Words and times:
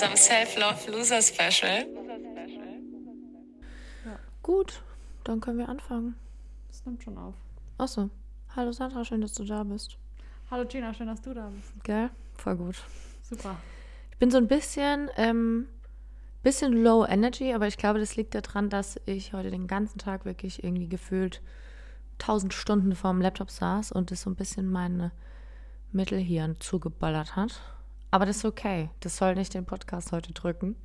unserem 0.00 0.16
Self-Love 0.16 0.90
Loser 0.92 1.20
Special. 1.20 1.86
Gut, 4.42 4.82
dann 5.24 5.42
können 5.42 5.58
wir 5.58 5.68
anfangen. 5.68 6.16
Das 6.68 6.86
nimmt 6.86 7.02
schon 7.02 7.18
auf. 7.18 7.34
Achso. 7.76 8.08
Hallo 8.56 8.72
Sandra, 8.72 9.04
schön, 9.04 9.20
dass 9.20 9.34
du 9.34 9.44
da 9.44 9.62
bist. 9.62 9.98
Hallo 10.50 10.66
Gina, 10.66 10.94
schön, 10.94 11.08
dass 11.08 11.20
du 11.20 11.34
da 11.34 11.50
bist. 11.50 11.84
Gell? 11.84 12.08
Voll 12.38 12.56
gut. 12.56 12.76
Super. 13.20 13.58
Ich 14.10 14.16
bin 14.16 14.30
so 14.30 14.38
ein 14.38 14.48
bisschen, 14.48 15.10
ähm, 15.18 15.68
bisschen 16.42 16.82
low 16.82 17.04
energy, 17.04 17.52
aber 17.52 17.66
ich 17.66 17.76
glaube, 17.76 17.98
das 17.98 18.16
liegt 18.16 18.34
daran, 18.34 18.70
dass 18.70 18.98
ich 19.04 19.34
heute 19.34 19.50
den 19.50 19.66
ganzen 19.66 19.98
Tag 19.98 20.24
wirklich 20.24 20.64
irgendwie 20.64 20.88
gefühlt 20.88 21.42
1000 22.20 22.54
Stunden 22.54 22.94
vorm 22.94 23.20
Laptop 23.20 23.50
saß 23.50 23.92
und 23.92 24.10
das 24.10 24.22
so 24.22 24.30
ein 24.30 24.36
bisschen 24.36 24.66
meine 24.66 25.12
Mittelhirn 25.92 26.58
zugeballert 26.58 27.36
hat. 27.36 27.60
Aber 28.10 28.26
das 28.26 28.38
ist 28.38 28.44
okay. 28.44 28.90
Das 29.00 29.16
soll 29.16 29.34
nicht 29.34 29.54
den 29.54 29.64
Podcast 29.66 30.12
heute 30.12 30.32
drücken. 30.32 30.76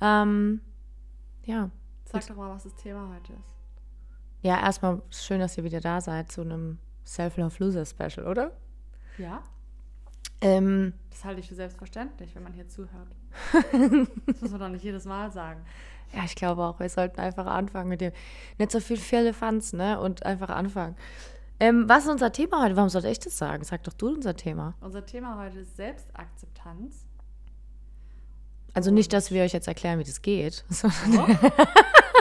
Ähm, 0.00 0.60
ja. 1.44 1.70
Sag 2.04 2.26
doch 2.26 2.36
mal, 2.36 2.50
was 2.50 2.64
das 2.64 2.74
Thema 2.76 3.08
heute 3.14 3.32
ist. 3.32 3.54
Ja, 4.42 4.60
erstmal 4.60 5.00
schön, 5.10 5.40
dass 5.40 5.56
ihr 5.56 5.64
wieder 5.64 5.80
da 5.80 6.00
seid 6.00 6.30
zu 6.30 6.42
einem 6.42 6.78
Self-Love 7.06 7.64
Loser 7.64 7.86
Special, 7.86 8.26
oder? 8.26 8.52
Ja? 9.18 9.42
Ähm, 10.40 10.92
Das 11.10 11.24
halte 11.24 11.40
ich 11.40 11.48
für 11.48 11.54
selbstverständlich, 11.54 12.34
wenn 12.34 12.42
man 12.42 12.52
hier 12.52 12.68
zuhört. 12.68 13.08
das 14.26 14.40
muss 14.42 14.50
man 14.50 14.60
doch 14.60 14.68
nicht 14.68 14.84
jedes 14.84 15.06
Mal 15.06 15.32
sagen. 15.32 15.64
ja, 16.12 16.24
ich 16.24 16.34
glaube 16.34 16.62
auch, 16.62 16.78
wir 16.78 16.88
sollten 16.90 17.20
einfach 17.20 17.46
anfangen 17.46 17.88
mit 17.88 18.00
dem. 18.02 18.12
Nicht 18.58 18.70
so 18.70 18.80
viel 18.80 18.98
Firlefanz, 18.98 19.72
ne? 19.72 19.98
Und 19.98 20.26
einfach 20.26 20.50
anfangen. 20.50 20.96
Ähm, 21.60 21.88
was 21.88 22.04
ist 22.04 22.10
unser 22.10 22.32
Thema 22.32 22.62
heute? 22.62 22.76
Warum 22.76 22.88
sollte 22.90 23.08
ich 23.08 23.18
das 23.20 23.38
sagen? 23.38 23.64
Sag 23.64 23.84
doch 23.84 23.92
du 23.92 24.08
unser 24.08 24.34
Thema. 24.36 24.74
Unser 24.80 25.06
Thema 25.06 25.38
heute 25.38 25.60
ist 25.60 25.76
Selbstakzeptanz. 25.76 27.06
Also 28.72 28.90
nicht, 28.90 29.12
dass 29.12 29.30
wir 29.30 29.44
euch 29.44 29.52
jetzt 29.52 29.68
erklären, 29.68 29.98
wie 29.98 30.04
das 30.04 30.22
geht. 30.22 30.64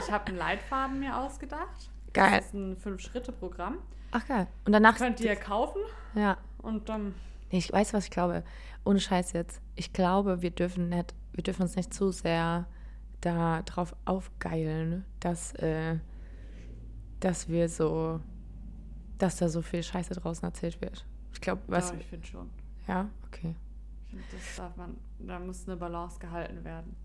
Ich 0.06 0.12
habe 0.12 0.28
einen 0.28 0.38
Leitfaden 0.38 1.00
mir 1.00 1.18
ausgedacht. 1.18 1.90
Geil. 2.12 2.38
Das 2.40 2.48
ist 2.48 2.54
ein 2.54 2.76
Fünf-Schritte-Programm. 2.78 3.78
Ach 4.12 4.28
geil. 4.28 4.48
Und 4.66 4.74
danach. 4.74 4.98
Könnt 4.98 5.22
ihr 5.22 5.36
kaufen 5.36 5.82
Ja. 6.14 6.38
und 6.62 6.90
dann 6.90 7.16
Nee, 7.52 7.60
ich 7.60 7.72
weiß, 7.72 7.94
was 7.94 8.06
ich 8.06 8.12
glaube. 8.12 8.44
Ohne 8.84 9.00
Scheiß 9.00 9.32
jetzt. 9.34 9.62
Ich 9.76 9.94
glaube, 9.94 10.42
wir 10.42 10.52
dürfen 10.52 10.90
nicht, 10.90 11.14
wir 11.32 11.44
dürfen 11.44 11.62
uns 11.62 11.76
nicht 11.76 11.94
zu 11.94 12.12
sehr 12.12 12.66
da 13.22 13.62
drauf 13.62 13.96
aufgeilen, 14.06 15.06
dass, 15.20 15.54
äh, 15.56 15.98
dass 17.22 17.48
wir 17.48 17.70
so, 17.70 18.20
dass 19.24 19.38
da 19.38 19.50
so 19.50 19.62
viel 19.62 19.82
Scheiße 19.84 20.14
draußen 20.16 20.44
erzählt 20.46 20.80
wird. 20.82 21.06
Ich 21.34 21.42
glaube, 21.42 21.62
was. 21.68 21.90
ja, 21.92 21.96
ich 22.00 22.06
finde 22.06 22.28
schon. 22.28 22.50
Ja, 22.88 23.10
okay. 23.28 23.56
Ich 24.06 24.10
finde, 24.12 24.26
das 24.32 24.56
darf 24.58 24.76
man, 24.76 24.98
da 25.20 25.40
muss 25.40 25.68
eine 25.68 25.78
Balance 25.78 26.20
gehalten 26.20 26.64
werden. 26.64 26.96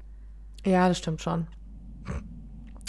Ja, 0.66 0.89
das 0.89 0.98
stimmt 0.98 1.22
schon. 1.22 1.46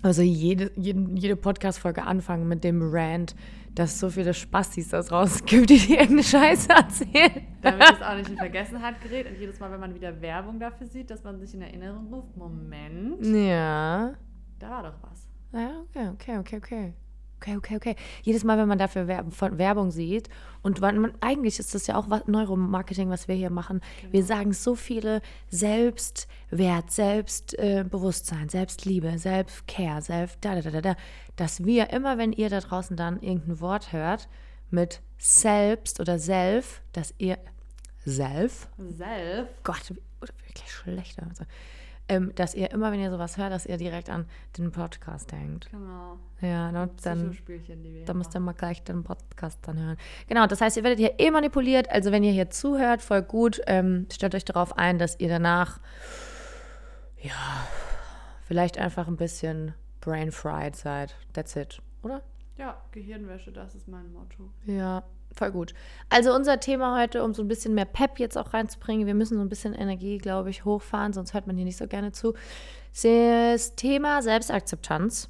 Also 0.02 0.22
jede, 0.22 0.72
jede, 0.76 1.00
jede 1.16 1.36
Podcast-Folge 1.36 2.04
anfangen 2.04 2.48
mit 2.48 2.64
dem 2.64 2.82
Rant, 2.82 3.36
dass 3.76 3.94
es 3.94 4.00
so 4.00 4.10
viele 4.10 4.34
Spastis 4.34 4.90
da 4.90 5.02
draußen 5.02 5.46
gibt, 5.46 5.70
die 5.70 5.78
dir 5.78 6.00
irgendeine 6.00 6.24
Scheiße 6.24 6.70
erzählen. 6.70 7.48
Damit 7.62 7.84
es 7.94 8.02
auch 8.02 8.16
nicht 8.16 8.30
in 8.30 8.38
Vergessenheit 8.48 9.02
gerät 9.02 9.28
und 9.30 9.38
jedes 9.38 9.60
Mal, 9.60 9.72
wenn 9.72 9.80
man 9.80 9.94
wieder 9.94 10.20
Werbung 10.22 10.60
dafür 10.60 10.88
sieht, 10.88 11.10
dass 11.10 11.24
man 11.24 11.40
sich 11.40 11.54
in 11.54 11.62
Erinnerung 11.62 12.12
ruft, 12.14 12.36
Moment, 12.38 13.26
Ja. 13.26 14.14
da 14.58 14.70
war 14.70 14.84
doch 14.84 14.96
was. 15.04 15.28
Ja, 15.52 15.82
okay, 15.82 16.10
okay, 16.14 16.38
okay, 16.40 16.58
okay. 16.58 16.94
Okay, 17.42 17.56
okay, 17.56 17.78
okay. 17.78 17.96
Jedes 18.24 18.44
Mal, 18.44 18.58
wenn 18.58 18.68
man 18.68 18.78
dafür 18.78 19.08
Werbung 19.08 19.92
sieht 19.92 20.28
und 20.62 20.82
man, 20.82 21.14
eigentlich 21.22 21.58
ist 21.58 21.74
das 21.74 21.88
ja 21.88 21.96
auch 21.96 22.10
was, 22.10 22.28
Neuromarketing, 22.28 23.10
was 23.10 23.30
wir 23.30 23.36
hier 23.36 23.50
machen. 23.50 23.80
Wir 24.12 24.26
sagen 24.26 24.52
so 24.52 24.76
viele 24.76 25.22
Selbstwert, 25.50 26.92
Selbstbewusstsein, 26.92 28.50
Selbstliebe, 28.50 29.18
Selbstcare, 29.18 30.02
Selbst 30.02 30.38
da, 30.42 30.56
da, 30.56 30.62
da, 30.62 30.72
da, 30.72 30.82
da, 30.82 30.96
dass 31.38 31.64
wir 31.64 31.92
immer, 31.92 32.18
wenn 32.18 32.34
ihr 32.34 32.50
da 32.50 32.60
draußen 32.60 32.98
dann 32.98 33.22
irgendein 33.22 33.62
Wort 33.62 33.94
hört 33.94 34.28
mit 34.70 35.02
selbst 35.18 36.02
oder 36.02 36.20
self, 36.20 36.82
dass 36.92 37.14
ihr 37.20 37.38
self, 38.04 38.68
Self. 38.98 39.48
Gott, 39.64 39.94
wirklich 40.20 40.70
schlechter. 40.70 41.26
Also, 41.30 41.46
ähm, 42.10 42.34
dass 42.36 42.56
ihr 42.56 42.72
immer, 42.72 42.92
wenn 42.92 43.00
ihr 43.00 43.12
sowas 43.12 43.38
hört, 43.38 43.52
dass 43.52 43.66
ihr 43.66 43.78
direkt 43.78 44.10
an 44.10 44.26
den 44.58 44.72
Podcast 44.72 45.32
denkt. 45.32 45.70
Genau. 45.72 46.18
Ja, 46.42 46.72
ne, 46.72 46.90
dann, 47.04 47.38
dann 48.06 48.18
müsst 48.18 48.36
ihr 48.36 48.40
mal 48.40 48.54
gleich 48.54 48.84
den 48.84 49.04
Podcast 49.04 49.60
dann 49.64 49.80
hören. 49.80 49.98
Genau, 50.28 50.48
das 50.48 50.62
heißt, 50.62 50.78
ihr 50.78 50.84
werdet 50.84 51.00
hier 51.00 51.20
eh 51.20 51.32
manipuliert. 51.32 51.90
Also 51.90 52.12
wenn 52.12 52.24
ihr 52.24 52.32
hier 52.32 52.50
zuhört, 52.50 53.02
voll 53.02 53.22
gut. 53.22 53.62
Ähm, 53.68 54.08
stellt 54.12 54.36
euch 54.36 54.46
darauf 54.46 54.78
ein, 54.78 54.98
dass 54.98 55.20
ihr 55.20 55.30
danach, 55.30 55.80
ja, 57.22 57.68
vielleicht 58.48 58.78
einfach 58.78 59.08
ein 59.08 59.18
bisschen 59.18 59.74
brain 60.02 60.32
fried 60.32 60.76
seid. 60.76 61.16
That's 61.34 61.56
it, 61.56 61.82
oder? 62.02 62.22
Ja, 62.60 62.76
Gehirnwäsche, 62.92 63.54
das 63.54 63.74
ist 63.74 63.88
mein 63.88 64.12
Motto. 64.12 64.52
Ja, 64.66 65.04
voll 65.34 65.52
gut. 65.52 65.74
Also 66.10 66.36
unser 66.36 66.60
Thema 66.60 67.00
heute, 67.00 67.24
um 67.24 67.34
so 67.34 67.42
ein 67.42 67.48
bisschen 67.48 67.74
mehr 67.74 67.86
Pep 67.86 68.20
jetzt 68.20 68.38
auch 68.38 68.54
reinzubringen, 68.54 69.08
wir 69.08 69.14
müssen 69.14 69.38
so 69.38 69.42
ein 69.42 69.48
bisschen 69.48 69.74
Energie, 69.74 70.18
glaube 70.18 70.50
ich, 70.50 70.66
hochfahren, 70.66 71.14
sonst 71.14 71.34
hört 71.34 71.48
man 71.48 71.56
hier 71.56 71.64
nicht 71.64 71.78
so 71.78 71.88
gerne 71.88 72.12
zu, 72.12 72.34
das 73.02 73.76
Thema 73.76 74.22
Selbstakzeptanz. 74.22 75.30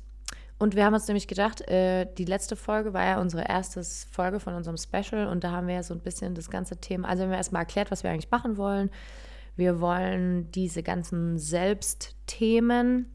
Und 0.57 0.75
wir 0.75 0.83
haben 0.83 0.95
uns 0.95 1.07
nämlich 1.07 1.27
gedacht, 1.27 1.61
äh, 1.69 2.07
die 2.17 2.25
letzte 2.25 2.55
Folge 2.55 2.93
war 2.93 3.05
ja 3.05 3.21
unsere 3.21 3.47
erste 3.47 3.83
Folge 3.83 4.39
von 4.39 4.55
unserem 4.55 4.77
Special 4.77 5.27
und 5.27 5.43
da 5.43 5.51
haben 5.51 5.67
wir 5.67 5.75
ja 5.75 5.83
so 5.83 5.93
ein 5.93 6.01
bisschen 6.01 6.33
das 6.33 6.49
ganze 6.49 6.77
Thema, 6.77 7.07
also 7.07 7.23
haben 7.23 7.29
wir 7.29 7.37
erstmal 7.37 7.61
erklärt, 7.61 7.91
was 7.91 8.03
wir 8.03 8.09
eigentlich 8.09 8.31
machen 8.31 8.57
wollen. 8.57 8.89
Wir 9.55 9.79
wollen 9.79 10.51
diese 10.51 10.81
ganzen 10.81 11.37
Selbstthemen 11.37 13.05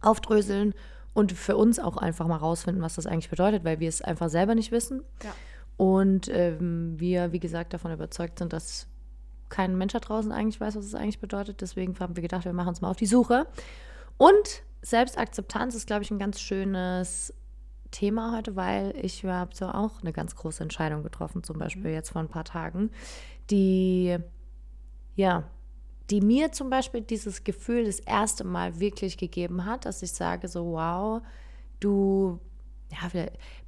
aufdröseln 0.00 0.74
und 1.16 1.32
für 1.32 1.56
uns 1.56 1.78
auch 1.78 1.96
einfach 1.96 2.26
mal 2.26 2.36
rausfinden, 2.36 2.82
was 2.82 2.96
das 2.96 3.06
eigentlich 3.06 3.30
bedeutet, 3.30 3.64
weil 3.64 3.80
wir 3.80 3.88
es 3.88 4.02
einfach 4.02 4.28
selber 4.28 4.54
nicht 4.54 4.70
wissen. 4.70 5.02
Ja. 5.24 5.34
Und 5.78 6.28
ähm, 6.28 7.00
wir, 7.00 7.32
wie 7.32 7.40
gesagt, 7.40 7.72
davon 7.72 7.90
überzeugt 7.90 8.38
sind, 8.38 8.52
dass 8.52 8.86
kein 9.48 9.78
Mensch 9.78 9.94
da 9.94 9.98
draußen 9.98 10.30
eigentlich 10.30 10.60
weiß, 10.60 10.76
was 10.76 10.84
es 10.84 10.94
eigentlich 10.94 11.18
bedeutet. 11.18 11.62
Deswegen 11.62 11.98
haben 12.00 12.16
wir 12.16 12.22
gedacht, 12.22 12.44
wir 12.44 12.52
machen 12.52 12.68
uns 12.68 12.82
mal 12.82 12.90
auf 12.90 12.98
die 12.98 13.06
Suche. 13.06 13.46
Und 14.18 14.62
Selbstakzeptanz 14.82 15.74
ist, 15.74 15.86
glaube 15.86 16.02
ich, 16.02 16.10
ein 16.10 16.18
ganz 16.18 16.38
schönes 16.38 17.32
Thema 17.92 18.36
heute, 18.36 18.54
weil 18.54 18.94
ich 19.00 19.24
habe 19.24 19.56
so 19.56 19.68
auch 19.68 20.02
eine 20.02 20.12
ganz 20.12 20.36
große 20.36 20.62
Entscheidung 20.62 21.02
getroffen, 21.02 21.42
zum 21.42 21.58
Beispiel 21.58 21.92
jetzt 21.92 22.10
vor 22.10 22.20
ein 22.20 22.28
paar 22.28 22.44
Tagen, 22.44 22.90
die, 23.48 24.18
ja, 25.14 25.44
die 26.10 26.20
mir 26.20 26.52
zum 26.52 26.70
Beispiel 26.70 27.00
dieses 27.00 27.44
Gefühl 27.44 27.84
das 27.84 28.00
erste 28.00 28.44
Mal 28.44 28.78
wirklich 28.78 29.16
gegeben 29.16 29.64
hat, 29.64 29.84
dass 29.86 30.02
ich 30.02 30.12
sage 30.12 30.48
so, 30.48 30.72
wow, 30.72 31.22
du 31.80 32.38
ja, 32.90 33.10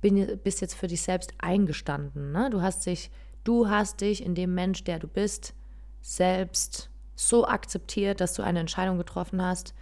bin, 0.01 0.39
bist 0.45 0.61
jetzt 0.61 0.75
für 0.75 0.87
dich 0.87 1.03
selbst 1.03 1.33
eingestanden. 1.39 2.33
Ne? 2.33 2.49
Du 2.51 2.63
hast 2.63 2.87
dich, 2.87 3.11
du 3.45 3.69
hast 3.69 4.01
dich 4.01 4.25
in 4.25 4.35
dem 4.35 4.55
Mensch, 4.55 4.85
der 4.85 4.99
du 4.99 5.09
bist, 5.09 5.55
selbst 6.01 6.91
so 7.17 7.47
akzeptiert, 7.47 8.21
dass 8.21 8.35
du 8.35 8.43
eine 8.43 8.61
Entscheidung 8.61 8.99
getroffen 8.99 9.43
hast, 9.43 9.75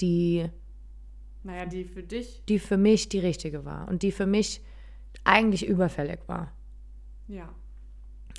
die, 0.00 0.48
Naja, 1.44 1.66
die 1.66 1.84
für 1.84 2.02
dich, 2.02 2.42
die 2.48 2.58
für 2.58 2.76
mich 2.76 3.08
die 3.08 3.20
richtige 3.20 3.64
war 3.64 3.86
und 3.88 4.02
die 4.02 4.10
für 4.10 4.26
mich 4.26 4.62
eigentlich 5.22 5.66
überfällig 5.66 6.20
war. 6.26 6.52
ja. 7.28 7.48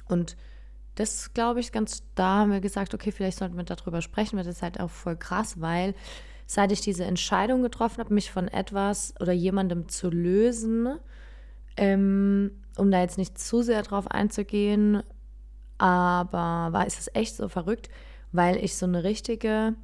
Und 0.10 0.36
das 0.96 1.34
glaube 1.34 1.60
ich 1.60 1.72
ganz, 1.72 2.04
da 2.16 2.40
haben 2.40 2.52
wir 2.52 2.62
gesagt, 2.62 2.94
okay, 2.94 3.12
vielleicht 3.12 3.38
sollten 3.38 3.58
wir 3.58 3.64
darüber 3.64 4.02
sprechen, 4.02 4.38
weil 4.38 4.44
das 4.44 4.58
ist 4.58 4.62
halt 4.62 4.80
auch 4.80 4.90
voll 4.90 5.16
krass, 5.16 5.60
weil 5.62 5.94
seit 6.46 6.72
ich 6.72 6.82
diese 6.82 7.06
Entscheidung 7.06 7.62
getroffen 7.62 8.00
habe, 8.00 8.14
mich 8.14 8.30
von 8.32 8.48
etwas 8.50 9.14
oder 9.22 9.32
jemandem 9.32 9.88
zu 9.88 10.10
lösen, 10.10 11.00
ähm, 11.78 12.52
um 12.78 12.92
da 12.92 13.02
jetzt 13.02 13.18
nicht 13.18 13.40
zu 13.40 13.62
sehr 13.62 13.82
drauf 13.84 14.08
einzugehen, 14.12 15.02
aber 15.78 16.74
war 16.74 16.86
ist 16.86 17.00
es 17.00 17.10
echt 17.16 17.36
so 17.36 17.48
verrückt, 17.48 17.90
weil 18.34 18.58
ich 18.58 18.76
so 18.76 18.86
eine 18.86 19.04
richtige 19.04 19.76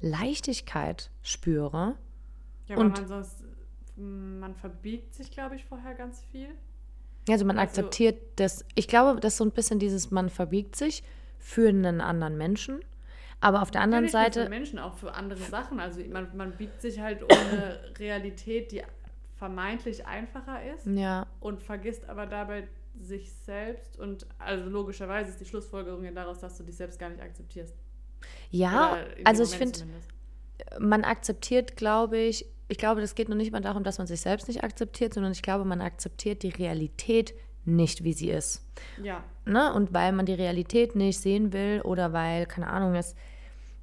Leichtigkeit 0.00 1.10
spüre. 1.22 1.94
Ja, 2.66 2.76
weil 2.76 2.84
Und- 2.86 2.96
man 2.98 3.06
sonst, 3.06 3.44
man 3.96 4.54
verbiegt 4.54 5.14
sich, 5.14 5.30
glaube 5.30 5.56
ich, 5.56 5.64
vorher 5.66 5.94
ganz 5.94 6.22
viel. 6.32 6.48
Also 7.32 7.44
man 7.44 7.58
Also- 7.58 7.68
akzeptiert 7.68 8.18
das. 8.36 8.64
Ich 8.74 8.88
glaube, 8.88 9.20
das 9.20 9.34
ist 9.34 9.38
so 9.38 9.44
ein 9.44 9.50
bisschen 9.50 9.78
dieses, 9.78 10.10
man 10.10 10.30
verbiegt 10.30 10.76
sich 10.76 11.02
für 11.38 11.68
einen 11.68 12.00
anderen 12.00 12.36
Menschen. 12.36 12.80
Aber 13.40 13.62
auf 13.62 13.70
der 13.70 13.80
anderen 13.80 14.08
Seite. 14.08 14.44
Für 14.44 14.48
Menschen, 14.50 14.78
auch 14.78 14.94
für 14.96 15.14
andere 15.14 15.40
Sachen. 15.40 15.80
Also 15.80 16.00
man, 16.10 16.28
man 16.36 16.52
biegt 16.56 16.80
sich 16.82 17.00
halt 17.00 17.22
um 17.22 17.30
eine 17.30 17.80
Realität, 17.98 18.72
die 18.72 18.82
vermeintlich 19.36 20.06
einfacher 20.06 20.58
ist 20.74 20.86
Ja, 20.86 21.26
und 21.40 21.62
vergisst 21.62 22.06
aber 22.10 22.26
dabei 22.26 22.68
sich 23.00 23.32
selbst 23.32 23.98
und 23.98 24.26
also 24.38 24.68
logischerweise 24.68 25.30
ist 25.30 25.40
die 25.40 25.46
Schlussfolgerung 25.46 26.04
ja 26.04 26.10
daraus, 26.10 26.40
dass 26.40 26.58
du 26.58 26.64
dich 26.64 26.76
selbst 26.76 26.98
gar 26.98 27.08
nicht 27.08 27.22
akzeptierst. 27.22 27.74
ja 28.50 28.98
also 29.24 29.44
ich 29.44 29.56
finde, 29.56 29.78
man 30.78 31.04
akzeptiert, 31.04 31.76
glaube 31.76 32.18
ich, 32.18 32.44
ich 32.70 32.78
glaube, 32.78 33.00
das 33.00 33.14
geht 33.14 33.28
noch 33.28 33.36
nicht 33.36 33.52
mal 33.52 33.60
darum, 33.60 33.84
dass 33.84 33.98
man 33.98 34.06
sich 34.06 34.20
selbst 34.20 34.48
nicht 34.48 34.64
akzeptiert, 34.64 35.14
sondern 35.14 35.32
ich 35.32 35.42
glaube, 35.42 35.64
man 35.64 35.80
akzeptiert 35.80 36.42
die 36.42 36.50
Realität 36.50 37.34
nicht, 37.64 38.04
wie 38.04 38.14
sie 38.14 38.30
ist. 38.30 38.64
Ja, 39.02 39.22
Ne? 39.50 39.72
Und 39.72 39.92
weil 39.92 40.12
man 40.12 40.26
die 40.26 40.34
Realität 40.34 40.94
nicht 40.94 41.18
sehen 41.18 41.52
will 41.52 41.80
oder 41.82 42.12
weil, 42.12 42.46
keine 42.46 42.68
Ahnung, 42.68 42.94
es 42.94 43.14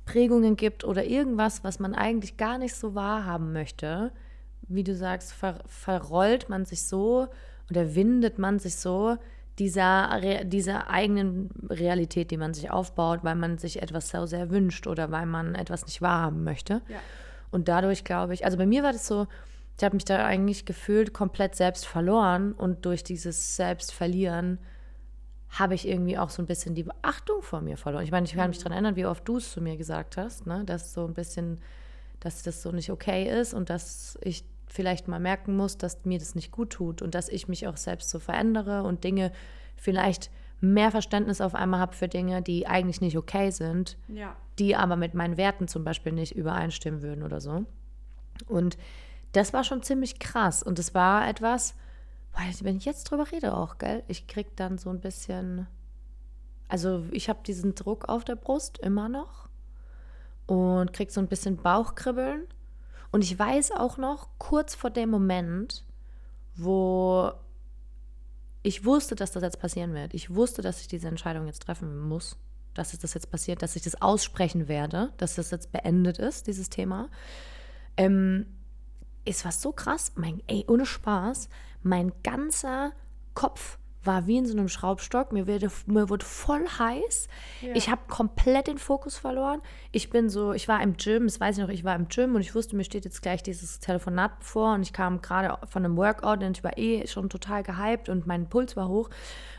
Prägungen 0.06 0.56
gibt 0.56 0.86
oder 0.86 1.04
irgendwas, 1.04 1.63
was 1.63 1.80
man 1.80 1.94
eigentlich 1.94 2.38
gar 2.38 2.57
nicht 2.57 2.74
so 2.74 2.95
wahrhaben 2.95 3.51
möchte, 3.51 4.12
wie 4.69 4.84
du 4.84 4.95
sagst, 4.95 5.34
ver 5.34 5.60
verrollt 5.66 6.48
man 6.48 6.66
sich 6.66 6.84
so 6.84 7.28
oder 7.69 7.95
windet 7.95 8.39
man 8.39 8.60
sich 8.60 8.78
so 8.78 9.18
dieser, 9.60 10.44
dieser 10.45 10.89
eigenen 10.89 11.50
Realität, 11.69 12.31
die 12.31 12.38
man 12.38 12.54
sich 12.54 12.72
aufbaut, 12.72 13.24
weil 13.24 13.36
man 13.36 13.57
sich 13.57 13.81
etwas 13.81 14.10
so 14.10 14.25
sehr 14.25 14.50
wünscht 14.50 14.88
oder 14.88 15.12
weil 15.12 15.25
man 15.25 15.56
etwas 15.56 15.86
nicht 15.86 16.01
wahrhaben 16.01 16.44
möchte. 16.44 16.81
Ja. 16.88 17.00
Und 17.51 17.67
dadurch 17.67 18.03
glaube 18.03 18.33
ich, 18.33 18.45
also 18.45 18.57
bei 18.57 18.65
mir 18.65 18.83
war 18.83 18.94
das 18.94 19.07
so, 19.07 19.27
ich 19.77 19.83
habe 19.83 19.95
mich 19.95 20.05
da 20.05 20.25
eigentlich 20.25 20.65
gefühlt 20.65 21.13
komplett 21.13 21.55
selbst 21.55 21.85
verloren 21.85 22.53
und 22.53 22.85
durch 22.85 23.03
dieses 23.03 23.55
Selbstverlieren 23.55 24.57
habe 25.49 25.75
ich 25.75 25.88
irgendwie 25.88 26.17
auch 26.17 26.29
so 26.29 26.41
ein 26.41 26.47
bisschen 26.47 26.75
die 26.75 26.83
Beachtung 26.83 27.41
vor 27.41 27.61
mir 27.61 27.77
verloren. 27.77 28.03
Ich 28.03 28.11
meine, 28.11 28.25
ich 28.25 28.33
kann 28.33 28.49
mich 28.49 28.57
daran 28.57 28.73
erinnern, 28.73 28.95
wie 28.95 29.05
oft 29.05 29.27
du 29.27 29.38
es 29.38 29.51
zu 29.51 29.61
mir 29.61 29.77
gesagt 29.77 30.17
hast, 30.17 30.45
ne? 30.45 30.63
dass 30.65 30.94
so 30.94 31.05
ein 31.05 31.13
bisschen, 31.13 31.61
dass 32.19 32.44
das 32.44 32.61
so 32.61 32.71
nicht 32.71 32.91
okay 32.91 33.29
ist 33.29 33.53
und 33.53 33.69
dass 33.69 34.17
ich 34.21 34.43
vielleicht 34.67 35.07
mal 35.07 35.19
merken 35.19 35.55
muss, 35.55 35.77
dass 35.77 36.03
mir 36.05 36.19
das 36.19 36.35
nicht 36.35 36.51
gut 36.51 36.71
tut 36.71 37.01
und 37.01 37.15
dass 37.15 37.29
ich 37.29 37.47
mich 37.47 37.67
auch 37.67 37.77
selbst 37.77 38.09
so 38.09 38.19
verändere 38.19 38.83
und 38.83 39.03
Dinge 39.03 39.31
vielleicht 39.75 40.29
mehr 40.59 40.92
Verständnis 40.92 41.42
auf 41.42 41.54
einmal 41.56 41.80
habe 41.80 41.94
für 41.95 42.07
Dinge, 42.07 42.42
die 42.42 42.68
eigentlich 42.68 43.01
nicht 43.01 43.18
okay 43.18 43.51
sind, 43.51 43.98
Ja. 44.07 44.36
die 44.59 44.75
aber 44.75 44.95
mit 44.95 45.13
meinen 45.13 45.38
Werten 45.38 45.68
zum 45.68 45.83
Beispiel 45.83 46.12
nicht 46.12 46.36
übereinstimmen 46.36 47.01
würden 47.01 47.24
oder 47.24 47.39
so. 47.42 47.65
Und 48.48 48.77
das 49.33 49.54
war 49.54 49.63
schon 49.63 49.83
ziemlich 49.83 50.19
krass. 50.19 50.63
Und 50.63 50.80
es 50.80 50.94
war 50.95 51.27
etwas, 51.27 51.75
weil 52.33 52.48
wenn 52.62 52.77
ich 52.77 52.86
jetzt 52.86 53.06
drüber 53.06 53.31
rede 53.31 53.56
auch, 53.56 53.77
gell, 53.77 54.04
ich 54.07 54.27
krieg 54.27 54.56
dann 54.56 54.77
so 54.77 54.89
ein 54.89 55.00
bisschen, 55.00 55.68
also 56.68 57.03
ich 57.12 57.30
habe 57.30 57.39
diesen 57.45 57.75
Druck 57.75 58.10
auf 58.10 58.24
der 58.24 58.36
Brust 58.36 58.77
immer 58.80 59.10
noch 59.10 59.48
und 60.48 60.94
krieg 60.94 61.12
so 61.12 61.19
ein 61.21 61.27
bisschen 61.27 61.57
Bauchkribbeln. 61.57 62.44
Und 63.12 63.24
ich 63.24 63.38
weiß 63.38 63.71
auch 63.71 63.98
noch, 63.98 64.27
kurz 64.38 64.75
vor 64.75 64.89
dem 64.89 65.10
Moment, 65.10 65.83
wo 66.56 67.31
ich 68.67 68.83
wusste, 68.83 69.15
dass 69.15 69.31
das 69.31 69.43
jetzt 69.43 69.61
passieren 69.61 69.93
wird. 69.93 70.13
Ich 70.13 70.35
wusste, 70.35 70.61
dass 70.61 70.81
ich 70.81 70.89
diese 70.89 71.07
Entscheidung 71.07 71.45
jetzt 71.45 71.61
treffen 71.61 71.97
muss, 71.99 72.35
dass 72.73 72.91
es 72.91 72.99
das 72.99 73.13
jetzt 73.13 73.31
passiert, 73.31 73.61
dass 73.61 73.77
ich 73.77 73.83
das 73.83 74.01
aussprechen 74.01 74.67
werde, 74.67 75.13
dass 75.15 75.35
das 75.35 75.51
jetzt 75.51 75.71
beendet 75.71 76.19
ist, 76.19 76.47
dieses 76.47 76.69
Thema. 76.69 77.07
Ähm, 77.95 78.45
es 79.23 79.45
war 79.45 79.53
so 79.53 79.71
krass, 79.71 80.11
mein, 80.15 80.43
ey, 80.47 80.65
ohne 80.67 80.85
Spaß, 80.85 81.47
mein 81.81 82.11
ganzer 82.23 82.91
Kopf 83.35 83.79
war 84.07 84.25
wie 84.25 84.38
in 84.38 84.45
so 84.45 84.57
einem 84.57 84.69
Schraubstock. 84.69 85.31
Mir, 85.31 85.48
wurde, 85.48 85.69
mir 85.86 86.09
wurde 86.09 86.25
voll 86.25 86.65
heiß. 86.68 87.27
Ja. 87.62 87.75
Ich 87.75 87.89
habe 87.89 88.01
komplett 88.07 88.68
den 88.68 88.80
Fokus 88.80 89.18
verloren. 89.18 89.62
Ich 89.92 90.09
bin 90.09 90.30
so, 90.30 90.54
ich 90.54 90.68
war 90.68 90.81
im 90.81 90.98
Gym, 90.98 91.25
das 91.25 91.39
weiß 91.39 91.57
ich 91.57 91.62
noch, 91.62 91.69
ich 91.69 91.83
war 91.83 91.95
im 91.95 92.07
Gym 92.07 92.33
und 92.33 92.42
ich 92.42 92.56
wusste, 92.56 92.75
mir 92.75 92.83
steht 92.83 93.06
jetzt 93.06 93.21
gleich 93.21 93.44
dieses 93.44 93.80
Telefonat 93.80 94.39
bevor 94.39 94.74
und 94.74 94.81
ich 94.81 94.94
kam 94.94 95.21
gerade 95.21 95.57
von 95.68 95.86
einem 95.86 95.98
Workout 95.98 96.44
und 96.44 96.57
ich 96.57 96.63
war 96.63 96.77
eh 96.77 97.06
schon 97.06 97.30
total 97.30 97.62
gehypt 97.62 98.09
und 98.09 98.25
mein 98.25 98.50
Puls 98.50 98.75
war 98.75 98.88
hoch. 98.88 99.09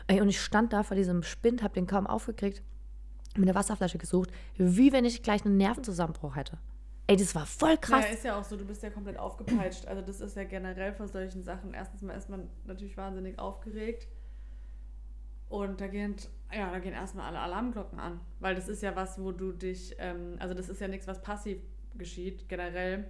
Und 0.09 0.27
ich 0.27 0.41
stand 0.41 0.73
da 0.73 0.83
vor 0.83 0.97
diesem 0.97 1.23
Spind, 1.23 1.63
habe 1.63 1.75
den 1.75 1.87
kaum 1.87 2.07
aufgekriegt, 2.07 2.63
mir 3.37 3.43
eine 3.43 3.55
Wasserflasche 3.55 3.99
gesucht, 3.99 4.31
wie 4.57 4.91
wenn 4.91 5.05
ich 5.05 5.23
gleich 5.23 5.45
einen 5.45 5.57
Nervenzusammenbruch 5.57 6.35
hätte. 6.35 6.57
Ey, 7.09 7.17
das 7.17 7.33
war 7.33 7.47
voll 7.47 7.75
krass. 7.77 8.05
Ja, 8.05 8.13
ist 8.13 8.23
ja 8.23 8.39
auch 8.39 8.43
so, 8.43 8.55
du 8.55 8.65
bist 8.65 8.83
ja 8.83 8.91
komplett 8.91 9.17
aufgepeitscht. 9.17 9.87
Also 9.87 10.03
das 10.03 10.21
ist 10.21 10.35
ja 10.35 10.43
generell 10.43 10.93
vor 10.93 11.07
solchen 11.07 11.43
Sachen. 11.43 11.73
Erstens 11.73 12.03
mal 12.03 12.13
ist 12.13 12.29
man 12.29 12.47
natürlich 12.65 12.97
wahnsinnig 12.97 13.39
aufgeregt. 13.39 14.07
Und 15.49 15.81
da 15.81 15.87
gehen, 15.87 16.15
ja, 16.53 16.71
da 16.71 16.79
gehen 16.79 16.93
erstmal 16.93 17.25
alle 17.27 17.39
Alarmglocken 17.39 17.99
an. 17.99 18.19
Weil 18.39 18.55
das 18.55 18.69
ist 18.69 18.81
ja 18.83 18.95
was, 18.95 19.19
wo 19.21 19.31
du 19.31 19.51
dich, 19.51 19.95
ähm, 19.99 20.35
also 20.39 20.53
das 20.53 20.69
ist 20.69 20.79
ja 20.79 20.87
nichts, 20.87 21.07
was 21.07 21.21
passiv 21.21 21.57
geschieht. 21.95 22.47
Generell 22.47 23.05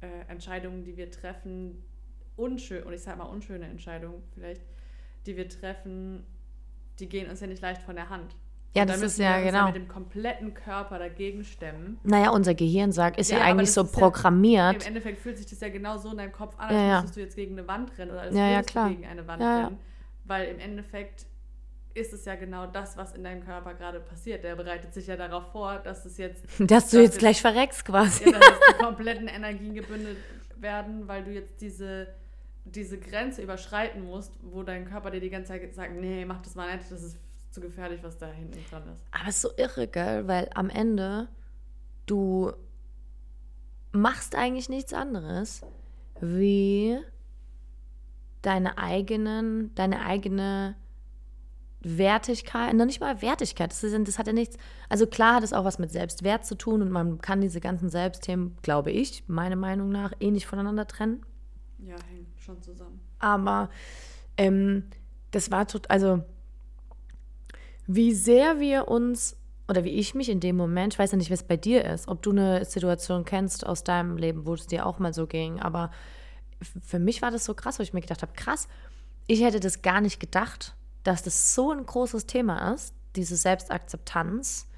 äh, 0.00 0.30
Entscheidungen, 0.30 0.84
die 0.84 0.96
wir 0.96 1.10
treffen, 1.10 1.82
unschön, 2.36 2.84
und 2.84 2.92
ich 2.92 3.02
sage 3.02 3.18
mal 3.18 3.24
unschöne 3.24 3.66
Entscheidungen 3.66 4.22
vielleicht, 4.34 4.62
die 5.26 5.36
wir 5.36 5.48
treffen, 5.48 6.24
die 7.00 7.08
gehen 7.08 7.28
uns 7.28 7.40
ja 7.40 7.46
nicht 7.48 7.62
leicht 7.62 7.82
von 7.82 7.96
der 7.96 8.08
Hand. 8.10 8.36
Ja, 8.74 8.82
Und 8.82 8.88
da 8.90 8.94
das 8.94 9.02
ist 9.02 9.18
ja 9.18 9.40
genau. 9.40 9.66
mit 9.66 9.74
dem 9.74 9.88
kompletten 9.88 10.52
Körper 10.52 10.98
dagegen 10.98 11.44
stemmen. 11.44 11.98
Naja, 12.04 12.30
unser 12.30 12.54
Gehirn 12.54 12.92
sagt, 12.92 13.18
ist 13.18 13.30
ja, 13.30 13.38
Ja, 13.38 13.44
eigentlich 13.44 13.72
so 13.72 13.82
ist 13.82 13.94
ja- 13.94 13.98
programmiert. 14.00 14.82
Im 14.82 14.88
Endeffekt 14.88 15.18
fühlt 15.18 15.38
sich 15.38 15.46
das 15.46 15.60
ja 15.60 15.70
genau 15.70 15.96
so 15.96 16.10
in 16.10 16.18
deinem 16.18 16.32
Kopf 16.32 16.54
an, 16.58 16.70
Ja, 16.70 16.76
als 16.76 16.86
ja. 16.88 16.92
müsstest 17.00 17.16
du 17.16 17.20
jetzt 17.20 17.36
gegen 17.36 17.58
eine 17.58 17.66
Wand 17.66 17.96
rennen 17.98 18.10
oder 18.12 18.20
als 18.20 18.34
Ja, 18.36 18.48
ja, 18.50 18.56
würdest 18.58 18.76
du 18.76 18.88
gegen 18.90 19.06
eine 19.06 19.26
Wand 19.26 19.40
Ja, 19.42 19.58
ja. 19.58 19.64
rennen. 19.64 19.78
Weil 20.24 20.48
im 20.48 20.58
Endeffekt 20.58 21.26
ist 21.96 22.12
es 22.12 22.24
ja 22.24 22.34
genau 22.34 22.66
das, 22.66 22.96
was 22.96 23.14
in 23.14 23.24
deinem 23.24 23.44
Körper 23.44 23.74
gerade 23.74 24.00
passiert. 24.00 24.44
Der 24.44 24.54
bereitet 24.54 24.92
sich 24.92 25.06
ja 25.06 25.16
darauf 25.16 25.50
vor, 25.52 25.78
dass 25.78 26.04
es 26.04 26.18
jetzt, 26.18 26.44
dass 26.58 26.90
du 26.90 26.96
das 26.96 27.04
jetzt 27.04 27.18
gleich 27.18 27.40
verreckst 27.40 27.84
quasi. 27.84 28.30
ja, 28.30 28.38
dass 28.38 28.58
die 28.70 28.82
kompletten 28.82 29.28
Energien 29.28 29.74
gebündelt 29.74 30.18
werden, 30.56 31.08
weil 31.08 31.24
du 31.24 31.32
jetzt 31.32 31.60
diese, 31.60 32.08
diese 32.64 32.98
Grenze 32.98 33.42
überschreiten 33.42 34.04
musst, 34.04 34.32
wo 34.42 34.62
dein 34.62 34.84
Körper 34.84 35.10
dir 35.10 35.20
die 35.20 35.30
ganze 35.30 35.52
Zeit 35.52 35.74
sagt, 35.74 35.94
nee, 35.94 36.24
mach 36.24 36.42
das 36.42 36.54
mal 36.54 36.74
nicht, 36.76 36.90
das 36.90 37.02
ist 37.02 37.16
zu 37.50 37.60
gefährlich, 37.60 38.02
was 38.02 38.18
da 38.18 38.26
hinten 38.26 38.62
dran 38.70 38.82
ist. 38.92 39.02
Aber 39.12 39.28
es 39.28 39.36
ist 39.36 39.42
so 39.42 39.50
irre, 39.56 39.88
gell? 39.88 40.28
Weil 40.28 40.50
am 40.54 40.68
Ende 40.68 41.28
du 42.04 42.52
machst 43.92 44.34
eigentlich 44.34 44.68
nichts 44.68 44.92
anderes, 44.92 45.62
wie 46.20 46.98
deine 48.42 48.78
eigenen, 48.78 49.74
deine 49.74 50.04
eigene 50.04 50.76
Wertigkeit, 51.86 52.74
noch 52.74 52.84
nicht 52.84 53.00
mal 53.00 53.22
Wertigkeit, 53.22 53.70
das, 53.70 53.84
ist, 53.84 54.08
das 54.08 54.18
hat 54.18 54.26
ja 54.26 54.32
nichts, 54.32 54.56
also 54.88 55.06
klar 55.06 55.36
hat 55.36 55.44
es 55.44 55.52
auch 55.52 55.64
was 55.64 55.78
mit 55.78 55.92
Selbstwert 55.92 56.44
zu 56.44 56.56
tun 56.56 56.82
und 56.82 56.90
man 56.90 57.20
kann 57.20 57.40
diese 57.40 57.60
ganzen 57.60 57.90
Selbstthemen, 57.90 58.56
glaube 58.62 58.90
ich, 58.90 59.24
meiner 59.28 59.56
Meinung 59.56 59.90
nach, 59.90 60.12
eh 60.18 60.32
nicht 60.32 60.46
voneinander 60.46 60.86
trennen. 60.88 61.24
Ja, 61.78 61.94
hängt 62.10 62.40
schon 62.40 62.60
zusammen. 62.60 63.00
Aber 63.20 63.70
ähm, 64.36 64.84
das 65.30 65.50
war 65.52 65.68
tot, 65.68 65.88
also 65.88 66.24
wie 67.86 68.12
sehr 68.12 68.58
wir 68.58 68.88
uns 68.88 69.36
oder 69.68 69.84
wie 69.84 69.90
ich 69.90 70.14
mich 70.14 70.28
in 70.28 70.40
dem 70.40 70.56
Moment, 70.56 70.94
ich 70.94 70.98
weiß 70.98 71.12
ja 71.12 71.18
nicht, 71.18 71.30
es 71.30 71.42
bei 71.44 71.56
dir 71.56 71.84
ist, 71.84 72.08
ob 72.08 72.22
du 72.22 72.30
eine 72.30 72.64
Situation 72.64 73.24
kennst 73.24 73.64
aus 73.64 73.84
deinem 73.84 74.16
Leben, 74.16 74.44
wo 74.44 74.54
es 74.54 74.66
dir 74.66 74.86
auch 74.86 74.98
mal 74.98 75.14
so 75.14 75.26
ging, 75.26 75.60
aber 75.60 75.92
für 76.60 76.98
mich 76.98 77.22
war 77.22 77.30
das 77.30 77.44
so 77.44 77.54
krass, 77.54 77.78
wo 77.78 77.82
ich 77.82 77.92
mir 77.92 78.00
gedacht 78.00 78.22
habe, 78.22 78.32
krass, 78.34 78.66
ich 79.28 79.42
hätte 79.42 79.60
das 79.60 79.82
gar 79.82 80.00
nicht 80.00 80.18
gedacht, 80.20 80.74
dass 81.06 81.22
das 81.22 81.54
so 81.54 81.70
ein 81.70 81.86
großes 81.86 82.26
Thema 82.26 82.72
ist, 82.72 82.94
diese 83.14 83.36
Selbstakzeptanz, 83.36 84.68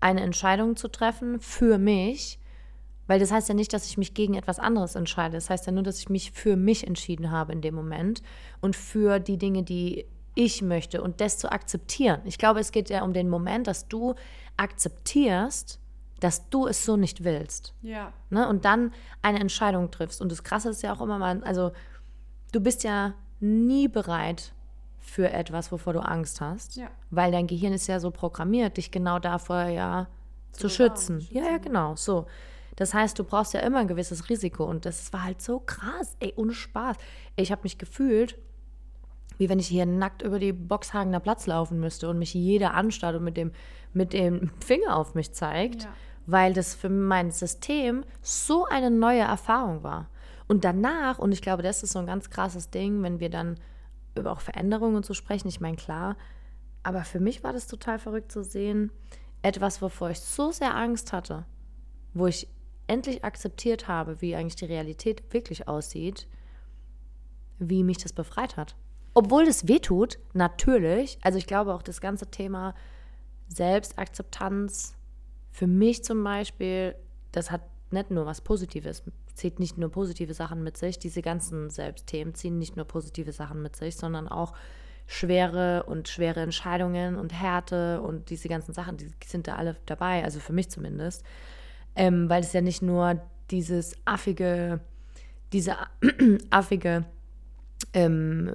eine 0.00 0.22
Entscheidung 0.22 0.76
zu 0.76 0.88
treffen 0.88 1.40
für 1.40 1.78
mich, 1.78 2.38
weil 3.06 3.20
das 3.20 3.30
heißt 3.30 3.48
ja 3.48 3.54
nicht, 3.54 3.72
dass 3.72 3.86
ich 3.86 3.98
mich 3.98 4.14
gegen 4.14 4.34
etwas 4.34 4.58
anderes 4.58 4.94
entscheide. 4.94 5.36
Das 5.36 5.50
heißt 5.50 5.66
ja 5.66 5.72
nur, 5.72 5.82
dass 5.82 5.98
ich 5.98 6.08
mich 6.08 6.32
für 6.32 6.56
mich 6.56 6.86
entschieden 6.86 7.30
habe 7.30 7.52
in 7.52 7.60
dem 7.60 7.74
Moment 7.74 8.22
und 8.60 8.76
für 8.76 9.20
die 9.20 9.36
Dinge, 9.36 9.62
die 9.62 10.06
ich 10.34 10.62
möchte 10.62 11.02
und 11.02 11.20
das 11.20 11.38
zu 11.38 11.52
akzeptieren. 11.52 12.20
Ich 12.24 12.38
glaube, 12.38 12.60
es 12.60 12.72
geht 12.72 12.88
ja 12.88 13.02
um 13.02 13.12
den 13.12 13.28
Moment, 13.28 13.66
dass 13.66 13.86
du 13.86 14.14
akzeptierst, 14.56 15.78
dass 16.20 16.48
du 16.48 16.66
es 16.66 16.84
so 16.84 16.96
nicht 16.96 17.24
willst. 17.24 17.74
Ja, 17.82 18.12
Ne? 18.30 18.48
Und 18.48 18.64
dann 18.64 18.92
eine 19.20 19.40
Entscheidung 19.40 19.90
triffst. 19.90 20.22
Und 20.22 20.32
das 20.32 20.42
Krasse 20.42 20.70
ist 20.70 20.82
ja 20.82 20.94
auch 20.94 21.02
immer 21.02 21.18
mal, 21.18 21.44
also 21.44 21.72
du 22.52 22.60
bist 22.60 22.84
ja 22.84 23.14
nie 23.40 23.88
bereit 23.88 24.53
für 25.06 25.30
etwas, 25.30 25.70
wovor 25.70 25.92
du 25.92 26.00
Angst 26.00 26.40
hast. 26.40 26.76
Ja. 26.76 26.88
Weil 27.10 27.30
dein 27.30 27.46
Gehirn 27.46 27.72
ist 27.74 27.86
ja 27.86 28.00
so 28.00 28.10
programmiert, 28.10 28.78
dich 28.78 28.90
genau 28.90 29.18
davor 29.18 29.64
ja 29.64 30.08
zu, 30.52 30.62
Zu 30.62 30.70
schützen. 30.70 31.20
zu 31.20 31.34
Ja, 31.34 31.42
ja, 31.42 31.48
schützen. 31.52 31.62
genau. 31.64 31.94
So. 31.96 32.26
Das 32.76 32.94
heißt, 32.94 33.18
du 33.18 33.24
brauchst 33.24 33.54
ja 33.54 33.60
immer 33.60 33.78
ein 33.78 33.86
gewisses 33.88 34.28
Risiko. 34.30 34.64
Und 34.64 34.86
das 34.86 35.12
war 35.12 35.24
halt 35.24 35.42
so 35.42 35.60
krass. 35.60 36.16
Ey, 36.20 36.32
ohne 36.36 36.52
Spaß. 36.54 36.96
Ich 37.36 37.52
habe 37.52 37.60
mich 37.64 37.78
gefühlt, 37.78 38.36
wie 39.38 39.48
wenn 39.48 39.58
ich 39.58 39.68
hier 39.68 39.86
nackt 39.86 40.22
über 40.22 40.38
die 40.38 40.52
Boxhagener 40.52 41.20
Platz 41.20 41.46
laufen 41.46 41.78
müsste 41.80 42.08
und 42.08 42.18
mich 42.18 42.34
jeder 42.34 42.74
anstarrt 42.74 43.14
und 43.16 43.24
mit 43.24 43.36
dem, 43.36 43.52
mit 43.92 44.12
dem 44.12 44.50
Finger 44.64 44.96
auf 44.96 45.14
mich 45.14 45.32
zeigt, 45.32 45.84
Ja. 45.84 45.90
weil 46.26 46.52
das 46.54 46.74
für 46.74 46.88
mein 46.88 47.30
System 47.30 48.04
so 48.22 48.64
eine 48.64 48.90
neue 48.90 49.20
Erfahrung 49.20 49.82
war. 49.84 50.08
Und 50.48 50.64
danach, 50.64 51.18
und 51.18 51.30
ich 51.32 51.42
glaube, 51.42 51.62
das 51.62 51.82
ist 51.82 51.92
so 51.92 51.98
ein 51.98 52.06
ganz 52.06 52.30
krasses 52.30 52.70
Ding, 52.70 53.02
wenn 53.02 53.20
wir 53.20 53.30
dann 53.30 53.58
über 54.14 54.32
auch 54.32 54.40
Veränderungen 54.40 55.02
so 55.02 55.14
sprechen, 55.14 55.48
ich 55.48 55.60
meine, 55.60 55.76
klar, 55.76 56.16
aber 56.82 57.04
für 57.04 57.20
mich 57.20 57.42
war 57.42 57.52
das 57.52 57.66
total 57.66 57.98
verrückt 57.98 58.30
zu 58.30 58.44
sehen, 58.44 58.92
etwas, 59.42 59.82
wovor 59.82 60.10
ich 60.10 60.20
so 60.20 60.52
sehr 60.52 60.74
Angst 60.74 61.12
hatte, 61.12 61.44
wo 62.12 62.26
ich 62.26 62.48
endlich 62.86 63.24
akzeptiert 63.24 63.88
habe, 63.88 64.20
wie 64.20 64.36
eigentlich 64.36 64.56
die 64.56 64.66
Realität 64.66 65.32
wirklich 65.32 65.68
aussieht, 65.68 66.26
wie 67.58 67.82
mich 67.82 67.98
das 67.98 68.12
befreit 68.12 68.56
hat. 68.56 68.76
Obwohl 69.14 69.46
das 69.46 69.68
wehtut, 69.68 70.18
natürlich. 70.32 71.18
Also 71.22 71.38
ich 71.38 71.46
glaube 71.46 71.72
auch 71.72 71.82
das 71.82 72.00
ganze 72.00 72.30
Thema 72.30 72.74
Selbstakzeptanz 73.48 74.96
für 75.50 75.66
mich 75.66 76.02
zum 76.04 76.24
Beispiel, 76.24 76.96
das 77.30 77.50
hat 77.50 77.62
nicht 77.94 78.10
nur 78.10 78.26
was 78.26 78.42
Positives, 78.42 79.02
zieht 79.34 79.58
nicht 79.58 79.78
nur 79.78 79.90
positive 79.90 80.34
Sachen 80.34 80.62
mit 80.62 80.76
sich. 80.76 80.98
Diese 80.98 81.22
ganzen 81.22 81.70
Selbstthemen 81.70 82.34
ziehen 82.34 82.58
nicht 82.58 82.76
nur 82.76 82.84
positive 82.84 83.32
Sachen 83.32 83.62
mit 83.62 83.76
sich, 83.76 83.96
sondern 83.96 84.28
auch 84.28 84.52
schwere 85.06 85.84
und 85.84 86.08
schwere 86.08 86.40
Entscheidungen 86.40 87.16
und 87.16 87.32
Härte 87.32 88.00
und 88.00 88.30
diese 88.30 88.48
ganzen 88.48 88.72
Sachen, 88.72 88.96
die 88.96 89.10
sind 89.26 89.48
da 89.48 89.56
alle 89.56 89.76
dabei, 89.86 90.24
also 90.24 90.40
für 90.40 90.52
mich 90.52 90.70
zumindest. 90.70 91.24
Ähm, 91.96 92.28
weil 92.28 92.42
es 92.42 92.52
ja 92.52 92.60
nicht 92.60 92.82
nur 92.82 93.20
dieses 93.50 93.96
affige, 94.04 94.80
diese 95.52 95.76
affige 96.50 97.04
ähm, 97.92 98.52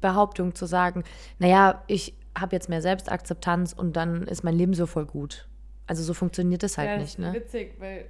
Behauptung 0.00 0.54
zu 0.54 0.66
sagen, 0.66 1.04
naja, 1.38 1.82
ich 1.86 2.14
habe 2.36 2.54
jetzt 2.56 2.68
mehr 2.68 2.82
Selbstakzeptanz 2.82 3.72
und 3.72 3.94
dann 3.96 4.22
ist 4.22 4.42
mein 4.42 4.54
Leben 4.54 4.74
so 4.74 4.86
voll 4.86 5.06
gut. 5.06 5.48
Also 5.86 6.02
so 6.02 6.14
funktioniert 6.14 6.62
das 6.62 6.78
halt 6.78 6.90
ja, 6.90 6.96
nicht. 6.96 7.18
Das 7.18 7.26
ist 7.26 7.32
ne? 7.32 7.34
witzig, 7.34 7.74
weil 7.78 8.06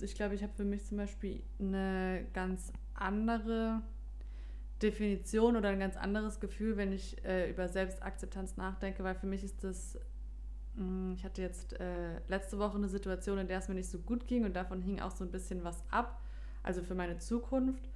ich 0.00 0.14
glaube, 0.14 0.34
ich, 0.34 0.42
habe 0.42 0.52
für 0.54 0.64
mich 0.64 0.84
zum 0.84 0.98
Beispiel 0.98 1.42
eine 1.58 2.26
ganz 2.32 2.72
andere 2.94 3.82
Definition 4.82 5.56
oder 5.56 5.70
ein 5.70 5.78
ganz 5.78 5.96
anderes 5.96 6.40
Gefühl, 6.40 6.76
wenn 6.76 6.92
ich 6.92 7.24
äh, 7.24 7.50
über 7.50 7.68
Selbstakzeptanz 7.68 8.56
nachdenke, 8.56 9.04
weil 9.04 9.14
für 9.14 9.26
mich 9.26 9.44
ist 9.44 9.62
das, 9.64 9.98
mh, 10.74 10.84
hm, 10.84 11.12
ich 11.14 11.24
hatte 11.24 11.42
jetzt 11.42 11.74
äh, 11.74 12.18
letzte 12.28 12.58
Woche 12.58 12.76
eine 12.76 12.88
Situation, 12.88 13.38
in 13.38 13.48
der 13.48 13.58
es 13.58 13.68
mir 13.68 13.74
nicht 13.74 13.88
so 13.88 13.98
gut 13.98 14.26
ging 14.26 14.44
und 14.44 14.54
davon 14.54 14.82
hing 14.82 15.00
auch 15.00 15.12
so 15.12 15.24
ein 15.24 15.30
bisschen 15.30 15.64
was 15.64 15.82
ab, 15.90 16.20
also 16.62 16.82
für 16.82 16.94
meine 16.94 17.18
Zukunft. 17.18 17.88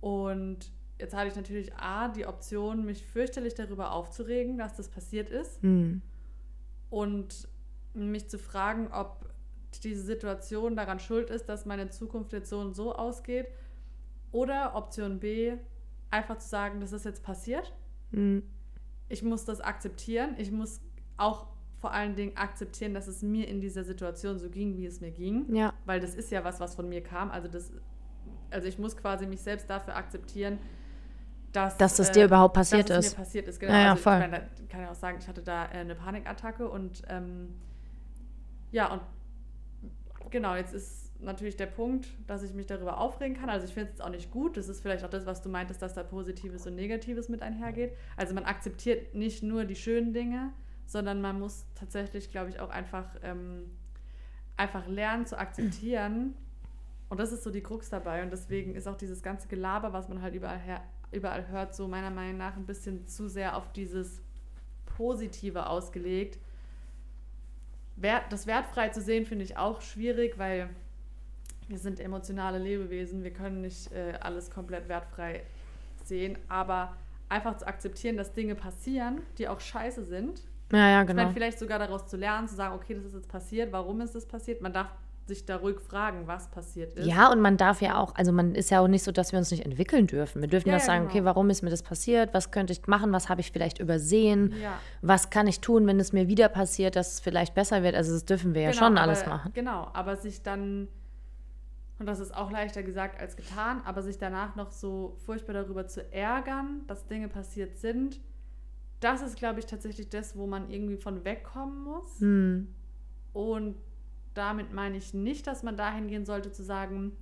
Und 0.00 0.70
jetzt 0.98 1.14
hatte 1.14 1.28
ich 1.28 1.36
natürlich 1.36 1.74
A, 1.74 2.08
die 2.08 2.26
Option, 2.26 2.84
mich 2.84 3.06
fürchterlich 3.06 3.54
darüber 3.54 3.92
aufzuregen, 3.92 4.58
dass 4.58 4.74
das 4.76 4.88
passiert 4.88 5.30
ist. 5.30 5.62
Hm. 5.62 6.02
Und 6.90 7.48
mich 7.94 8.28
zu 8.28 8.38
fragen, 8.38 8.88
ob 8.92 9.28
diese 9.80 10.02
Situation 10.02 10.76
daran 10.76 10.98
schuld 10.98 11.30
ist, 11.30 11.48
dass 11.48 11.66
meine 11.66 11.90
Zukunft 11.90 12.32
jetzt 12.32 12.50
so 12.50 12.58
und 12.60 12.74
so 12.74 12.94
ausgeht. 12.94 13.48
Oder 14.32 14.74
Option 14.74 15.18
B, 15.18 15.54
einfach 16.10 16.38
zu 16.38 16.48
sagen, 16.48 16.80
das 16.80 16.92
ist 16.92 17.04
jetzt 17.04 17.22
passiert. 17.22 17.72
Hm. 18.12 18.42
Ich 19.08 19.22
muss 19.22 19.44
das 19.44 19.60
akzeptieren. 19.60 20.34
Ich 20.38 20.50
muss 20.50 20.80
auch 21.16 21.46
vor 21.80 21.92
allen 21.92 22.16
Dingen 22.16 22.36
akzeptieren, 22.36 22.94
dass 22.94 23.06
es 23.06 23.22
mir 23.22 23.48
in 23.48 23.60
dieser 23.60 23.84
Situation 23.84 24.38
so 24.38 24.48
ging, 24.48 24.76
wie 24.76 24.86
es 24.86 25.00
mir 25.00 25.10
ging. 25.10 25.54
Ja. 25.54 25.72
Weil 25.84 26.00
das 26.00 26.14
ist 26.14 26.30
ja 26.30 26.42
was, 26.44 26.60
was 26.60 26.74
von 26.74 26.88
mir 26.88 27.02
kam. 27.02 27.30
Also 27.30 27.48
das, 27.48 27.72
also 28.50 28.66
ich 28.66 28.78
muss 28.78 28.96
quasi 28.96 29.26
mich 29.26 29.40
selbst 29.40 29.68
dafür 29.70 29.96
akzeptieren, 29.96 30.58
dass, 31.52 31.76
dass 31.76 31.96
das 31.96 32.12
dir 32.12 32.22
äh, 32.22 32.26
überhaupt 32.26 32.54
passiert 32.54 32.90
dass 32.90 33.06
ist. 33.06 33.12
mir 33.12 33.24
passiert 33.24 33.48
ist. 33.48 33.60
Genau. 33.60 33.72
Ja, 33.72 33.80
ja, 33.80 33.90
also, 33.92 34.02
voll. 34.02 34.14
Ich 34.14 34.20
meine, 34.20 34.38
da 34.38 34.64
kann 34.68 34.82
ich 34.82 34.88
auch 34.88 34.94
sagen, 34.94 35.18
ich 35.20 35.28
hatte 35.28 35.42
da 35.42 35.66
äh, 35.66 35.78
eine 35.78 35.94
Panikattacke 35.94 36.68
und 36.68 37.02
ähm, 37.08 37.54
ja, 38.72 38.92
und 38.92 39.00
genau, 40.30 40.54
jetzt 40.54 40.74
ist 40.74 41.06
natürlich 41.20 41.56
der 41.56 41.66
Punkt, 41.66 42.08
dass 42.26 42.42
ich 42.42 42.52
mich 42.52 42.66
darüber 42.66 42.98
aufregen 42.98 43.36
kann. 43.36 43.50
Also 43.50 43.66
ich 43.66 43.74
finde 43.74 43.92
es 43.94 44.00
auch 44.00 44.10
nicht 44.10 44.30
gut. 44.30 44.56
Das 44.56 44.68
ist 44.68 44.80
vielleicht 44.80 45.04
auch 45.04 45.10
das, 45.10 45.26
was 45.26 45.42
du 45.42 45.48
meintest, 45.48 45.82
dass 45.82 45.94
da 45.94 46.02
Positives 46.02 46.66
und 46.66 46.74
Negatives 46.74 47.28
mit 47.28 47.42
einhergeht. 47.42 47.92
Also 48.16 48.34
man 48.34 48.44
akzeptiert 48.44 49.14
nicht 49.14 49.42
nur 49.42 49.64
die 49.64 49.76
schönen 49.76 50.12
Dinge, 50.12 50.52
sondern 50.86 51.20
man 51.20 51.38
muss 51.38 51.66
tatsächlich, 51.74 52.30
glaube 52.30 52.50
ich, 52.50 52.60
auch 52.60 52.70
einfach, 52.70 53.06
ähm, 53.22 53.70
einfach 54.56 54.86
lernen 54.86 55.26
zu 55.26 55.38
akzeptieren. 55.38 56.34
Und 57.08 57.20
das 57.20 57.32
ist 57.32 57.44
so 57.44 57.50
die 57.50 57.62
Krux 57.62 57.88
dabei. 57.88 58.22
Und 58.22 58.32
deswegen 58.32 58.74
ist 58.74 58.86
auch 58.88 58.96
dieses 58.96 59.22
ganze 59.22 59.48
Gelaber, 59.48 59.92
was 59.92 60.08
man 60.08 60.22
halt 60.22 60.34
überall, 60.34 60.58
her, 60.58 60.82
überall 61.12 61.48
hört, 61.48 61.74
so 61.74 61.88
meiner 61.88 62.10
Meinung 62.10 62.36
nach 62.36 62.56
ein 62.56 62.66
bisschen 62.66 63.06
zu 63.06 63.28
sehr 63.28 63.56
auf 63.56 63.72
dieses 63.72 64.22
Positive 64.96 65.68
ausgelegt. 65.68 66.38
Wert, 67.96 68.24
das 68.30 68.46
wertfrei 68.46 68.90
zu 68.90 69.00
sehen, 69.00 69.26
finde 69.26 69.44
ich 69.44 69.56
auch 69.56 69.80
schwierig, 69.80 70.38
weil 70.38 70.68
wir 71.68 71.78
sind 71.78 71.98
emotionale 71.98 72.58
Lebewesen. 72.58 73.24
Wir 73.24 73.32
können 73.32 73.60
nicht 73.60 73.90
äh, 73.92 74.14
alles 74.20 74.50
komplett 74.50 74.88
wertfrei 74.88 75.42
sehen. 76.04 76.38
Aber 76.48 76.96
einfach 77.28 77.56
zu 77.56 77.66
akzeptieren, 77.66 78.16
dass 78.16 78.32
Dinge 78.32 78.54
passieren, 78.54 79.22
die 79.38 79.48
auch 79.48 79.60
scheiße 79.60 80.04
sind. 80.04 80.42
Ja, 80.72 80.78
ja, 80.78 81.02
Ich 81.02 81.08
meine, 81.08 81.22
genau. 81.22 81.32
vielleicht 81.32 81.58
sogar 81.58 81.78
daraus 81.78 82.06
zu 82.06 82.16
lernen, 82.16 82.48
zu 82.48 82.54
sagen, 82.54 82.74
okay, 82.74 82.94
das 82.94 83.04
ist 83.04 83.14
jetzt 83.14 83.28
passiert, 83.28 83.72
warum 83.72 84.00
ist 84.00 84.14
das 84.14 84.26
passiert? 84.26 84.60
Man 84.60 84.72
darf 84.72 84.88
sich 85.26 85.44
da 85.44 85.56
ruhig 85.56 85.80
fragen, 85.80 86.26
was 86.26 86.48
passiert 86.50 86.94
ist. 86.94 87.06
Ja, 87.06 87.30
und 87.30 87.40
man 87.40 87.56
darf 87.56 87.82
ja 87.82 87.98
auch, 87.98 88.14
also 88.14 88.32
man 88.32 88.54
ist 88.54 88.70
ja 88.70 88.80
auch 88.80 88.88
nicht 88.88 89.02
so, 89.02 89.12
dass 89.12 89.32
wir 89.32 89.38
uns 89.38 89.50
nicht 89.50 89.64
entwickeln 89.64 90.06
dürfen. 90.06 90.40
Wir 90.40 90.48
dürfen 90.48 90.68
Ja, 90.68 90.74
ja, 90.74 90.80
sagen, 90.80 91.02
genau. 91.02 91.10
okay, 91.10 91.24
warum 91.24 91.50
ist 91.50 91.62
mir 91.62 91.70
das 91.70 91.82
passiert? 91.82 92.32
Was 92.32 92.50
könnte 92.50 92.72
ich 92.72 92.86
machen? 92.86 93.12
Was 93.12 93.28
habe 93.28 93.40
ich 93.40 93.50
vielleicht 93.50 93.78
übersehen? 93.78 94.54
Ja. 94.62 94.78
Was 95.02 95.30
kann 95.30 95.46
ich 95.46 95.60
tun, 95.60 95.86
wenn 95.86 95.98
es 95.98 96.12
mir 96.12 96.28
wieder 96.28 96.48
passiert, 96.48 96.96
dass 96.96 97.14
es 97.14 97.20
vielleicht 97.20 97.54
besser 97.54 97.82
wird? 97.82 97.94
Also 97.94 98.12
das 98.12 98.24
dürfen 98.24 98.54
wir 98.54 98.62
ja 98.62 98.72
schon 98.72 98.96
aber, 98.96 99.02
alles 99.02 99.26
machen. 99.26 99.52
Genau, 99.54 99.90
aber 99.92 100.16
sich 100.16 100.42
dann, 100.42 100.88
und 101.98 102.06
das 102.06 102.20
ist 102.20 102.34
auch 102.34 102.50
leichter 102.50 102.82
gesagt 102.82 103.20
als 103.20 103.36
getan, 103.36 103.82
aber 103.84 104.02
sich 104.02 104.18
danach 104.18 104.54
noch 104.54 104.70
so 104.70 105.16
furchtbar 105.24 105.54
darüber 105.54 105.86
zu 105.86 106.12
ärgern, 106.12 106.82
dass 106.86 107.06
Dinge 107.06 107.28
passiert 107.28 107.76
sind, 107.76 108.20
das 109.00 109.22
ist, 109.22 109.36
glaube 109.36 109.58
ich, 109.58 109.66
tatsächlich 109.66 110.08
das, 110.08 110.36
wo 110.36 110.46
man 110.46 110.70
irgendwie 110.70 110.96
von 110.96 111.24
wegkommen 111.24 111.82
muss. 111.84 112.20
Hm. 112.20 112.68
Und 113.32 113.76
damit 114.36 114.72
meine 114.72 114.96
ich 114.96 115.14
nicht, 115.14 115.46
dass 115.46 115.62
man 115.62 115.76
dahin 115.76 116.08
gehen 116.08 116.24
sollte 116.24 116.52
zu 116.52 116.62
sagen, 116.62 117.16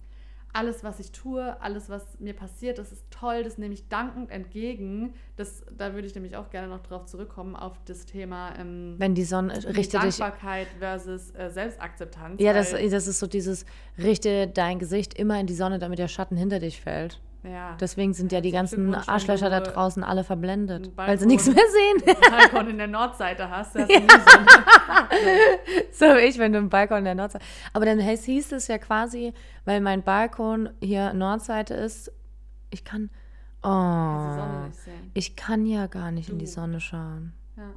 alles, 0.54 0.84
was 0.84 1.00
ich 1.00 1.10
tue, 1.10 1.60
alles, 1.60 1.88
was 1.88 2.20
mir 2.20 2.32
passiert, 2.32 2.78
das 2.78 2.92
ist 2.92 3.04
toll, 3.10 3.42
das 3.42 3.58
nehme 3.58 3.74
ich 3.74 3.88
dankend 3.88 4.30
entgegen. 4.30 5.14
Das, 5.36 5.64
da 5.76 5.94
würde 5.94 6.06
ich 6.06 6.14
nämlich 6.14 6.36
auch 6.36 6.48
gerne 6.50 6.68
noch 6.68 6.80
drauf 6.80 7.06
zurückkommen, 7.06 7.56
auf 7.56 7.72
das 7.86 8.06
Thema 8.06 8.54
ähm, 8.56 8.94
Wenn 8.98 9.16
die 9.16 9.24
Sonne, 9.24 9.52
richte 9.74 9.98
dich. 9.98 10.16
Dankbarkeit 10.16 10.68
versus 10.78 11.34
äh, 11.34 11.50
Selbstakzeptanz. 11.50 12.40
Ja, 12.40 12.52
das, 12.52 12.70
das 12.70 13.08
ist 13.08 13.18
so 13.18 13.26
dieses, 13.26 13.66
richte 13.98 14.46
dein 14.46 14.78
Gesicht 14.78 15.14
immer 15.14 15.40
in 15.40 15.48
die 15.48 15.54
Sonne, 15.54 15.80
damit 15.80 15.98
der 15.98 16.08
Schatten 16.08 16.36
hinter 16.36 16.60
dich 16.60 16.80
fällt. 16.80 17.20
Ja. 17.44 17.76
Deswegen 17.80 18.14
sind 18.14 18.32
ja 18.32 18.40
die 18.40 18.50
ganzen 18.50 18.92
wenn 18.92 18.94
Arschlöcher 18.94 19.50
da 19.50 19.60
du 19.60 19.70
draußen 19.72 20.02
alle 20.02 20.24
verblendet, 20.24 20.86
einen 20.86 20.96
weil 20.96 21.18
sie 21.18 21.26
nichts 21.26 21.46
mehr 21.46 21.54
sehen. 22.04 22.16
Balkon 22.30 22.68
in 22.70 22.78
der 22.78 22.86
Nordseite 22.88 23.50
hast, 23.50 23.74
hast 23.78 23.88
du 23.90 23.94
nie 24.00 24.08
so 24.08 26.06
So 26.08 26.14
wie 26.16 26.20
ich, 26.20 26.38
wenn 26.38 26.52
du 26.52 26.58
einen 26.58 26.68
Balkon 26.70 26.98
in 26.98 27.04
der 27.04 27.14
Nordseite. 27.14 27.44
Aber 27.72 27.84
dann 27.86 27.98
hieß 28.24 28.52
es 28.52 28.68
ja 28.68 28.78
quasi, 28.78 29.32
weil 29.64 29.80
mein 29.80 30.02
Balkon 30.02 30.70
hier 30.80 31.12
Nordseite 31.12 31.74
ist, 31.74 32.10
ich 32.70 32.84
kann. 32.84 33.10
die 33.62 33.68
Sonne 33.68 34.60
Oh. 34.62 34.66
nicht 34.66 34.76
sehen. 34.80 35.10
Ich 35.14 35.36
kann 35.36 35.64
ja 35.66 35.86
gar 35.86 36.10
nicht 36.10 36.28
in 36.28 36.38
die 36.38 36.44
Du. 36.46 36.50
Sonne 36.50 36.80
schauen. 36.80 37.32
Ja. 37.56 37.70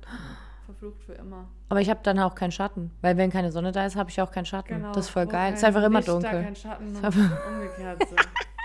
Verflucht 0.66 1.02
für 1.04 1.14
immer. 1.14 1.48
Aber 1.70 1.80
ich 1.80 1.90
habe 1.90 2.02
dann 2.04 2.20
auch 2.20 2.36
keinen 2.36 2.52
Schatten. 2.52 2.92
Weil 3.02 3.16
wenn 3.16 3.30
keine 3.32 3.52
Sonne 3.54 3.72
da 3.72 3.86
ist, 3.86 3.96
habe 3.96 4.10
ich 4.10 4.22
auch 4.22 4.32
keinen 4.32 4.46
Schatten. 4.46 4.84
das 4.94 5.06
ist 5.06 5.10
voll 5.12 5.26
Wo 5.28 5.30
geil. 5.32 5.54
Es 5.54 5.60
ist 5.60 5.66
einfach 5.66 5.84
immer 5.84 6.00
Licht, 6.00 6.10
Da 6.10 6.14
dunkel. 6.14 6.44
kein 6.44 6.56
Schatten 6.56 6.88
und 6.96 7.04
umgekehrt 7.06 8.08
so. 8.10 8.16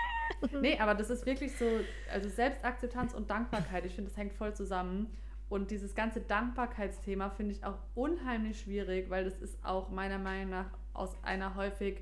nee, 0.61 0.77
aber 0.79 0.95
das 0.95 1.09
ist 1.09 1.25
wirklich 1.25 1.55
so, 1.57 1.65
also 2.11 2.29
Selbstakzeptanz 2.29 3.13
und 3.13 3.29
Dankbarkeit, 3.29 3.85
ich 3.85 3.95
finde, 3.95 4.09
das 4.09 4.17
hängt 4.17 4.33
voll 4.33 4.53
zusammen. 4.53 5.15
Und 5.49 5.69
dieses 5.69 5.93
ganze 5.93 6.21
Dankbarkeitsthema 6.21 7.29
finde 7.29 7.53
ich 7.53 7.63
auch 7.63 7.77
unheimlich 7.93 8.61
schwierig, 8.61 9.09
weil 9.09 9.23
das 9.23 9.39
ist 9.39 9.63
auch 9.63 9.89
meiner 9.89 10.17
Meinung 10.17 10.49
nach 10.49 10.71
aus 10.93 11.15
einer 11.23 11.55
häufig 11.55 12.01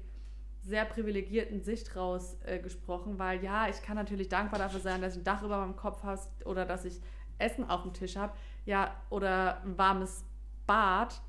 sehr 0.64 0.86
privilegierten 0.86 1.62
Sicht 1.62 1.96
raus 1.96 2.38
äh, 2.46 2.60
gesprochen, 2.60 3.18
weil 3.18 3.44
ja, 3.44 3.68
ich 3.68 3.82
kann 3.82 3.96
natürlich 3.96 4.30
dankbar 4.30 4.60
dafür 4.60 4.80
sein, 4.80 5.02
dass 5.02 5.16
ich 5.16 5.22
ein 5.22 5.24
Dach 5.24 5.42
über 5.44 5.58
meinem 5.58 5.76
Kopf 5.76 6.04
habe 6.04 6.22
oder 6.46 6.66
dass 6.66 6.86
ich 6.86 7.02
Essen 7.40 7.68
auf 7.70 7.82
dem 7.82 7.94
Tisch 7.94 8.16
habe, 8.16 8.34
ja, 8.66 8.96
oder 9.10 9.62
ein 9.64 9.78
warmes 9.78 10.24
Bad 10.68 11.20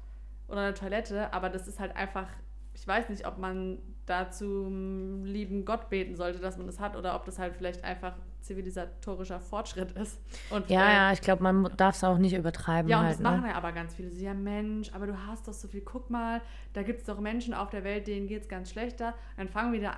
oder 0.49 0.61
eine 0.61 0.75
Toilette, 0.75 1.33
aber 1.33 1.49
das 1.49 1.67
ist 1.67 1.81
halt 1.81 1.97
einfach, 1.97 2.29
ich 2.75 2.87
weiß 2.87 3.09
nicht, 3.09 3.27
ob 3.27 3.39
man 3.39 3.79
da 4.07 4.31
zum 4.31 5.25
lieben 5.25 5.65
Gott 5.65 5.89
beten 5.89 6.17
sollte, 6.17 6.39
dass 6.41 6.57
man 6.57 6.67
das 6.67 6.81
hat, 6.81 6.97
oder 6.97 7.15
ob 7.15 7.25
das 7.25 7.39
halt 7.39 7.55
vielleicht 7.55 7.85
einfach 7.85 8.15
zivilisatorischer 8.41 9.39
Fortschritt 9.41 9.93
ist. 9.93 10.19
Und, 10.51 10.69
Ja, 10.69 10.89
äh, 10.89 10.93
ja, 10.95 11.13
ich 11.13 11.21
glaube, 11.21 11.43
man 11.45 11.71
darf 11.77 11.95
es 11.95 12.03
auch 12.05 12.19
nicht 12.19 12.35
übertreiben. 12.35 12.91
ja, 12.91 12.99
und 12.99 13.05
halt, 13.05 13.15
das 13.15 13.23
machen 13.23 13.43
ne? 13.43 13.49
ja 13.49 13.55
aber 13.55 13.73
ganz 13.73 13.95
viele. 13.95 14.11
Sie 14.11 14.25
ja, 14.25 14.35
Mensch, 14.35 14.91
aber 14.93 15.07
du 15.07 15.17
hast 15.27 15.47
doch 15.47 15.53
so 15.53 15.69
viel. 15.69 15.83
Guck 15.83 16.11
mal, 16.11 16.41
da 16.73 16.83
gibt 16.83 17.01
es 17.01 17.07
doch 17.07 17.21
Menschen 17.21 17.55
auf 17.55 17.71
der 17.71 17.85
Welt, 17.85 18.07
denen 18.09 18.27
geht 18.27 18.43
es 18.43 18.49
ganz 18.49 18.71
schlechter. 18.71 19.15
Dann 19.37 19.49
fangen 19.49 19.73
wir 19.73 19.81
wieder, 19.81 19.95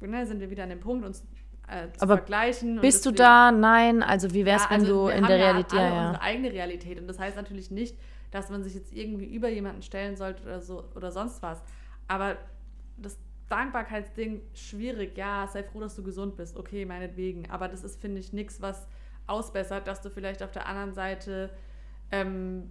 ne, 0.00 0.26
sind 0.26 0.40
wir 0.40 0.48
wieder 0.50 0.62
an 0.62 0.70
dem 0.70 0.80
Punkt, 0.80 1.04
uns 1.04 1.26
äh, 1.68 1.90
zu 1.92 2.02
Aber 2.02 2.16
vergleichen. 2.16 2.80
Bist 2.80 3.04
du 3.04 3.10
da? 3.10 3.52
Nein. 3.52 4.02
Also 4.02 4.32
wie 4.32 4.46
wär's, 4.46 4.64
ja, 4.64 4.70
wenn 4.70 4.80
also 4.80 5.08
du 5.08 5.14
in 5.14 5.26
der 5.26 5.36
ja 5.36 5.44
Realität. 5.44 5.78
alle 5.78 5.88
Ja, 5.90 5.94
ja. 5.94 6.06
unsere 6.08 6.22
eigene 6.22 6.52
Realität. 6.52 6.98
Und 6.98 7.06
das 7.08 7.18
heißt 7.18 7.36
natürlich 7.36 7.70
nicht, 7.70 7.96
dass 8.30 8.48
man 8.48 8.62
sich 8.64 8.74
jetzt 8.74 8.92
irgendwie 8.94 9.26
über 9.26 9.50
jemanden 9.50 9.82
stellen 9.82 10.16
sollte 10.16 10.42
oder 10.44 10.60
so 10.60 10.84
oder 10.94 11.10
sonst 11.12 11.42
was. 11.42 11.62
Aber 12.12 12.36
das 12.98 13.16
Dankbarkeitsding 13.48 14.42
schwierig. 14.52 15.16
Ja, 15.16 15.46
sei 15.46 15.62
froh, 15.62 15.80
dass 15.80 15.96
du 15.96 16.02
gesund 16.02 16.36
bist. 16.36 16.58
Okay, 16.58 16.84
meinetwegen. 16.84 17.48
Aber 17.48 17.68
das 17.68 17.84
ist, 17.84 17.98
finde 17.98 18.20
ich, 18.20 18.34
nichts, 18.34 18.60
was 18.60 18.86
ausbessert, 19.26 19.86
dass 19.86 20.02
du 20.02 20.10
vielleicht 20.10 20.42
auf 20.42 20.52
der 20.52 20.66
anderen 20.66 20.92
Seite 20.92 21.48
ähm, 22.10 22.70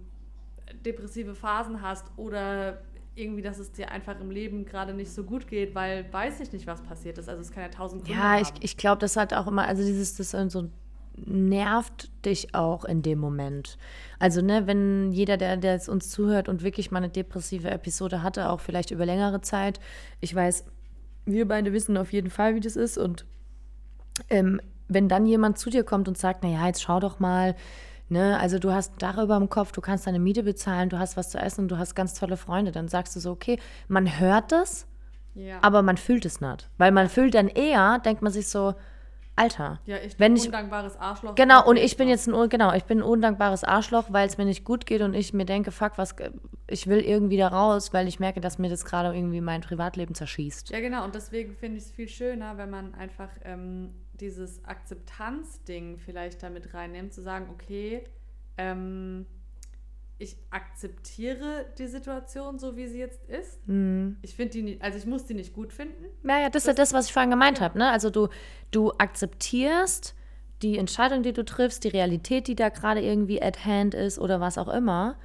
depressive 0.84 1.34
Phasen 1.34 1.82
hast 1.82 2.06
oder 2.16 2.82
irgendwie, 3.16 3.42
dass 3.42 3.58
es 3.58 3.72
dir 3.72 3.90
einfach 3.90 4.20
im 4.20 4.30
Leben 4.30 4.64
gerade 4.64 4.94
nicht 4.94 5.10
so 5.10 5.24
gut 5.24 5.48
geht, 5.48 5.74
weil 5.74 6.10
weiß 6.12 6.38
ich 6.38 6.52
nicht, 6.52 6.68
was 6.68 6.80
passiert 6.80 7.18
ist. 7.18 7.28
Also 7.28 7.40
es 7.40 7.50
kann 7.50 7.64
ja 7.64 7.68
tausend 7.68 8.04
Gründe 8.04 8.20
Ja, 8.20 8.40
ich, 8.40 8.52
ich 8.60 8.76
glaube, 8.76 9.00
das 9.00 9.16
hat 9.16 9.34
auch 9.34 9.48
immer, 9.48 9.66
also 9.66 9.82
dieses, 9.82 10.14
das 10.14 10.30
so 10.52 10.70
nervt 11.16 12.10
dich 12.24 12.54
auch 12.54 12.84
in 12.84 13.02
dem 13.02 13.18
Moment. 13.18 13.76
Also, 14.18 14.40
ne, 14.42 14.66
wenn 14.66 15.12
jeder, 15.12 15.36
der, 15.36 15.56
der 15.56 15.72
jetzt 15.74 15.88
uns 15.88 16.10
zuhört 16.10 16.48
und 16.48 16.62
wirklich 16.62 16.90
mal 16.90 16.98
eine 16.98 17.08
depressive 17.08 17.70
Episode 17.70 18.22
hatte, 18.22 18.48
auch 18.50 18.60
vielleicht 18.60 18.90
über 18.90 19.06
längere 19.06 19.40
Zeit, 19.40 19.80
ich 20.20 20.34
weiß, 20.34 20.64
wir 21.26 21.46
beide 21.46 21.72
wissen 21.72 21.96
auf 21.96 22.12
jeden 22.12 22.30
Fall, 22.30 22.54
wie 22.54 22.60
das 22.60 22.76
ist 22.76 22.98
und 22.98 23.24
ähm, 24.28 24.60
wenn 24.88 25.08
dann 25.08 25.26
jemand 25.26 25.58
zu 25.58 25.70
dir 25.70 25.84
kommt 25.84 26.08
und 26.08 26.18
sagt, 26.18 26.42
naja, 26.42 26.66
jetzt 26.66 26.82
schau 26.82 27.00
doch 27.00 27.18
mal, 27.20 27.54
ne, 28.08 28.38
also 28.38 28.58
du 28.58 28.72
hast 28.72 28.94
darüber 28.98 29.36
im 29.36 29.48
Kopf, 29.48 29.72
du 29.72 29.80
kannst 29.80 30.06
deine 30.06 30.18
Miete 30.18 30.42
bezahlen, 30.42 30.88
du 30.88 30.98
hast 30.98 31.16
was 31.16 31.30
zu 31.30 31.38
essen 31.38 31.62
und 31.62 31.68
du 31.68 31.78
hast 31.78 31.94
ganz 31.94 32.14
tolle 32.14 32.36
Freunde, 32.36 32.72
dann 32.72 32.88
sagst 32.88 33.14
du 33.16 33.20
so, 33.20 33.30
okay, 33.30 33.58
man 33.88 34.18
hört 34.18 34.52
das, 34.52 34.86
Ja. 35.34 35.58
aber 35.62 35.82
man 35.82 35.96
fühlt 35.96 36.24
es 36.26 36.40
nicht. 36.40 36.68
Weil 36.78 36.92
man 36.92 37.08
fühlt 37.08 37.34
dann 37.34 37.48
eher, 37.48 38.00
denkt 38.00 38.20
man 38.22 38.32
sich 38.32 38.48
so, 38.48 38.74
Alter, 39.42 39.80
ja, 39.86 39.96
ich 39.96 40.16
bin 40.16 40.36
ich, 40.36 40.46
undankbares 40.46 40.96
Arschloch. 40.96 41.34
Genau, 41.34 41.68
und 41.68 41.76
ich 41.76 41.96
bin 41.96 42.06
jetzt 42.06 42.28
ein, 42.28 42.48
genau, 42.48 42.72
ich 42.74 42.84
bin 42.84 42.98
ein 42.98 43.02
undankbares 43.02 43.64
Arschloch, 43.64 44.04
weil 44.10 44.28
es 44.28 44.38
mir 44.38 44.44
nicht 44.44 44.64
gut 44.64 44.86
geht 44.86 45.02
und 45.02 45.14
ich 45.14 45.32
mir 45.32 45.44
denke, 45.44 45.72
fuck, 45.72 45.98
was, 45.98 46.14
ich 46.68 46.86
will 46.86 47.00
irgendwie 47.00 47.38
da 47.38 47.48
raus, 47.48 47.92
weil 47.92 48.06
ich 48.06 48.20
merke, 48.20 48.40
dass 48.40 48.58
mir 48.58 48.70
das 48.70 48.84
gerade 48.84 49.12
irgendwie 49.12 49.40
mein 49.40 49.60
Privatleben 49.60 50.14
zerschießt. 50.14 50.70
Ja, 50.70 50.78
genau. 50.78 51.04
Und 51.04 51.16
deswegen 51.16 51.56
finde 51.56 51.78
ich 51.78 51.84
es 51.84 51.90
viel 51.90 52.08
schöner, 52.08 52.56
wenn 52.56 52.70
man 52.70 52.94
einfach 52.94 53.30
ähm, 53.44 53.92
dieses 54.12 54.64
Akzeptanzding 54.64 55.98
vielleicht 55.98 56.44
damit 56.44 56.72
reinnimmt, 56.72 57.12
zu 57.12 57.20
sagen, 57.20 57.48
okay, 57.50 58.04
ähm, 58.58 59.26
ich 60.18 60.36
akzeptiere 60.50 61.66
die 61.78 61.86
Situation 61.88 62.58
so, 62.58 62.76
wie 62.76 62.86
sie 62.86 62.98
jetzt 62.98 63.24
ist. 63.28 63.66
Mhm. 63.66 64.16
Ich 64.22 64.34
finde 64.36 64.52
die 64.52 64.62
nicht, 64.62 64.82
also 64.82 64.98
ich 64.98 65.06
muss 65.06 65.24
die 65.24 65.34
nicht 65.34 65.52
gut 65.52 65.72
finden. 65.72 66.04
Ja, 66.22 66.40
ja, 66.40 66.48
das 66.50 66.62
ist 66.62 66.66
ja 66.68 66.74
das, 66.74 66.92
was 66.92 67.06
ich 67.06 67.12
vorhin 67.12 67.30
gemeint 67.30 67.60
habe. 67.60 67.78
Ne? 67.78 67.90
Also 67.90 68.10
du, 68.10 68.28
du 68.70 68.92
akzeptierst 68.98 70.14
die 70.62 70.78
Entscheidung, 70.78 71.22
die 71.22 71.32
du 71.32 71.44
triffst, 71.44 71.82
die 71.84 71.88
Realität, 71.88 72.46
die 72.46 72.54
da 72.54 72.68
gerade 72.68 73.00
irgendwie 73.00 73.42
at 73.42 73.64
hand 73.64 73.94
ist 73.94 74.18
oder 74.18 74.40
was 74.40 74.58
auch 74.58 74.68
immer. 74.68 75.16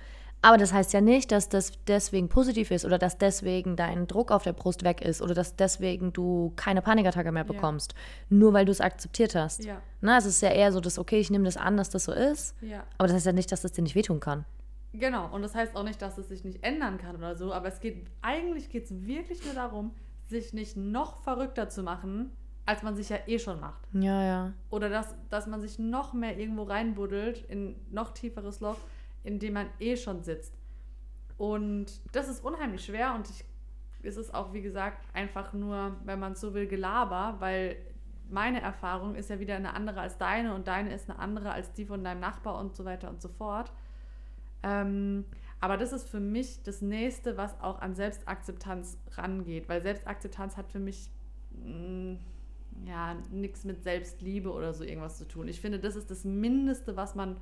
Aber 0.42 0.58
das 0.58 0.72
heißt 0.72 0.94
ja 0.94 1.02
nicht, 1.02 1.32
dass 1.32 1.50
das 1.50 1.72
deswegen 1.88 2.30
positiv 2.30 2.70
ist 2.72 2.86
oder 2.86 2.98
dass 3.00 3.18
deswegen 3.18 3.76
dein 3.76 4.08
Druck 4.08 4.32
auf 4.32 4.44
der 4.44 4.54
Brust 4.54 4.84
weg 4.84 5.02
ist 5.02 5.22
oder 5.22 5.34
dass 5.34 5.56
deswegen 5.56 6.14
du 6.14 6.54
keine 6.56 6.82
Panikattacke 6.82 7.32
mehr 7.32 7.44
Ja. 7.46 7.52
bekommst. 7.52 7.96
Nur 8.30 8.54
weil 8.54 8.66
du 8.66 8.72
es 8.72 8.80
akzeptiert 8.82 9.34
hast. 9.36 9.66
Ja. 9.66 9.82
Na, 10.00 10.18
es 10.18 10.26
ist 10.26 10.42
ja 10.42 10.50
eher 10.50 10.72
so, 10.72 10.80
dass, 10.80 11.00
okay, 11.00 11.20
ich 11.20 11.32
nehme 11.32 11.46
das 11.46 11.58
an, 11.58 11.76
dass 11.78 11.90
das 11.90 12.06
so 12.06 12.12
ist. 12.14 12.56
Ja. 12.62 12.84
Aber 12.98 13.08
das 13.08 13.16
heißt 13.18 13.26
ja 13.26 13.32
nicht, 13.34 13.52
dass 13.52 13.62
das 13.64 13.72
dir 13.72 13.82
nicht 13.82 13.96
wehtun 13.96 14.20
kann. 14.20 14.46
Genau, 14.94 15.34
und 15.34 15.42
das 15.42 15.54
heißt 15.54 15.76
auch 15.76 15.84
nicht, 15.84 16.02
dass 16.02 16.18
es 16.18 16.30
sich 16.30 16.44
nicht 16.44 16.64
ändern 16.64 16.98
kann 16.98 17.16
oder 17.16 17.36
so, 17.36 17.54
aber 17.54 17.68
es 17.68 17.80
geht, 17.80 18.08
eigentlich 18.22 18.70
geht 18.70 18.86
es 18.86 19.06
wirklich 19.06 19.44
nur 19.46 19.54
darum, 19.54 19.92
sich 20.26 20.54
nicht 20.54 20.78
noch 20.78 21.22
verrückter 21.22 21.70
zu 21.70 21.84
machen, 21.84 22.32
als 22.66 22.84
man 22.84 22.96
sich 22.96 23.10
ja 23.10 23.18
eh 23.28 23.40
schon 23.40 23.60
macht. 23.60 23.82
Ja, 23.94 24.24
ja. 24.24 24.54
Oder 24.70 24.90
dass, 24.90 25.16
dass 25.30 25.48
man 25.48 25.62
sich 25.62 25.80
noch 25.80 26.14
mehr 26.14 26.38
irgendwo 26.38 26.64
reinbuddelt, 26.64 27.46
in 27.50 27.76
noch 27.92 28.14
tieferes 28.14 28.60
Loch, 28.60 28.80
in 29.24 29.40
dem 29.40 29.54
man 29.54 29.68
eh 29.80 29.96
schon 29.96 30.24
sitzt. 30.24 30.54
Und 31.38 31.86
das 32.12 32.28
ist 32.28 32.44
unheimlich 32.44 32.84
schwer 32.84 33.14
und 33.14 33.30
ich, 33.30 33.46
es 34.04 34.18
ist 34.18 34.34
auch, 34.34 34.54
wie 34.54 34.62
gesagt, 34.62 35.06
einfach 35.14 35.54
nur, 35.54 35.96
wenn 36.04 36.20
man 36.20 36.36
so 36.36 36.54
will, 36.54 36.68
Gelaber, 36.68 37.36
weil 37.40 37.78
meine 38.30 38.62
Erfahrung 38.62 39.16
ist 39.16 39.30
ja 39.30 39.40
wieder 39.40 39.56
eine 39.56 39.74
andere 39.74 40.02
als 40.02 40.18
deine 40.18 40.54
und 40.54 40.68
deine 40.68 40.94
ist 40.94 41.10
eine 41.10 41.20
andere 41.20 41.52
als 41.52 41.72
die 41.74 41.86
von 41.86 42.04
deinem 42.04 42.20
Nachbar 42.20 42.60
und 42.60 42.76
so 42.76 42.84
weiter 42.86 43.10
und 43.10 43.22
so 43.22 43.30
fort. 43.30 43.72
Ähm, 44.64 45.26
aber 45.60 45.78
das 45.78 45.92
ist 45.92 46.08
für 46.08 46.20
mich 46.20 46.62
das 46.64 46.82
Nächste, 46.82 47.38
was 47.38 47.60
auch 47.62 47.82
an 47.82 47.96
Selbstakzeptanz 47.96 48.98
rangeht, 49.16 49.68
weil 49.70 49.82
Selbstakzeptanz 49.82 50.56
hat 50.56 50.70
für 50.70 50.80
mich 50.80 51.10
mh, 51.52 52.18
ja 52.86 53.16
nichts 53.32 53.64
mit 53.64 53.84
Selbstliebe 53.84 54.52
oder 54.52 54.74
so 54.74 54.84
irgendwas 54.84 55.18
zu 55.18 55.28
tun. 55.28 55.48
Ich 55.48 55.60
finde, 55.60 55.80
das 55.80 55.96
ist 55.96 56.12
das 56.12 56.24
Mindeste, 56.24 56.96
was 56.96 57.16
man 57.16 57.38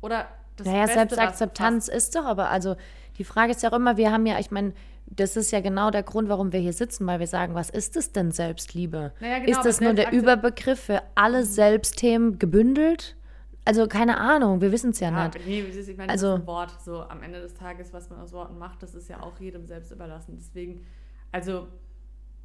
oder 0.00 0.28
das 0.56 0.66
naja, 0.66 0.82
Beste, 0.82 0.94
Selbstakzeptanz 0.98 1.88
ist 1.88 2.14
doch, 2.14 2.24
aber 2.24 2.50
also 2.50 2.76
die 3.18 3.24
Frage 3.24 3.50
ist 3.52 3.62
ja 3.62 3.70
auch 3.70 3.76
immer, 3.76 3.96
wir 3.96 4.12
haben 4.12 4.26
ja, 4.26 4.38
ich 4.38 4.50
meine, 4.50 4.72
das 5.06 5.36
ist 5.36 5.50
ja 5.50 5.60
genau 5.60 5.90
der 5.90 6.02
Grund, 6.02 6.28
warum 6.28 6.52
wir 6.52 6.60
hier 6.60 6.72
sitzen, 6.72 7.06
weil 7.06 7.20
wir 7.20 7.26
sagen, 7.26 7.54
was 7.54 7.70
ist 7.70 7.96
es 7.96 8.12
denn 8.12 8.30
Selbstliebe? 8.30 9.12
Naja, 9.20 9.38
genau, 9.40 9.50
ist 9.50 9.64
das 9.64 9.80
nur 9.80 9.94
der 9.94 10.12
Überbegriff 10.12 10.80
für 10.80 11.02
alle 11.14 11.44
Selbstthemen 11.44 12.38
gebündelt? 12.38 13.16
Also 13.64 13.86
keine 13.86 14.18
Ahnung, 14.18 14.60
wir 14.60 14.72
wissen 14.72 14.90
es 14.90 15.00
ja, 15.00 15.10
Ja, 15.10 15.28
nicht. 15.28 15.46
nee, 15.46 15.64
das 15.74 15.88
ich 15.88 15.96
meine, 15.96 16.10
Also- 16.12 16.28
das 16.32 16.36
ist 16.36 16.42
ein 16.42 16.46
Wort. 16.46 16.80
So 16.82 17.00
am 17.02 17.22
Ende 17.22 17.40
des 17.40 17.54
Tages, 17.54 17.92
was 17.92 18.10
man 18.10 18.20
aus 18.20 18.32
Worten 18.32 18.58
macht, 18.58 18.82
das 18.82 18.94
ist 18.94 19.08
ja 19.08 19.22
auch 19.22 19.40
jedem 19.40 19.66
selbst 19.66 19.90
überlassen. 19.90 20.34
Deswegen, 20.38 20.86
also 21.32 21.68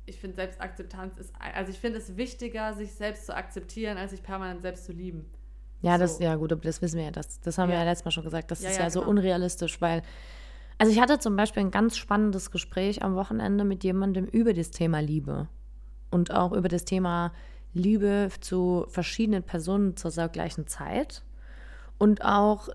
ich 0.05 0.19
finde 0.19 0.37
Selbstakzeptanz 0.37 1.17
ist, 1.17 1.33
also 1.55 1.71
ich 1.71 1.79
finde 1.79 1.97
es 1.99 2.15
wichtiger, 2.15 2.73
sich 2.73 2.93
selbst 2.93 3.25
zu 3.25 3.35
akzeptieren, 3.35 3.97
als 3.97 4.11
sich 4.11 4.23
permanent 4.23 4.61
selbst 4.61 4.85
zu 4.85 4.91
lieben. 4.93 5.25
Ja, 5.81 5.97
das, 5.97 6.17
So. 6.17 6.23
ja 6.23 6.35
gut, 6.35 6.51
aber 6.51 6.61
das 6.61 6.81
wissen 6.81 6.97
wir 6.97 7.05
ja. 7.05 7.11
Das, 7.11 7.39
das 7.41 7.57
haben 7.57 7.69
wir 7.69 7.75
Ja. 7.75 7.83
ja 7.83 7.89
letztes 7.89 8.05
Mal 8.05 8.11
schon 8.11 8.23
gesagt. 8.23 8.49
Das 8.51 8.61
Ja, 8.61 8.69
ist 8.69 8.77
ja, 8.77 8.83
ja, 8.85 8.89
so 8.89 8.99
genau. 9.01 9.11
unrealistisch, 9.11 9.79
weil. 9.81 10.01
Also 10.77 10.93
ich 10.93 11.01
hatte 11.01 11.19
zum 11.19 11.35
Beispiel 11.35 11.61
ein 11.61 11.71
ganz 11.71 11.97
spannendes 11.97 12.51
Gespräch 12.51 13.03
am 13.03 13.15
Wochenende 13.15 13.65
mit 13.65 13.83
jemandem 13.83 14.23
über 14.25 14.53
das 14.53 14.71
Thema 14.71 14.99
Liebe. 15.01 15.49
Und 16.11 16.33
auch 16.33 16.53
über 16.53 16.69
das 16.69 16.85
Thema 16.85 17.33
Liebe 17.73 18.29
zu 18.39 18.85
verschiedenen 18.89 19.43
Personen 19.43 19.95
zur 19.95 20.11
gleichen 20.29 20.67
Zeit. 20.67 21.23
Und 21.97 22.23
auch, 22.23 22.69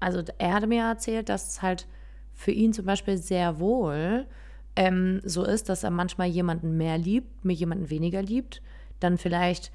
also 0.00 0.22
er 0.38 0.54
hatte 0.54 0.66
mir 0.66 0.84
erzählt, 0.84 1.28
dass 1.28 1.48
es 1.48 1.62
halt 1.62 1.86
für 2.34 2.50
ihn 2.50 2.72
zum 2.72 2.84
Beispiel 2.84 3.16
sehr 3.16 3.60
wohl 3.60 4.26
ähm, 4.76 5.20
so 5.24 5.44
ist, 5.44 5.68
dass 5.68 5.84
er 5.84 5.90
manchmal 5.90 6.28
jemanden 6.28 6.76
mehr 6.76 6.98
liebt, 6.98 7.44
mir 7.44 7.54
jemanden 7.54 7.90
weniger 7.90 8.22
liebt, 8.22 8.62
dann 9.00 9.18
vielleicht 9.18 9.72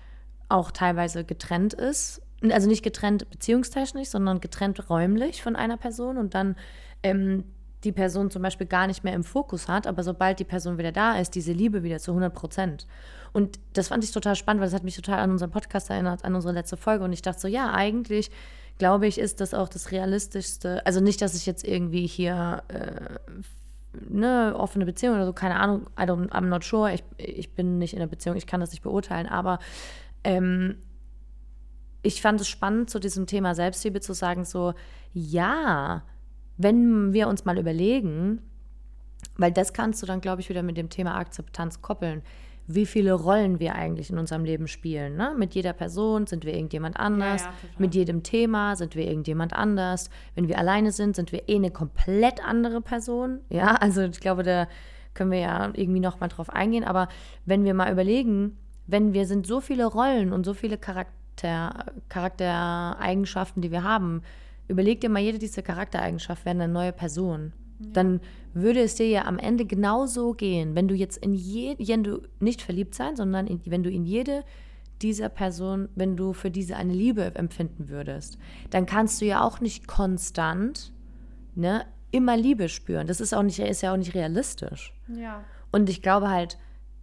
auch 0.47 0.71
teilweise 0.71 1.23
getrennt 1.23 1.73
ist. 1.73 2.21
Also 2.49 2.67
nicht 2.67 2.83
getrennt 2.83 3.29
beziehungstechnisch, 3.29 4.09
sondern 4.09 4.41
getrennt 4.41 4.89
räumlich 4.89 5.41
von 5.41 5.55
einer 5.55 5.77
Person 5.77 6.17
und 6.17 6.33
dann 6.33 6.55
ähm, 7.03 7.43
die 7.83 7.91
Person 7.91 8.29
zum 8.29 8.41
Beispiel 8.41 8.67
gar 8.67 8.87
nicht 8.87 9.03
mehr 9.03 9.13
im 9.13 9.23
Fokus 9.23 9.67
hat, 9.67 9.87
aber 9.87 10.03
sobald 10.03 10.39
die 10.39 10.43
Person 10.43 10.77
wieder 10.77 10.91
da 10.91 11.17
ist, 11.17 11.35
diese 11.35 11.51
Liebe 11.51 11.83
wieder 11.83 11.99
zu 11.99 12.11
100 12.11 12.33
Prozent. 12.33 12.87
Und 13.33 13.59
das 13.73 13.87
fand 13.87 14.03
ich 14.03 14.11
total 14.11 14.35
spannend, 14.35 14.61
weil 14.61 14.67
das 14.67 14.75
hat 14.75 14.83
mich 14.83 14.95
total 14.95 15.19
an 15.19 15.31
unseren 15.31 15.51
Podcast 15.51 15.89
erinnert, 15.89 16.25
an 16.25 16.35
unsere 16.35 16.53
letzte 16.53 16.77
Folge. 16.77 17.03
Und 17.03 17.13
ich 17.13 17.21
dachte 17.21 17.39
so, 17.39 17.47
ja, 17.47 17.71
eigentlich 17.71 18.31
glaube 18.77 19.05
ich, 19.05 19.19
ist 19.19 19.39
das 19.41 19.53
auch 19.53 19.69
das 19.69 19.91
Realistischste. 19.91 20.83
Also 20.87 21.01
nicht, 21.01 21.21
dass 21.21 21.35
ich 21.35 21.45
jetzt 21.45 21.63
irgendwie 21.67 22.07
hier 22.07 22.63
äh, 22.67 23.19
eine 24.11 24.55
offene 24.57 24.85
Beziehung 24.85 25.15
oder 25.15 25.25
so, 25.25 25.33
keine 25.33 25.57
Ahnung, 25.59 25.87
I 25.99 26.03
don't, 26.03 26.29
I'm 26.29 26.47
not 26.47 26.63
sure. 26.63 26.91
Ich, 26.91 27.03
ich 27.17 27.53
bin 27.53 27.77
nicht 27.77 27.93
in 27.93 27.99
einer 27.99 28.09
Beziehung, 28.09 28.37
ich 28.37 28.47
kann 28.47 28.59
das 28.59 28.71
nicht 28.71 28.81
beurteilen, 28.81 29.27
aber 29.27 29.59
ähm, 30.23 30.77
ich 32.01 32.23
fand 32.23 32.41
es 32.41 32.47
spannend, 32.47 32.89
zu 32.89 32.99
diesem 32.99 33.27
Thema 33.27 33.53
Selbstliebe 33.53 34.01
zu 34.01 34.13
sagen, 34.13 34.45
so, 34.45 34.73
ja, 35.13 36.03
wenn 36.57 37.13
wir 37.13 37.27
uns 37.27 37.45
mal 37.45 37.59
überlegen, 37.59 38.41
weil 39.37 39.51
das 39.51 39.73
kannst 39.73 40.01
du 40.01 40.07
dann, 40.07 40.21
glaube 40.21 40.41
ich, 40.41 40.49
wieder 40.49 40.63
mit 40.63 40.77
dem 40.77 40.89
Thema 40.89 41.15
Akzeptanz 41.15 41.81
koppeln, 41.81 42.23
wie 42.75 42.85
viele 42.85 43.13
Rollen 43.13 43.59
wir 43.59 43.75
eigentlich 43.75 44.09
in 44.09 44.17
unserem 44.17 44.45
Leben 44.45 44.67
spielen. 44.67 45.15
Ne? 45.15 45.33
Mit 45.37 45.55
jeder 45.55 45.73
Person 45.73 46.27
sind 46.27 46.45
wir 46.45 46.53
irgendjemand 46.53 46.97
anders, 46.97 47.43
Ja, 47.43 47.47
ja, 47.47 47.69
mit 47.77 47.95
jedem 47.95 48.23
Thema 48.23 48.75
sind 48.75 48.95
wir 48.95 49.07
irgendjemand 49.07 49.53
anders. 49.53 50.09
Wenn 50.35 50.47
wir 50.47 50.57
alleine 50.57 50.91
sind, 50.91 51.15
sind 51.15 51.31
wir 51.31 51.47
eh 51.49 51.55
eine 51.55 51.71
komplett 51.71 52.45
andere 52.45 52.81
Person. 52.81 53.39
Ja, 53.49 53.75
also 53.81 54.01
ich 54.01 54.19
glaube, 54.19 54.43
da 54.43 54.67
können 55.13 55.31
wir 55.31 55.39
ja 55.39 55.71
irgendwie 55.73 55.99
noch 55.99 56.19
mal 56.19 56.27
drauf 56.27 56.49
eingehen. 56.49 56.83
Aber 56.83 57.07
wenn 57.45 57.63
wir 57.63 57.73
mal 57.73 57.91
überlegen, 57.91 58.57
wenn 58.87 59.13
wir 59.13 59.25
sind 59.25 59.47
so 59.47 59.61
viele 59.61 59.85
Rollen 59.85 60.33
und 60.33 60.45
so 60.45 60.53
viele 60.53 60.77
Charakter, 60.77 61.85
Charaktereigenschaften, 62.09 63.61
die 63.61 63.71
wir 63.71 63.83
haben, 63.83 64.21
überleg 64.67 65.01
dir 65.01 65.09
mal, 65.09 65.19
jede 65.21 65.39
dieser 65.39 65.61
Charaktereigenschaften 65.61 66.45
wäre 66.45 66.63
eine 66.63 66.71
neue 66.71 66.91
Person. 66.91 67.53
Dann 67.93 68.21
würde 68.53 68.81
es 68.81 68.95
dir 68.95 69.07
ja 69.07 69.25
am 69.25 69.39
Ende 69.39 69.65
genauso 69.65 70.33
gehen, 70.33 70.75
wenn 70.75 70.87
du 70.87 70.95
jetzt 70.95 71.17
in 71.17 71.33
je, 71.33 71.75
wenn 71.79 72.03
du 72.03 72.21
nicht 72.39 72.61
verliebt 72.61 72.95
sein, 72.95 73.15
sondern 73.15 73.47
in, 73.47 73.61
wenn 73.65 73.83
du 73.83 73.89
in 73.89 74.05
jede 74.05 74.43
dieser 75.01 75.29
Person, 75.29 75.89
wenn 75.95 76.15
du 76.15 76.33
für 76.33 76.51
diese 76.51 76.75
eine 76.75 76.93
Liebe 76.93 77.33
empfinden 77.35 77.89
würdest, 77.89 78.37
dann 78.69 78.85
kannst 78.85 79.21
du 79.21 79.25
ja 79.25 79.43
auch 79.43 79.59
nicht 79.59 79.87
konstant 79.87 80.91
ne, 81.55 81.85
immer 82.11 82.37
Liebe 82.37 82.69
spüren. 82.69 83.07
Das 83.07 83.21
ist 83.21 83.33
auch 83.33 83.43
nicht, 83.43 83.59
ist 83.59 83.81
ja 83.81 83.93
auch 83.93 83.97
nicht 83.97 84.13
realistisch. 84.13 84.93
Ja. 85.07 85.43
Und 85.71 85.89
ich 85.89 86.01
glaube 86.01 86.29
halt, 86.29 86.57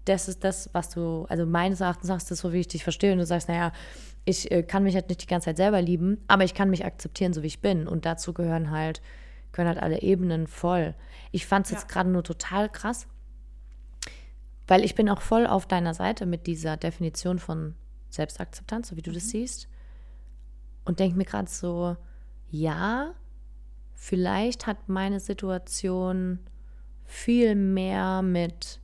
das 0.05 0.29
ist 0.29 0.45
das, 0.45 0.71
was 0.73 0.91
du, 0.91 1.27
also 1.29 1.45
meines 1.45 1.81
Erachtens 1.81 2.09
sagst, 2.09 2.31
das 2.31 2.39
so 2.39 2.53
wie 2.53 2.61
ich 2.61 2.69
dich 2.69 2.85
verstehe. 2.85 3.13
Und 3.13 3.19
du 3.19 3.27
sagst, 3.27 3.49
naja, 3.49 3.73
ich 4.25 4.51
äh, 4.51 4.63
kann 4.63 4.83
mich 4.83 4.95
halt 4.95 5.09
nicht 5.09 5.23
die 5.23 5.27
ganze 5.27 5.47
Zeit 5.47 5.57
selber 5.57 5.83
lieben, 5.83 6.19
aber 6.29 6.45
ich 6.45 6.55
kann 6.55 6.71
mich 6.71 6.85
akzeptieren, 6.85 7.33
so 7.33 7.43
wie 7.43 7.49
ich 7.49 7.61
bin. 7.61 7.89
Und 7.89 8.07
dazu 8.07 8.33
gehören 8.33 8.71
halt, 8.71 9.01
gehören 9.53 9.69
halt 9.69 9.83
alle 9.83 10.03
Ebenen 10.03 10.47
voll. 10.47 10.95
Ich 11.33 11.47
fand 11.47 11.67
es 11.67 11.73
Ja. 11.73 11.79
jetzt 11.79 11.89
gerade 11.89 12.11
nur 12.11 12.25
total 12.25 12.69
krass, 12.69 13.07
weil 14.67 14.85
ich 14.85 14.95
bin 14.95 15.09
auch 15.09 15.21
voll 15.23 15.47
auf 15.47 15.67
deiner 15.67 15.95
Seite 15.95 16.27
mit 16.27 16.47
dieser 16.47 16.77
Definition 16.77 17.39
von 17.39 17.75
Selbstakzeptanz, 18.11 18.89
so 18.89 18.97
wie 18.97 19.03
du 19.03 19.13
das 19.13 19.31
siehst. 19.31 19.69
Und 20.85 21.01
denke 21.01 21.17
mir 21.17 21.25
gerade 21.25 21.49
so, 21.51 21.97
ja, 22.51 23.15
vielleicht 23.95 24.67
hat 24.67 24.89
meine 24.89 25.21
Situation 25.21 26.39
viel 27.05 27.55
mehr 27.55 28.23
mit 28.23 28.81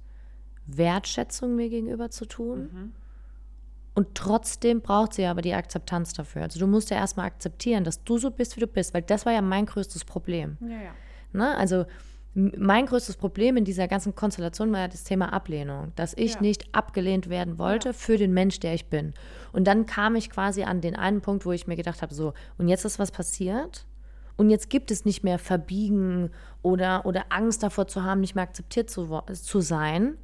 Wertschätzung 0.66 1.56
mir 1.56 1.68
gegenüber 1.68 2.10
zu 2.10 2.26
tun. 2.26 2.92
Und 3.94 4.14
trotzdem 4.14 4.80
braucht 4.80 5.12
sie 5.14 5.24
aber 5.24 5.40
die 5.42 5.54
Akzeptanz 5.54 6.12
dafür. 6.14 6.42
Also 6.42 6.58
du 6.58 6.66
musst 6.66 6.90
ja 6.90 6.96
erstmal 6.96 7.26
akzeptieren, 7.26 7.84
dass 7.84 8.02
du 8.02 8.18
so 8.18 8.30
bist, 8.30 8.56
wie 8.56 8.60
du 8.60 8.66
bist, 8.66 8.92
weil 8.92 9.02
das 9.02 9.24
war 9.24 9.32
ja 9.32 9.40
mein 9.42 9.66
größtes 9.66 10.04
Problem. 10.04 10.58
Ja, 10.60 10.68
ja. 10.82 10.90
Ne? 11.32 11.56
Also 11.56 11.84
Mein 12.36 12.86
größtes 12.86 13.16
Problem 13.16 13.56
in 13.56 13.64
dieser 13.64 13.86
ganzen 13.86 14.16
Konstellation 14.16 14.72
war 14.72 14.80
ja 14.80 14.88
das 14.88 15.04
Thema 15.04 15.32
Ablehnung, 15.32 15.92
dass 15.94 16.14
ich 16.14 16.34
Ja. 16.34 16.40
nicht 16.40 16.74
abgelehnt 16.74 17.28
werden 17.28 17.58
wollte 17.58 17.92
für 17.94 18.18
den 18.18 18.32
Mensch, 18.34 18.58
der 18.58 18.74
ich 18.74 18.86
bin. 18.86 19.14
Und 19.52 19.68
dann 19.68 19.86
kam 19.86 20.16
ich 20.16 20.30
quasi 20.30 20.64
an 20.64 20.80
den 20.80 20.96
einen 20.96 21.20
Punkt, 21.20 21.46
wo 21.46 21.52
ich 21.52 21.68
mir 21.68 21.76
gedacht 21.76 22.02
habe, 22.02 22.12
so, 22.12 22.32
und 22.58 22.66
jetzt 22.66 22.84
ist 22.84 22.98
was 22.98 23.12
passiert 23.12 23.86
und 24.36 24.50
jetzt 24.50 24.68
gibt 24.68 24.90
es 24.90 25.04
nicht 25.04 25.22
mehr 25.22 25.38
Verbiegen 25.38 26.30
oder, 26.60 27.06
oder 27.06 27.26
Angst 27.28 27.62
davor 27.62 27.86
zu 27.86 28.02
haben, 28.02 28.20
nicht 28.20 28.34
mehr 28.34 28.42
akzeptiert 28.42 28.90
zu, 28.90 29.22
zu 29.32 29.60
sein. 29.60 30.16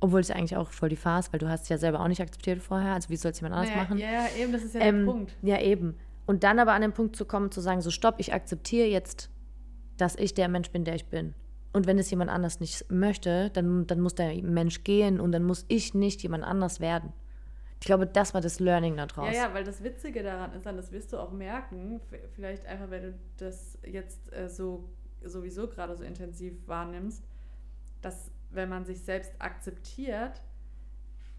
Obwohl 0.00 0.20
es 0.20 0.30
eigentlich 0.30 0.56
auch 0.56 0.70
voll 0.70 0.90
die 0.90 0.96
Farce, 0.96 1.32
weil 1.32 1.40
du 1.40 1.48
hast 1.48 1.68
ja 1.68 1.78
selber 1.78 2.00
auch 2.00 2.08
nicht 2.08 2.20
akzeptiert 2.20 2.60
vorher. 2.60 2.92
Also 2.92 3.08
wie 3.08 3.16
soll 3.16 3.30
es 3.30 3.40
jemand 3.40 3.54
anders 3.56 3.70
Naja, 3.70 3.82
machen? 3.82 3.98
Ja, 3.98 4.10
ja, 4.10 4.26
eben, 4.38 4.52
das 4.52 4.62
ist 4.62 4.74
ja 4.74 4.80
Ähm, 4.82 5.06
der 5.06 5.12
Punkt. 5.12 5.36
Ja, 5.42 5.60
eben. 5.60 5.96
Und 6.26 6.44
dann 6.44 6.58
aber 6.58 6.72
an 6.72 6.82
den 6.82 6.92
Punkt 6.92 7.16
zu 7.16 7.24
kommen, 7.24 7.50
zu 7.50 7.60
sagen, 7.60 7.80
so 7.80 7.90
stopp, 7.90 8.16
ich 8.18 8.34
akzeptiere 8.34 8.88
jetzt, 8.88 9.30
dass 9.96 10.16
ich 10.16 10.34
der 10.34 10.48
Mensch 10.48 10.70
bin, 10.70 10.84
der 10.84 10.96
ich 10.96 11.06
bin. 11.06 11.34
Und 11.72 11.86
wenn 11.86 11.98
es 11.98 12.10
jemand 12.10 12.30
anders 12.30 12.60
nicht 12.60 12.90
möchte, 12.90 13.50
dann, 13.50 13.86
dann 13.86 14.00
muss 14.00 14.14
der 14.14 14.34
Mensch 14.42 14.82
gehen 14.84 15.20
und 15.20 15.32
dann 15.32 15.44
muss 15.44 15.64
ich 15.68 15.94
nicht 15.94 16.22
jemand 16.22 16.44
anders 16.44 16.80
werden. 16.80 17.12
Ich 17.80 17.86
glaube, 17.86 18.06
das 18.06 18.34
war 18.34 18.40
das 18.40 18.60
Learning 18.60 18.96
daraus. 18.96 19.34
Ja, 19.34 19.48
ja, 19.48 19.54
weil 19.54 19.64
das 19.64 19.82
Witzige 19.84 20.22
daran 20.22 20.52
ist, 20.54 20.64
dann, 20.64 20.76
das 20.76 20.90
wirst 20.92 21.12
du 21.12 21.18
auch 21.18 21.32
merken, 21.32 22.00
vielleicht 22.34 22.66
einfach, 22.66 22.90
wenn 22.90 23.02
du 23.02 23.14
das 23.36 23.78
jetzt 23.84 24.32
äh, 24.32 24.48
so 24.48 24.88
sowieso 25.22 25.68
gerade 25.68 25.96
so 25.96 26.04
intensiv 26.04 26.54
wahrnimmst, 26.66 27.22
dass 28.00 28.30
wenn 28.50 28.68
man 28.68 28.84
sich 28.84 29.02
selbst 29.02 29.32
akzeptiert, 29.38 30.42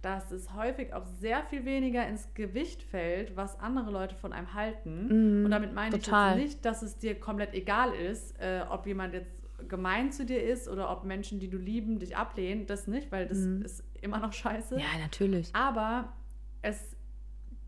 dass 0.02 0.32
es 0.32 0.54
häufig 0.54 0.94
auch 0.94 1.06
sehr 1.06 1.44
viel 1.44 1.66
weniger 1.66 2.08
ins 2.08 2.34
Gewicht 2.34 2.84
fällt, 2.84 3.36
was 3.36 3.60
andere 3.60 3.92
Leute 3.92 4.16
von 4.16 4.32
einem 4.32 4.54
halten. 4.54 5.40
Mhm, 5.40 5.46
Und 5.46 5.52
damit 5.52 5.74
meine 5.74 6.00
total. 6.00 6.38
ich 6.38 6.44
jetzt 6.44 6.48
nicht, 6.50 6.66
dass 6.66 6.82
es 6.82 6.98
dir 6.98 7.20
komplett 7.20 7.54
egal 7.54 7.94
ist, 7.94 8.40
äh, 8.40 8.64
ob 8.70 8.86
jemand 8.86 9.14
jetzt 9.14 9.32
gemein 9.68 10.12
zu 10.12 10.26
dir 10.26 10.42
ist 10.42 10.68
oder 10.68 10.92
ob 10.92 11.04
Menschen, 11.04 11.40
die 11.40 11.50
du 11.50 11.58
lieben, 11.58 12.00
dich 12.00 12.16
ablehnen. 12.16 12.68
Das 12.68 12.88
nicht, 12.88 13.12
weil 13.12 13.28
das 13.28 13.40
ist 13.40 13.84
immer 14.02 14.20
noch 14.20 14.34
scheiße. 14.34 14.76
Ja, 14.76 15.00
natürlich. 15.00 15.54
Aber 15.54 16.14
es 16.62 16.96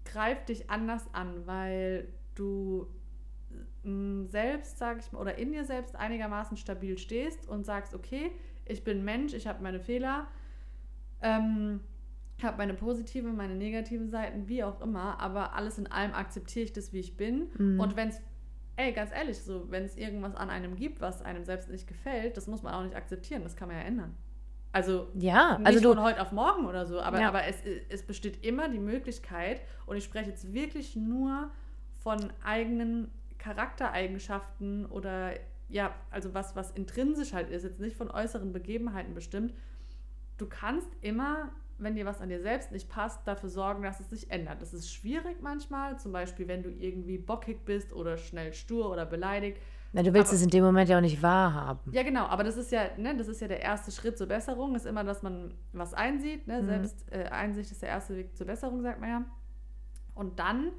greift 0.06 0.50
dich 0.50 0.70
anders 0.70 1.04
an, 1.14 1.46
weil 1.48 2.08
du 2.36 2.88
mm, 3.84 4.26
selbst, 4.26 4.78
sag 4.78 5.00
ich 5.00 5.12
mal, 5.12 5.20
oder 5.20 5.38
in 5.38 5.52
dir 5.52 5.66
selbst 5.66 5.96
einigermaßen 5.96 6.58
stabil 6.58 6.98
stehst 6.98 7.48
und 7.48 7.66
sagst, 7.66 7.94
okay, 7.96 8.32
ich 8.70 8.84
bin 8.84 9.04
Mensch, 9.04 9.34
ich 9.34 9.48
habe 9.48 9.62
meine 9.62 9.80
Fehler, 9.80 10.28
ähm, 11.22 11.82
habe 12.42 12.58
meine 12.58 12.74
positiven, 12.74 13.36
meine 13.36 13.56
negativen 13.56 14.10
Seiten, 14.10 14.48
wie 14.48 14.64
auch 14.64 14.80
immer, 14.82 15.20
aber 15.20 15.54
alles 15.54 15.78
in 15.78 15.88
allem 15.88 16.14
akzeptiere 16.14 16.66
ich 16.66 16.74
das, 16.74 16.94
wie 16.94 17.00
ich 17.00 17.18
bin. 17.18 17.50
Mhm. 17.58 17.80
Und 17.80 17.96
wenn 17.98 18.10
es, 18.10 18.22
ey, 18.78 18.94
ganz 18.94 19.12
ehrlich, 19.12 19.40
so, 19.40 19.70
wenn 19.70 19.84
es 19.84 19.98
irgendwas 19.98 20.36
an 20.36 20.50
einem 20.50 20.76
gibt, 20.76 21.02
was 21.02 21.22
einem 21.22 21.44
selbst 21.44 21.70
nicht 21.70 21.88
gefällt, 21.88 22.38
das 22.38 22.48
muss 22.48 22.64
man 22.64 22.74
auch 22.74 22.84
nicht 22.84 22.96
akzeptieren, 22.96 23.44
das 23.44 23.56
kann 23.56 23.68
man 23.68 23.78
ja 23.78 23.84
ändern. 23.84 24.16
Also 24.72 25.08
Ja, 25.16 25.58
nicht 25.58 25.68
also 25.68 25.82
du, 25.82 25.90
von 25.96 26.04
heute 26.04 26.22
auf 26.22 26.32
morgen 26.32 26.66
oder 26.66 26.86
so, 26.86 27.02
aber, 27.02 27.20
Ja. 27.20 27.28
aber 27.28 27.46
es, 27.46 27.64
es 27.90 28.04
besteht 28.04 28.46
immer 28.46 28.70
die 28.70 28.80
Möglichkeit, 28.80 29.62
und 29.88 29.98
ich 29.98 30.04
spreche 30.04 30.30
jetzt 30.30 30.54
wirklich 30.54 30.96
nur 30.96 31.50
von 31.98 32.32
eigenen 32.44 33.10
Charaktereigenschaften 33.40 34.86
oder 34.86 35.34
ja, 35.70 35.94
also 36.10 36.34
was, 36.34 36.56
was 36.56 36.72
intrinsisch 36.72 37.34
halt 37.34 37.50
ist, 37.50 37.64
jetzt 37.64 37.80
nicht 37.80 37.96
von 37.96 38.10
äußeren 38.10 38.52
Begebenheiten 38.52 39.14
bestimmt. 39.14 39.54
Du 40.38 40.48
kannst 40.48 40.90
immer, 41.02 41.52
wenn 41.78 41.96
dir 41.96 42.06
was 42.06 42.22
an 42.22 42.30
dir 42.30 42.42
selbst 42.42 42.72
nicht 42.72 42.90
passt, 42.90 43.28
dafür 43.28 43.50
sorgen, 43.50 43.84
dass 43.84 44.00
es 44.00 44.10
sich 44.10 44.32
ändert. 44.32 44.62
Das 44.62 44.74
ist 44.74 44.92
schwierig 44.92 45.42
manchmal, 45.42 46.00
zum 46.00 46.12
Beispiel, 46.12 46.48
wenn 46.48 46.64
du 46.64 46.70
irgendwie 46.70 47.18
bockig 47.18 47.66
bist 47.66 47.94
oder 47.94 48.18
schnell 48.18 48.54
stur 48.54 48.90
oder 48.92 49.06
beleidigt. 49.06 49.60
na, 49.92 50.02
du 50.04 50.14
willst 50.14 50.30
aber- 50.30 50.36
es 50.38 50.44
in 50.44 50.50
dem 50.50 50.64
Moment 50.64 50.90
ja 50.90 50.98
auch 50.98 51.02
nicht 51.02 51.22
wahrhaben. 51.22 51.92
Ja, 51.92 52.04
genau, 52.04 52.26
aber 52.26 52.44
das 52.44 52.58
ist 52.58 52.72
ja, 52.72 52.90
ne, 52.98 53.16
das 53.18 53.28
ist 53.28 53.42
ja 53.42 53.48
der 53.48 53.62
erste 53.62 53.92
Schritt 53.92 54.18
zur 54.18 54.28
Besserung, 54.28 54.76
ist 54.76 54.86
immer, 54.86 55.04
dass 55.04 55.24
man 55.24 55.54
was 55.74 55.94
einsieht. 55.94 56.48
Ne? 56.48 56.62
Mhm. 56.62 56.66
Selbst 56.66 57.12
äh, 57.12 57.26
Einsicht 57.30 57.72
ist 57.72 57.82
der 57.82 57.90
erste 57.90 58.16
Weg 58.16 58.36
zur 58.38 58.46
Besserung, 58.48 58.82
sagt 58.82 59.00
man 59.00 59.10
ja. 59.10 59.26
Und 60.16 60.40
dann 60.40 60.72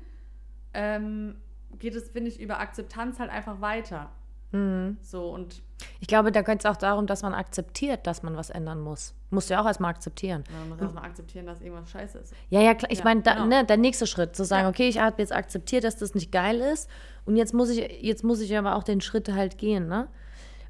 ähm, 0.75 1.37
geht 1.79 1.95
es, 1.95 2.11
finde 2.11 2.29
ich, 2.31 2.41
über 2.41 2.61
Akzeptanz 2.61 3.19
halt 3.19 3.31
einfach 3.31 3.61
weiter. 3.61 4.11
Mhm. 4.53 4.99
So 5.03 5.31
und 5.31 5.63
Ich 6.01 6.09
glaube, 6.09 6.33
da 6.33 6.43
geht 6.43 6.59
es 6.61 6.67
auch 6.67 6.77
darum, 6.77 7.07
dass 7.07 7.23
man 7.23 7.33
akzeptiert, 7.35 8.07
dass 8.07 8.23
man 8.23 8.37
was 8.37 8.51
ändern 8.51 8.81
muss. 8.81 9.15
Musst 9.31 9.49
du 9.49 9.55
ja 9.55 9.63
auch 9.63 9.67
erstmal 9.67 9.91
akzeptieren. 9.93 10.45
man 10.59 10.69
muss 10.71 10.81
erstmal 10.81 11.05
akzeptieren, 11.05 11.47
dass 11.47 11.61
irgendwas 11.61 11.91
scheiße 11.91 12.19
ist. 12.19 12.35
Ja, 12.51 12.61
ja, 12.61 12.75
klar. 12.75 12.91
Ich 12.91 12.99
Ja, 12.99 13.05
meine, 13.05 13.23
genau. 13.23 13.47
ne, 13.47 13.65
der 13.65 13.77
nächste 13.77 14.07
Schritt, 14.07 14.35
zu 14.37 14.45
sagen, 14.45 14.65
Ja. 14.65 14.69
okay, 14.69 14.89
ich 14.89 14.99
habe 14.99 15.17
jetzt 15.23 15.33
akzeptiert, 15.33 15.85
dass 15.85 15.97
das 15.97 16.15
nicht 16.15 16.33
geil 16.33 16.61
ist. 16.61 16.91
Und 17.25 17.37
jetzt 17.37 17.55
muss 17.55 17.71
ich, 17.71 18.03
jetzt 18.03 18.25
muss 18.25 18.41
ich 18.41 18.57
aber 18.59 18.75
auch 18.77 18.83
den 18.83 19.01
Schritt 19.01 19.29
halt 19.33 19.57
gehen, 19.57 19.87
ne? 19.87 20.09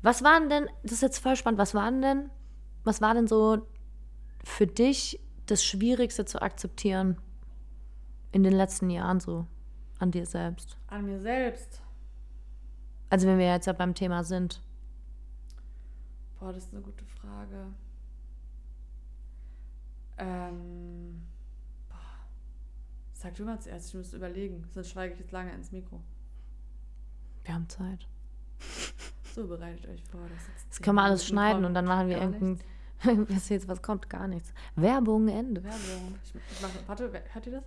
Was 0.02 0.22
waren 0.22 0.48
denn, 0.48 0.66
das 0.82 0.92
ist 0.92 1.02
jetzt 1.02 1.18
voll 1.18 1.36
spannend, 1.36 1.58
was 1.58 1.74
waren 1.74 2.00
denn, 2.02 2.30
was 2.84 3.00
war 3.00 3.14
denn 3.14 3.26
so 3.26 3.66
für 4.44 4.66
dich 4.66 5.20
das 5.46 5.64
Schwierigste 5.64 6.24
zu 6.24 6.40
akzeptieren 6.40 7.16
in 8.32 8.42
den 8.42 8.52
letzten 8.54 8.88
Jahren 8.90 9.20
so 9.20 9.46
an 9.98 10.10
dir 10.10 10.24
selbst? 10.26 10.76
An 10.86 11.04
mir 11.06 11.20
selbst. 11.20 11.82
Also 13.10 13.26
wenn 13.26 13.38
wir 13.38 13.46
jetzt 13.46 13.66
ja 13.66 13.72
beim 13.72 13.94
Thema 13.94 14.24
sind. 14.24 14.62
Boah, 16.38 16.52
das 16.52 16.64
ist 16.64 16.72
eine 16.72 16.80
gute 16.82 17.04
Frage. 17.04 17.66
Ähm, 20.16 21.22
boah. 21.88 21.96
Sag 23.12 23.34
du 23.34 23.44
mal 23.44 23.60
zuerst, 23.60 23.88
ich 23.88 23.94
muss 23.94 24.12
überlegen, 24.14 24.64
sonst 24.72 24.90
schweige 24.90 25.14
ich 25.14 25.20
jetzt 25.20 25.32
lange 25.32 25.52
ins 25.52 25.72
Mikro. 25.72 26.00
Wir 27.44 27.54
haben 27.54 27.68
Zeit. 27.68 28.06
So, 29.32 29.46
bereitet 29.46 29.86
euch 29.88 30.02
vor. 30.10 30.22
Das, 30.22 30.66
Das 30.68 30.82
können 30.82 30.96
wir 30.96 31.04
alles 31.04 31.24
schneiden 31.24 31.58
kommt 31.62 31.66
und 31.66 31.74
dann 31.74 31.84
machen 31.84 32.08
wir 32.08 32.18
irgendein. 32.18 32.58
Was 33.28 33.48
jetzt, 33.48 33.68
was 33.68 33.80
kommt? 33.80 34.10
Gar 34.10 34.26
nichts. 34.26 34.52
Werbung, 34.74 35.28
Ende. 35.28 35.62
Werbung. 35.62 36.18
Ich, 36.24 36.34
ich 36.34 36.60
mache, 36.60 36.72
warte, 36.88 37.12
hört 37.32 37.46
ihr 37.46 37.52
das? 37.52 37.64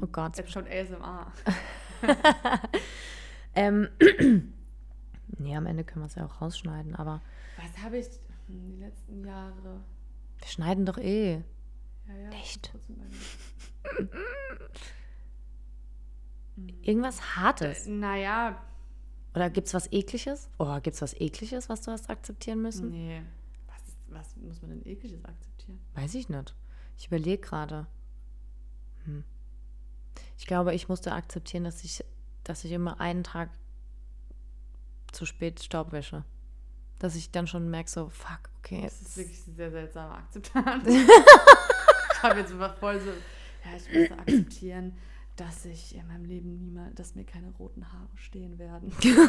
Oh 0.00 0.06
Gott. 0.06 0.38
Jetzt 0.38 0.52
kommt 0.52 0.68
ASMR. 0.70 1.30
Ähm, 3.54 3.88
nee, 5.38 5.56
am 5.56 5.66
Ende 5.66 5.84
können 5.84 6.02
wir 6.04 6.06
es 6.06 6.14
ja 6.14 6.24
auch 6.24 6.40
rausschneiden, 6.40 6.94
aber 6.94 7.20
Was 7.56 7.82
habe 7.82 7.98
ich 7.98 8.06
hm, 8.46 8.70
die 8.70 8.76
letzten 8.80 9.24
Jahre? 9.24 9.80
wir 10.38 10.46
schneiden 10.48 10.86
doch 10.86 10.98
eh. 10.98 11.34
Ja, 12.08 12.14
ja. 12.16 12.30
Echt? 12.30 12.72
überlegen. 12.74 13.10
Irgendwas 16.82 17.36
Hartes. 17.36 17.86
Naja, 17.86 18.62
Oder 19.34 19.48
gibt 19.50 19.68
es 19.68 19.74
was 19.74 19.90
Ekliges? 19.92 20.48
Oh, 20.58 20.74
gibt 20.80 20.94
es 20.94 21.02
was 21.02 21.14
Ekliges, 21.18 21.68
was 21.68 21.80
du 21.82 21.90
hast 21.90 22.10
akzeptieren 22.10 22.60
müssen? 22.62 22.90
nee. 22.90 23.22
Was, 23.66 23.96
was 24.08 24.36
muss 24.36 24.60
man 24.60 24.70
denn 24.70 24.86
ekliges 24.86 25.24
akzeptieren? 25.24 25.80
Weiß 25.94 26.14
ich 26.14 26.28
nicht. 26.28 26.54
Ich 26.98 27.06
überlege 27.06 27.40
gerade. 27.40 27.86
Hm. 29.04 29.24
Ich 30.38 30.46
glaube, 30.46 30.74
ich 30.74 30.88
musste 30.88 31.12
akzeptieren, 31.12 31.64
dass 31.64 31.82
ich, 31.84 32.04
dass 32.44 32.64
ich 32.64 32.72
immer 32.72 33.00
einen 33.00 33.24
Tag 33.24 33.50
zu 35.12 35.26
spät 35.26 35.62
Staub 35.62 35.92
wäsche. 35.92 36.24
Dass 36.98 37.16
ich 37.16 37.30
dann 37.30 37.46
schon 37.46 37.70
merke, 37.70 37.90
so, 37.90 38.08
fuck, 38.08 38.50
okay. 38.58 38.82
Das 38.82 39.00
ist 39.02 39.16
wirklich 39.16 39.40
eine 39.46 39.56
sehr 39.56 39.70
seltsame 39.70 40.14
Akzeptanz. 40.14 40.86
ich 40.88 42.22
habe 42.22 42.40
jetzt 42.40 42.52
einfach 42.52 42.76
voll 42.76 43.00
so, 43.00 43.10
ja, 43.10 43.76
ich 43.76 43.92
muss 44.10 44.18
akzeptieren, 44.18 44.96
dass 45.36 45.64
ich 45.64 45.94
in 45.94 46.06
meinem 46.06 46.24
Leben 46.24 46.56
niemals, 46.58 46.94
dass 46.94 47.14
mir 47.14 47.24
keine 47.24 47.50
roten 47.58 47.92
Haare 47.92 48.08
stehen 48.16 48.58
werden. 48.58 48.92
okay. 48.98 49.28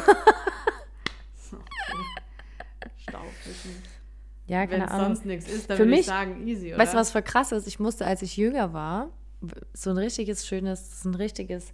Staubwischen. 2.96 3.82
ja, 4.46 4.60
Wenn 4.60 4.70
keine 4.70 4.84
es 4.84 4.90
Ahnung. 4.90 5.06
sonst 5.06 5.24
nichts 5.24 5.48
ist, 5.48 5.70
dann 5.70 5.76
Für 5.76 5.84
würde 5.84 5.98
ich 5.98 6.06
sagen, 6.06 6.46
easy, 6.46 6.68
oder? 6.68 6.78
Weißt 6.78 6.94
du, 6.94 6.98
was 6.98 7.10
für 7.10 7.22
krass 7.22 7.52
ist? 7.52 7.66
Ich 7.66 7.78
musste, 7.80 8.06
als 8.06 8.22
ich 8.22 8.36
jünger 8.36 8.72
war, 8.72 9.10
so 9.72 9.90
ein 9.90 9.98
richtiges, 9.98 10.46
schönes, 10.46 11.02
so 11.02 11.08
ein 11.10 11.14
richtiges 11.14 11.72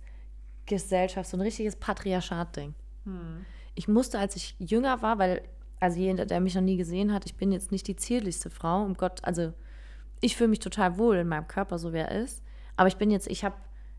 Gesellschaft, 0.70 1.28
so 1.28 1.37
ein 1.37 1.42
richtiges 1.42 1.76
Patriarchat-Ding. 1.76 2.74
Hm. 3.04 3.44
Ich 3.74 3.88
musste, 3.88 4.18
als 4.18 4.37
ich 4.37 4.54
jünger 4.59 5.02
war, 5.02 5.18
weil, 5.18 5.42
also 5.80 5.98
jeder, 5.98 6.24
der 6.26 6.40
mich 6.40 6.54
noch 6.54 6.62
nie 6.62 6.76
gesehen 6.76 7.12
hat, 7.12 7.26
ich 7.26 7.35
bin 7.35 7.52
jetzt 7.52 7.72
nicht 7.72 7.87
die 7.88 7.96
zierlichste 7.96 8.50
Frau, 8.50 8.83
um 8.85 8.94
Gott, 8.94 9.20
also 9.24 9.52
ich 10.20 10.37
fühle 10.37 10.48
mich 10.48 10.61
total 10.61 10.96
wohl 10.98 11.16
in 11.16 11.28
meinem 11.28 11.48
Körper, 11.48 11.78
so 11.78 11.92
wie 11.92 11.98
er 11.98 12.11
ist. 12.11 12.42
Aber 12.76 12.88
ich 12.88 12.96
bin 12.96 13.11
jetzt, 13.11 13.26
ich 13.28 13.44
habe 13.44 13.56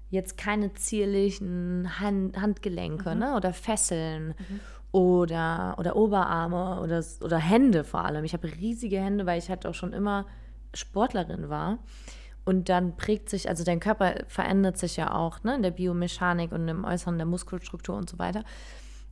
jetzt 0.10 0.38
keine 0.38 0.74
zierlichen 0.74 2.00
Hand, 2.00 2.40
Handgelenke, 2.40 3.16
ne? 3.16 3.36
Oder 3.36 3.54
Fesseln 3.54 4.36
oder, 4.92 5.76
oder 5.78 5.96
Oberarme 5.96 6.82
oder, 6.82 7.04
oder 7.22 7.38
Hände 7.38 7.84
vor 7.84 8.04
allem. 8.06 8.26
Ich 8.26 8.34
habe 8.34 8.48
riesige 8.48 9.00
Hände, 9.00 9.26
weil 9.26 9.40
ich 9.40 9.50
halt 9.50 9.66
auch 9.66 9.74
schon 9.74 9.94
immer 9.94 10.26
Sportlerin 10.74 11.50
war. 11.50 11.80
Und 12.44 12.70
dann 12.70 12.98
prägt 12.98 13.30
sich, 13.30 13.50
also 13.50 13.64
dein 13.64 13.80
Körper 13.80 14.16
verändert 14.28 14.78
sich 14.78 14.98
ja 14.98 15.14
auch, 15.14 15.44
ne? 15.44 15.56
In 15.56 15.62
der 15.62 15.72
Biomechanik 15.72 16.52
und 16.52 16.68
im 16.68 16.84
Äußeren 16.86 17.18
der 17.18 17.28
Muskelstruktur 17.28 17.96
und 17.96 18.10
so 18.10 18.18
weiter. 18.18 18.44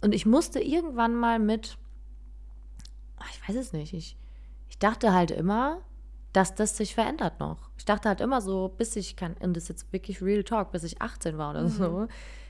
Und 0.01 0.15
ich 0.15 0.25
musste 0.25 0.59
irgendwann 0.59 1.13
mal 1.13 1.39
mit, 1.39 1.77
ach, 3.17 3.29
ich 3.31 3.47
weiß 3.47 3.55
es 3.55 3.73
nicht, 3.73 3.93
ich, 3.93 4.17
ich 4.67 4.79
dachte 4.79 5.13
halt 5.13 5.29
immer, 5.31 5.79
dass 6.33 6.55
das 6.55 6.77
sich 6.77 6.95
verändert 6.95 7.39
noch. 7.39 7.69
Ich 7.77 7.85
dachte 7.85 8.09
halt 8.09 8.21
immer 8.21 8.41
so, 8.41 8.73
bis 8.77 8.95
ich 8.95 9.15
kann, 9.15 9.35
und 9.39 9.55
das 9.55 9.63
ist 9.63 9.69
jetzt 9.69 9.93
wirklich 9.93 10.21
Real 10.21 10.43
Talk, 10.43 10.71
bis 10.71 10.83
ich 10.83 11.01
18 11.01 11.37
war 11.37 11.51
oder 11.51 11.67
so, 11.67 12.07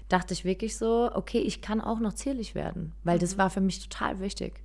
dachte 0.09 0.33
ich 0.33 0.43
wirklich 0.43 0.77
so, 0.77 1.09
okay, 1.13 1.39
ich 1.39 1.61
kann 1.61 1.81
auch 1.81 1.99
noch 1.99 2.13
zierlich 2.13 2.55
werden, 2.55 2.93
weil 3.03 3.19
das 3.19 3.37
war 3.37 3.49
für 3.49 3.61
mich 3.61 3.79
total 3.87 4.19
wichtig. 4.19 4.63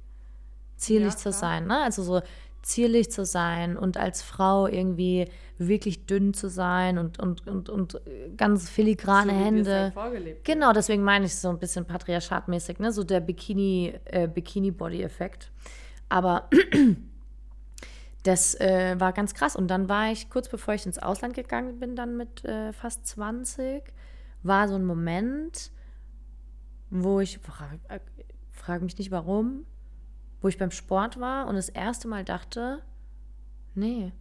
zierlich 0.77 1.13
Ja, 1.13 1.17
zu 1.17 1.31
klar. 1.31 1.33
sein, 1.33 1.67
ne? 1.67 1.83
Also 1.83 2.03
so 2.03 2.23
zierlich 2.65 3.11
zu 3.11 3.25
sein 3.25 3.77
und 3.77 3.97
als 3.97 4.23
Frau 4.23 4.67
irgendwie 4.67 5.29
wirklich 5.59 6.07
dünn 6.07 6.35
zu 6.35 6.49
sein 6.49 6.99
und, 6.99 7.21
und, 7.21 7.47
und, 7.47 7.69
und 7.69 8.01
ganz 8.37 8.69
filigrane 8.69 9.33
So 9.33 9.39
Hände. 9.39 9.79
halt 9.81 9.95
vorgelebt 9.95 10.45
Genau, 10.45 10.73
deswegen 10.73 11.03
meine 11.03 11.27
ich 11.27 11.37
so 11.37 11.51
ein 11.51 11.59
bisschen 11.59 11.85
patriarchatmäßig, 11.85 12.79
ne? 12.79 12.91
So 12.91 13.05
der 13.05 13.21
Bikini, 13.21 13.95
äh, 14.07 14.27
Bikini-Body-Effekt. 14.27 15.51
Aber 16.09 16.49
das 18.23 18.59
äh, 18.61 18.97
war 18.99 19.13
ganz 19.13 19.35
krass. 19.35 19.57
Und 19.57 19.69
dann 19.69 19.89
war 19.89 20.11
ich, 20.11 20.31
kurz 20.31 20.49
bevor 20.49 20.75
ich 20.75 20.87
ins 20.87 20.99
Ausland 20.99 21.35
gegangen 21.35 21.79
bin, 21.79 21.95
dann 21.97 22.17
mit 22.17 22.45
äh, 22.45 22.73
fast 22.73 23.07
20, 23.07 23.83
war 24.43 24.69
so 24.69 24.75
ein 24.75 24.85
Moment, 24.85 25.71
wo 26.91 27.21
ich, 27.21 27.39
frage 27.39 27.79
äh, 27.89 28.01
frag 28.51 28.83
mich 28.83 28.97
nicht 28.97 29.11
warum, 29.11 29.67
wo 30.45 30.49
ich 30.49 30.59
beim 30.59 30.71
Sport 30.71 31.19
war 31.19 31.47
und 31.47 31.55
das 31.55 31.71
erste 31.71 32.07
Mal 32.07 32.23
dachte, 32.23 32.83
nee, 33.75 34.13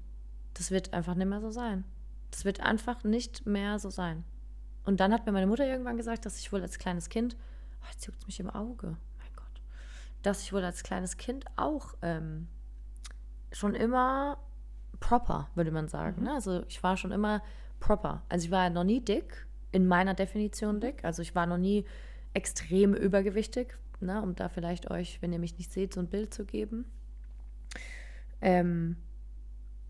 das 0.53 0.71
wird 0.71 0.93
einfach 0.93 1.15
nicht 1.15 1.27
mehr 1.27 1.41
so 1.41 1.51
sein. 1.51 1.83
Das 2.31 2.45
wird 2.45 2.61
einfach 2.61 3.03
nicht 3.03 3.45
mehr 3.45 3.77
so 3.77 3.89
sein. 3.89 4.23
Und 4.85 5.01
dann 5.01 5.11
hat 5.11 5.25
mir 5.25 5.33
meine 5.33 5.47
Mutter 5.47 5.67
irgendwann 5.67 5.97
gesagt, 5.97 6.25
dass 6.25 6.39
ich 6.39 6.53
wohl 6.53 6.61
als 6.61 6.79
kleines 6.79 7.09
Kind, 7.09 7.35
oh, 7.81 7.87
jetzt 7.91 8.05
juckt 8.05 8.21
es 8.21 8.27
mich 8.27 8.39
im 8.39 8.49
Auge, 8.49 8.95
mein 9.17 9.33
Gott, 9.35 9.61
dass 10.21 10.43
ich 10.43 10.53
wohl 10.53 10.63
als 10.63 10.83
kleines 10.83 11.17
Kind 11.17 11.43
auch 11.57 11.93
ähm, 12.01 12.47
schon 13.51 13.75
immer 13.75 14.37
proper, 15.01 15.49
würde 15.55 15.71
man 15.71 15.89
sagen. 15.89 16.23
Ne? 16.23 16.31
Also 16.35 16.63
ich 16.69 16.81
war 16.83 16.95
schon 16.95 17.11
immer 17.11 17.43
proper. 17.81 18.23
Also 18.29 18.45
ich 18.45 18.51
war 18.51 18.69
noch 18.69 18.85
nie 18.85 19.01
dick, 19.01 19.45
in 19.73 19.87
meiner 19.87 20.13
Definition 20.13 20.79
dick. 20.79 21.03
Also 21.03 21.21
ich 21.21 21.35
war 21.35 21.47
noch 21.47 21.57
nie 21.57 21.83
extrem 22.33 22.93
übergewichtig, 22.93 23.77
ne? 24.05 24.21
um 24.21 24.35
da 24.35 24.49
vielleicht 24.49 24.91
euch, 24.91 25.21
wenn 25.21 25.33
ihr 25.33 25.39
mich 25.39 25.57
nicht 25.57 25.71
seht, 25.71 25.93
so 25.93 25.99
ein 25.99 26.07
Bild 26.07 26.33
zu 26.33 26.45
geben. 26.45 26.85
Ähm, 28.41 28.97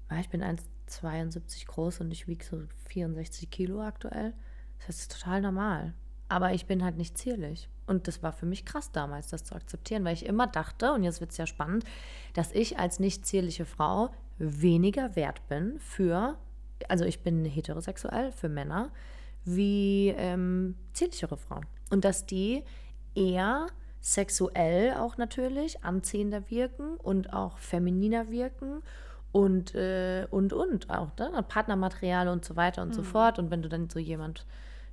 ja, 0.09 0.19
ich 0.19 0.29
bin 0.29 0.43
1,72 0.43 1.65
groß 1.65 2.01
und 2.01 2.11
ich 2.11 2.27
wiege 2.27 2.45
so 2.45 2.61
64 2.89 3.49
Kilo 3.49 3.81
aktuell. 3.81 4.33
Das 4.85 4.99
ist 4.99 5.11
total 5.11 5.41
normal. 5.41 5.93
Aber 6.29 6.53
ich 6.53 6.65
bin 6.65 6.83
halt 6.83 6.97
nicht 6.97 7.17
zierlich. 7.17 7.69
Und 7.85 8.07
das 8.07 8.23
war 8.23 8.31
für 8.31 8.45
mich 8.45 8.65
krass 8.65 8.91
damals, 8.91 9.27
das 9.27 9.43
zu 9.43 9.55
akzeptieren, 9.55 10.05
weil 10.05 10.13
ich 10.13 10.25
immer 10.25 10.47
dachte, 10.47 10.93
und 10.93 11.03
jetzt 11.03 11.19
wird 11.19 11.31
es 11.31 11.37
ja 11.37 11.45
spannend, 11.45 11.83
dass 12.33 12.51
ich 12.51 12.79
als 12.79 12.99
nicht 12.99 13.25
zierliche 13.25 13.65
Frau 13.65 14.11
weniger 14.37 15.15
wert 15.15 15.47
bin 15.47 15.79
für, 15.79 16.37
also 16.87 17.05
ich 17.05 17.21
bin 17.21 17.43
heterosexuell 17.45 18.31
für 18.31 18.49
Männer, 18.49 18.91
wie 19.45 20.13
ähm, 20.17 20.75
zierlichere 20.93 21.37
Frauen. 21.37 21.65
Und 21.89 22.05
dass 22.05 22.25
die 22.25 22.63
eher 23.15 23.67
sexuell 24.03 24.93
auch 24.95 25.17
natürlich 25.17 25.83
anziehender 25.83 26.49
wirken 26.49 26.97
und 26.97 27.31
auch 27.31 27.57
femininer 27.57 28.29
wirken 28.29 28.83
und, 29.31 29.73
äh, 29.75 30.27
und, 30.29 30.51
und 30.51 30.89
auch, 30.89 31.15
ne? 31.17 31.43
Partnermaterial 31.47 32.27
und 32.27 32.43
so 32.43 32.57
weiter 32.57 32.83
und 32.83 32.93
so 32.93 33.01
fort. 33.01 33.39
Und 33.39 33.49
wenn 33.49 33.61
du 33.61 33.69
dann 33.69 33.89
so 33.89 33.99
jemand 33.99 34.45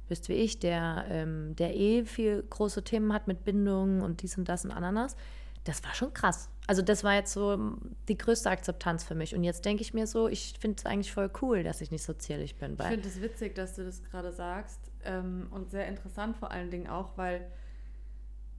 bist 0.09 0.29
wie 0.29 0.35
ich, 0.35 0.61
der, 0.61 1.05
ähm, 1.09 1.57
der 1.57 1.77
eh 1.77 2.05
viel 2.05 2.45
große 2.49 2.85
Themen 2.85 3.13
hat 3.13 3.27
mit 3.27 3.45
Bindungen 3.45 4.01
und 4.01 4.23
dies 4.23 4.39
und 4.39 4.49
das 4.49 4.65
und 4.65 4.71
Ananas, 4.71 5.17
das 5.65 5.83
war 5.85 5.93
schon 5.93 6.15
krass. 6.15 6.49
Also 6.69 6.81
das 6.81 7.03
war 7.03 7.15
jetzt 7.15 7.33
so 7.33 7.53
ähm, 7.53 7.79
die 8.09 8.17
größte 8.17 8.49
Akzeptanz 8.49 9.03
für 9.03 9.17
mich. 9.17 9.35
Und 9.35 9.43
jetzt 9.43 9.65
denke 9.65 9.83
ich 9.83 9.93
mir 9.93 10.07
so, 10.07 10.29
ich 10.29 10.55
finde 10.61 10.79
es 10.79 10.87
eigentlich 10.87 11.13
voll 11.13 11.31
cool, 11.43 11.65
dass 11.65 11.81
ich 11.81 11.91
nicht 11.91 12.05
so 12.05 12.13
zierlich 12.13 12.57
bin. 12.57 12.77
Ich 12.79 12.87
finde 12.87 13.09
es 13.09 13.21
witzig, 13.21 13.57
dass 13.57 13.75
du 13.75 13.85
das 13.85 14.05
gerade 14.05 14.33
sagst 14.33 14.79
ähm, 15.05 15.49
und 15.51 15.71
sehr 15.73 15.89
interessant 15.89 16.37
vor 16.37 16.53
allen 16.53 16.71
Dingen 16.71 16.87
auch, 16.87 17.19
weil 17.19 17.51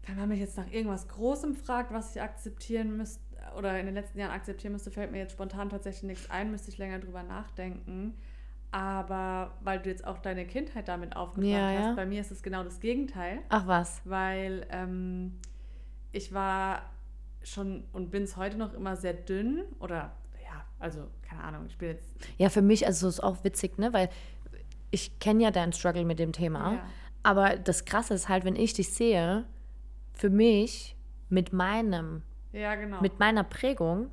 wenn 0.07 0.15
man 0.17 0.29
mich 0.29 0.39
jetzt 0.39 0.57
nach 0.57 0.69
irgendwas 0.71 1.07
Großem 1.07 1.55
fragt, 1.55 1.91
was 1.93 2.15
ich 2.15 2.21
akzeptieren 2.21 2.97
müsste 2.97 3.21
oder 3.57 3.79
in 3.79 3.85
den 3.85 3.95
letzten 3.95 4.19
Jahren 4.19 4.31
akzeptieren 4.31 4.73
müsste, 4.73 4.91
fällt 4.91 5.11
mir 5.11 5.19
jetzt 5.19 5.33
spontan 5.33 5.69
tatsächlich 5.69 6.03
nichts 6.03 6.29
ein, 6.29 6.51
müsste 6.51 6.69
ich 6.69 6.77
länger 6.77 6.99
drüber 6.99 7.23
nachdenken. 7.23 8.13
Aber 8.71 9.57
weil 9.61 9.79
du 9.79 9.89
jetzt 9.89 10.05
auch 10.07 10.19
deine 10.19 10.45
Kindheit 10.45 10.87
damit 10.87 11.15
aufgebracht 11.15 11.51
Ja, 11.51 11.67
hast, 11.69 11.85
ja. 11.87 11.93
bei 11.93 12.05
mir 12.05 12.21
ist 12.21 12.31
es 12.31 12.41
genau 12.41 12.63
das 12.63 12.79
Gegenteil, 12.79 13.39
ach 13.49 13.67
was, 13.67 14.01
weil 14.05 14.65
ähm, 14.69 15.37
ich 16.13 16.33
war 16.33 16.83
schon 17.43 17.83
und 17.91 18.11
bin 18.11 18.23
es 18.23 18.37
heute 18.37 18.57
noch 18.57 18.73
immer 18.73 18.95
sehr 18.95 19.13
dünn 19.13 19.63
oder 19.79 20.15
ja, 20.41 20.63
also 20.79 21.07
keine 21.21 21.43
Ahnung, 21.43 21.65
ich 21.67 21.77
bin 21.77 21.89
jetzt 21.89 22.13
Ja, 22.37 22.49
für 22.49 22.61
mich, 22.61 22.85
also 22.85 23.07
ist 23.09 23.21
auch 23.21 23.43
witzig, 23.43 23.77
ne? 23.77 23.91
Weil 23.91 24.09
ich 24.91 25.19
kenne 25.19 25.43
ja 25.43 25.51
deinen 25.51 25.73
Struggle 25.73 26.05
mit 26.05 26.19
dem 26.19 26.31
Thema. 26.31 26.73
Ja. 26.73 26.89
Aber 27.23 27.57
das 27.57 27.83
Krasse 27.85 28.13
ist 28.13 28.29
halt, 28.29 28.45
wenn 28.45 28.55
ich 28.55 28.73
dich 28.73 28.93
sehe, 28.93 29.45
für 30.21 30.29
mich 30.29 30.95
mit 31.29 31.51
meinem, 31.51 32.21
ja 32.53 32.75
genau. 32.75 33.01
mit 33.01 33.17
meiner 33.17 33.43
Prägung, 33.43 34.11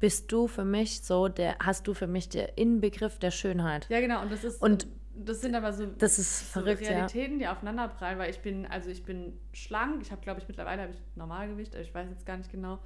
bist 0.00 0.32
du 0.32 0.48
für 0.48 0.64
mich 0.64 1.02
so, 1.02 1.28
der, 1.28 1.56
hast 1.60 1.86
du 1.86 1.94
für 1.94 2.08
mich 2.08 2.28
der 2.28 2.58
Inbegriff 2.58 3.20
der 3.20 3.30
Schönheit. 3.30 3.88
Ja, 3.88 4.00
genau. 4.00 4.22
Und 4.22 4.32
das 4.32 4.42
ist 4.42 4.60
Und 4.60 4.88
das 5.14 5.40
sind 5.40 5.54
aber 5.54 5.72
so, 5.72 5.86
das 5.86 6.18
ist 6.18 6.52
so 6.52 6.60
verrückt, 6.60 6.82
ja. 6.82 6.88
Realitäten, 6.88 7.38
die 7.38 7.46
aufeinanderprallen, 7.46 8.18
weil 8.18 8.30
ich 8.30 8.40
bin, 8.40 8.66
also 8.66 8.90
ich 8.90 9.04
bin 9.04 9.38
schlank. 9.52 10.02
Ich 10.02 10.10
habe, 10.10 10.20
glaube 10.20 10.40
ich, 10.40 10.48
mittlerweile 10.48 10.82
habe 10.82 10.92
ich 10.92 11.00
Normalgewicht, 11.14 11.76
aber 11.76 11.84
ich 11.84 11.94
weiß 11.94 12.08
jetzt 12.10 12.26
gar 12.26 12.36
nicht 12.38 12.50
genau. 12.50 12.80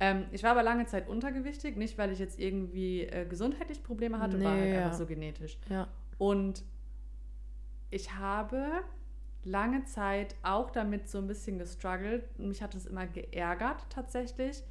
Ähm, 0.00 0.24
ich 0.32 0.42
war 0.42 0.52
aber 0.52 0.62
lange 0.62 0.86
Zeit 0.86 1.06
untergewichtig, 1.06 1.76
nicht 1.76 1.98
weil 1.98 2.10
ich 2.12 2.18
jetzt 2.18 2.40
irgendwie 2.40 3.02
äh, 3.02 3.26
gesundheitlich 3.26 3.82
Probleme 3.82 4.18
hatte, 4.20 4.42
war 4.42 4.54
Nee, 4.54 4.60
halt 4.60 4.72
ja. 4.72 4.84
einfach 4.86 4.96
so 4.96 5.04
genetisch. 5.04 5.58
Ja. 5.68 5.86
Und 6.16 6.64
ich 7.90 8.14
habe 8.14 8.82
lange 9.44 9.84
Zeit 9.84 10.34
auch 10.42 10.70
damit 10.70 11.08
so 11.08 11.18
ein 11.18 11.26
bisschen 11.26 11.58
gestruggelt. 11.58 12.38
Mich 12.38 12.62
hat 12.62 12.74
es 12.74 12.86
immer 12.86 13.06
geärgert 13.06 13.86
tatsächlich. 13.88 14.62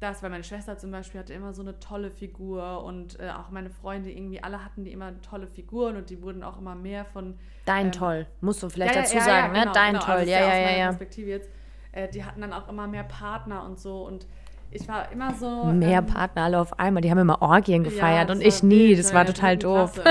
Das, 0.00 0.20
weil 0.20 0.30
meine 0.30 0.42
Schwester 0.42 0.76
zum 0.76 0.90
Beispiel 0.90 1.20
hatte 1.20 1.32
immer 1.32 1.52
so 1.54 1.62
eine 1.62 1.78
tolle 1.78 2.10
Figur 2.10 2.82
und 2.82 3.20
äh, 3.20 3.30
auch 3.30 3.50
meine 3.50 3.70
Freunde 3.70 4.10
irgendwie, 4.10 4.42
alle 4.42 4.64
hatten 4.64 4.82
die 4.84 4.90
immer 4.90 5.12
tolle 5.22 5.46
Figuren 5.46 5.96
und 5.96 6.10
die 6.10 6.20
wurden 6.20 6.42
auch 6.42 6.58
immer 6.58 6.74
mehr 6.74 7.04
von 7.04 7.38
Dein 7.64 7.86
Ähm, 7.86 7.92
Toll, 7.92 8.26
musst 8.40 8.64
du 8.64 8.68
vielleicht 8.68 8.96
ja, 8.96 9.02
dazu 9.02 9.16
ja, 9.16 9.22
sagen, 9.22 9.54
ja, 9.54 9.60
ne? 9.60 9.60
genau, 9.60 9.72
Dein 9.72 9.92
genau. 9.92 10.04
Toll, 10.04 10.14
Also 10.16 10.30
ja, 10.32 10.40
ja, 10.40 10.70
ja. 10.70 10.86
Perspektive 10.86 11.30
jetzt. 11.30 11.50
Äh, 11.92 12.08
die 12.08 12.24
hatten 12.24 12.40
dann 12.40 12.52
auch 12.52 12.68
immer 12.68 12.88
mehr 12.88 13.04
Partner 13.04 13.64
und 13.64 13.78
so 13.78 14.04
und 14.04 14.26
ich 14.72 14.88
war 14.88 15.10
immer 15.12 15.34
so. 15.34 15.64
Mehr 15.66 15.98
ähm, 15.98 16.06
Partner 16.06 16.42
alle 16.44 16.58
auf 16.60 16.78
einmal, 16.78 17.02
die 17.02 17.10
haben 17.10 17.18
immer 17.18 17.40
Orgien 17.42 17.84
gefeiert 17.84 18.28
das 18.30 18.36
und 18.38 18.44
ich 18.44 18.62
nie, 18.62 18.94
das 18.96 19.10
ja, 19.10 19.16
war 19.16 19.26
total 19.26 19.56
doof. 19.56 20.00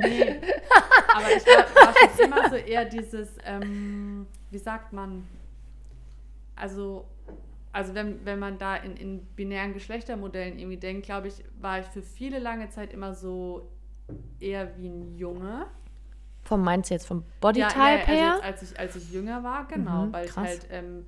Nee. 0.00 0.40
Aber 1.14 1.26
ich 1.36 1.44
war, 1.46 1.86
war 1.86 1.94
schon 2.16 2.24
immer 2.24 2.48
so 2.48 2.56
eher 2.56 2.86
dieses, 2.86 3.28
ähm, 3.44 4.26
wie 4.50 4.58
sagt 4.58 4.92
man, 4.94 5.28
also, 6.56 7.04
also 7.72 7.94
wenn, 7.94 8.24
wenn 8.24 8.38
man 8.38 8.58
da 8.58 8.76
in, 8.76 8.96
in 8.96 9.26
binären 9.36 9.74
Geschlechtermodellen 9.74 10.58
irgendwie 10.58 10.78
denkt, 10.78 11.04
glaube 11.06 11.28
ich, 11.28 11.44
war 11.60 11.80
ich 11.80 11.86
für 11.86 12.02
viele 12.02 12.38
lange 12.38 12.70
Zeit 12.70 12.92
immer 12.92 13.14
so 13.14 13.68
eher 14.40 14.76
wie 14.78 14.88
ein 14.88 15.16
Junge. 15.16 15.66
Vom 16.44 16.62
meinst 16.62 16.90
du 16.90 16.94
jetzt 16.94 17.06
vom 17.06 17.18
Ja, 17.18 17.24
Bodytype 17.40 17.78
ja, 17.78 17.90
also 17.98 18.06
her? 18.12 18.32
jetzt, 18.36 18.44
als, 18.44 18.62
ich, 18.62 18.80
als 18.80 18.96
ich 18.96 19.12
jünger 19.12 19.42
war, 19.44 19.66
genau, 19.68 20.06
Mhm, 20.06 20.12
weil 20.12 20.26
krass. 20.28 20.44
ich 20.44 20.50
halt, 20.50 20.66
ähm, 20.70 21.06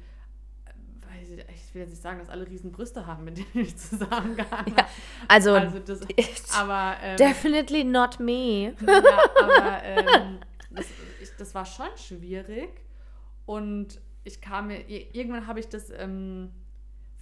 ich, 1.38 1.74
will 1.74 1.82
jetzt 1.82 1.90
nicht 1.90 2.02
sagen, 2.02 2.18
dass 2.18 2.28
alle 2.28 2.46
riesen 2.46 2.72
Brüste 2.72 3.06
haben, 3.06 3.24
mit 3.24 3.38
denen 3.38 3.64
ich 3.64 3.76
zusammengehangen 3.76 4.76
habe. 4.76 4.88
Also, 5.28 5.54
Also 5.54 5.78
das, 5.78 6.00
aber 6.54 6.96
ähm, 7.02 7.16
definitely 7.16 7.84
not 7.84 8.20
me. 8.20 8.74
ja, 8.86 9.18
aber 9.42 9.82
ähm, 9.82 10.38
das, 10.70 10.86
ich, 11.22 11.30
das 11.38 11.54
war 11.54 11.64
schon 11.64 11.88
schwierig 11.96 12.70
und 13.44 14.00
ich 14.24 14.40
kam 14.40 14.68
mir, 14.68 14.88
irgendwann 14.88 15.46
habe 15.46 15.60
ich 15.60 15.68
das 15.68 15.90
ähm, 15.90 16.50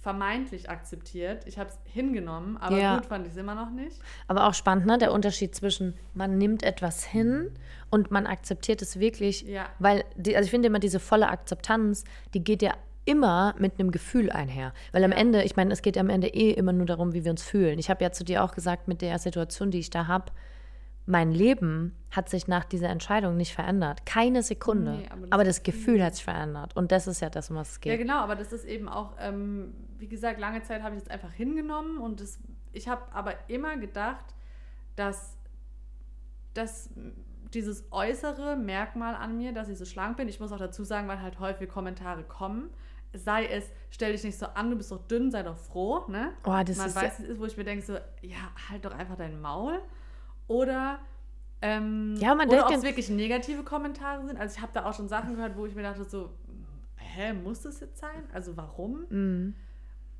vermeintlich 0.05 0.69
akzeptiert. 0.69 1.47
Ich 1.47 1.57
habe 1.57 1.69
es 1.71 1.79
hingenommen, 1.91 2.57
aber 2.57 2.77
Ja. 2.77 2.95
gut 2.95 3.07
fand 3.07 3.25
ich 3.25 3.33
es 3.33 3.37
immer 3.39 3.55
noch 3.55 3.71
nicht. 3.71 3.99
Aber 4.27 4.45
auch 4.47 4.53
spannend, 4.53 4.85
ne? 4.85 4.99
Der 4.99 5.11
Unterschied 5.11 5.55
zwischen 5.55 5.95
man 6.13 6.37
nimmt 6.37 6.61
etwas 6.61 7.03
hin 7.03 7.51
und 7.89 8.11
man 8.11 8.27
akzeptiert 8.27 8.83
es 8.83 8.99
wirklich. 8.99 9.41
Ja. 9.41 9.65
Weil, 9.79 10.03
die, 10.15 10.35
also 10.35 10.45
ich 10.45 10.51
finde 10.51 10.67
immer, 10.67 10.77
diese 10.77 10.99
volle 10.99 11.27
Akzeptanz, 11.27 12.03
die 12.35 12.43
geht 12.43 12.61
ja 12.61 12.75
immer 13.05 13.55
mit 13.57 13.79
einem 13.79 13.91
Gefühl 13.91 14.31
einher. 14.31 14.73
Weil 14.91 15.03
am. 15.03 15.11
Ende, 15.11 15.43
ich 15.43 15.55
meine, 15.55 15.71
es 15.71 15.81
geht 15.81 15.97
am 15.97 16.09
Ende 16.09 16.27
eh 16.27 16.51
immer 16.51 16.73
nur 16.73 16.85
darum, 16.85 17.13
wie 17.13 17.23
wir 17.23 17.31
uns 17.31 17.43
fühlen. 17.43 17.79
Ich 17.79 17.89
habe 17.89 18.03
ja 18.03 18.11
zu 18.11 18.23
dir 18.23 18.43
auch 18.43 18.53
gesagt, 18.53 18.87
mit 18.87 19.01
der 19.01 19.17
Situation, 19.19 19.71
die 19.71 19.79
ich 19.79 19.89
da 19.89 20.07
habe, 20.07 20.31
mein 21.07 21.31
Leben 21.31 21.95
hat 22.09 22.29
sich 22.29 22.47
nach 22.47 22.65
dieser 22.65 22.89
Entscheidung 22.89 23.37
nicht 23.37 23.53
verändert. 23.53 24.07
Keine 24.07 24.41
Sekunde. 24.41 24.93
Nee, 24.97 25.07
aber 25.09 25.21
das 25.21 25.31
aber 25.31 25.43
das 25.43 25.63
Gefühl- 25.63 25.85
Gefühl 25.85 26.03
hat 26.03 26.15
sich 26.15 26.23
verändert. 26.23 26.75
Und 26.75 26.91
das 26.91 27.05
ist 27.05 27.21
ja 27.21 27.29
das, 27.29 27.51
um 27.51 27.57
was 27.57 27.73
es 27.73 27.79
geht. 27.79 27.91
Ja, 27.91 27.97
genau, 27.97 28.17
aber 28.17 28.35
das 28.35 28.51
ist 28.51 28.65
eben 28.65 28.89
auch, 28.89 29.13
ähm, 29.19 29.75
wie 29.99 30.07
gesagt, 30.07 30.39
lange 30.39 30.63
Zeit 30.63 30.81
habe 30.81 30.95
ich 30.95 31.03
es 31.03 31.07
einfach 31.07 31.31
hingenommen 31.31 31.99
und 31.99 32.21
das, 32.21 32.39
ich 32.73 32.87
habe 32.87 33.03
aber 33.13 33.33
immer 33.49 33.77
gedacht, 33.77 34.25
dass, 34.95 35.37
dass 36.55 36.89
dieses 37.53 37.85
äußere 37.91 38.55
Merkmal 38.57 39.13
an 39.15 39.37
mir, 39.37 39.53
dass 39.53 39.69
ich 39.69 39.77
so 39.77 39.85
schlank 39.85 40.17
bin, 40.17 40.27
ich 40.27 40.39
muss 40.39 40.51
auch 40.51 40.57
dazu 40.57 40.83
sagen, 40.83 41.07
weil 41.07 41.21
halt 41.21 41.39
häufig 41.39 41.69
Kommentare 41.69 42.23
kommen, 42.23 42.71
sei 43.17 43.45
es, 43.47 43.71
stell 43.89 44.11
dich 44.11 44.23
nicht 44.23 44.37
so 44.37 44.45
an, 44.47 44.69
du 44.69 44.75
bist 44.75 44.91
doch 44.91 45.07
dünn, 45.07 45.31
sei 45.31 45.43
doch 45.43 45.57
froh, 45.57 46.05
ne? 46.07 46.33
Oh, 46.45 46.61
das 46.65 46.77
Man 46.77 46.87
ist 46.87 46.95
weiß, 46.95 47.19
es 47.19 47.25
ist, 47.25 47.39
wo 47.39 47.45
ich 47.45 47.57
mir 47.57 47.63
denke, 47.63 47.85
so, 47.85 47.93
ja, 48.21 48.37
halt 48.69 48.85
doch 48.85 48.93
einfach 48.93 49.15
dein 49.15 49.39
Maul. 49.41 49.79
Oder, 50.47 50.99
ähm, 51.61 52.15
Ja, 52.17 52.35
man 52.35 52.47
oder 52.47 52.57
denkt 52.57 52.71
ob 52.71 52.77
es 52.77 52.83
wirklich 52.83 53.09
negative 53.09 53.63
Kommentare 53.63 54.25
sind. 54.25 54.37
Also 54.39 54.55
ich 54.57 54.61
habe 54.61 54.71
da 54.73 54.85
auch 54.85 54.93
schon 54.93 55.07
Sachen 55.07 55.35
gehört, 55.35 55.55
wo 55.57 55.65
ich 55.65 55.75
mir 55.75 55.83
dachte, 55.83 56.03
so, 56.03 56.31
hä, 56.97 57.33
muss 57.33 57.61
das 57.61 57.79
jetzt 57.79 57.97
sein? 57.99 58.23
Also 58.33 58.55
warum? 58.57 59.05
Mhm. 59.09 59.55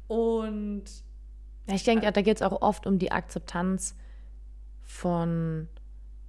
Und 0.07 0.83
Ich 1.67 1.83
denke, 1.83 2.11
da 2.11 2.21
geht 2.21 2.37
es 2.37 2.41
auch 2.41 2.61
oft 2.61 2.85
um 2.87 2.99
die 2.99 3.11
Akzeptanz 3.11 3.95
von, 4.83 5.67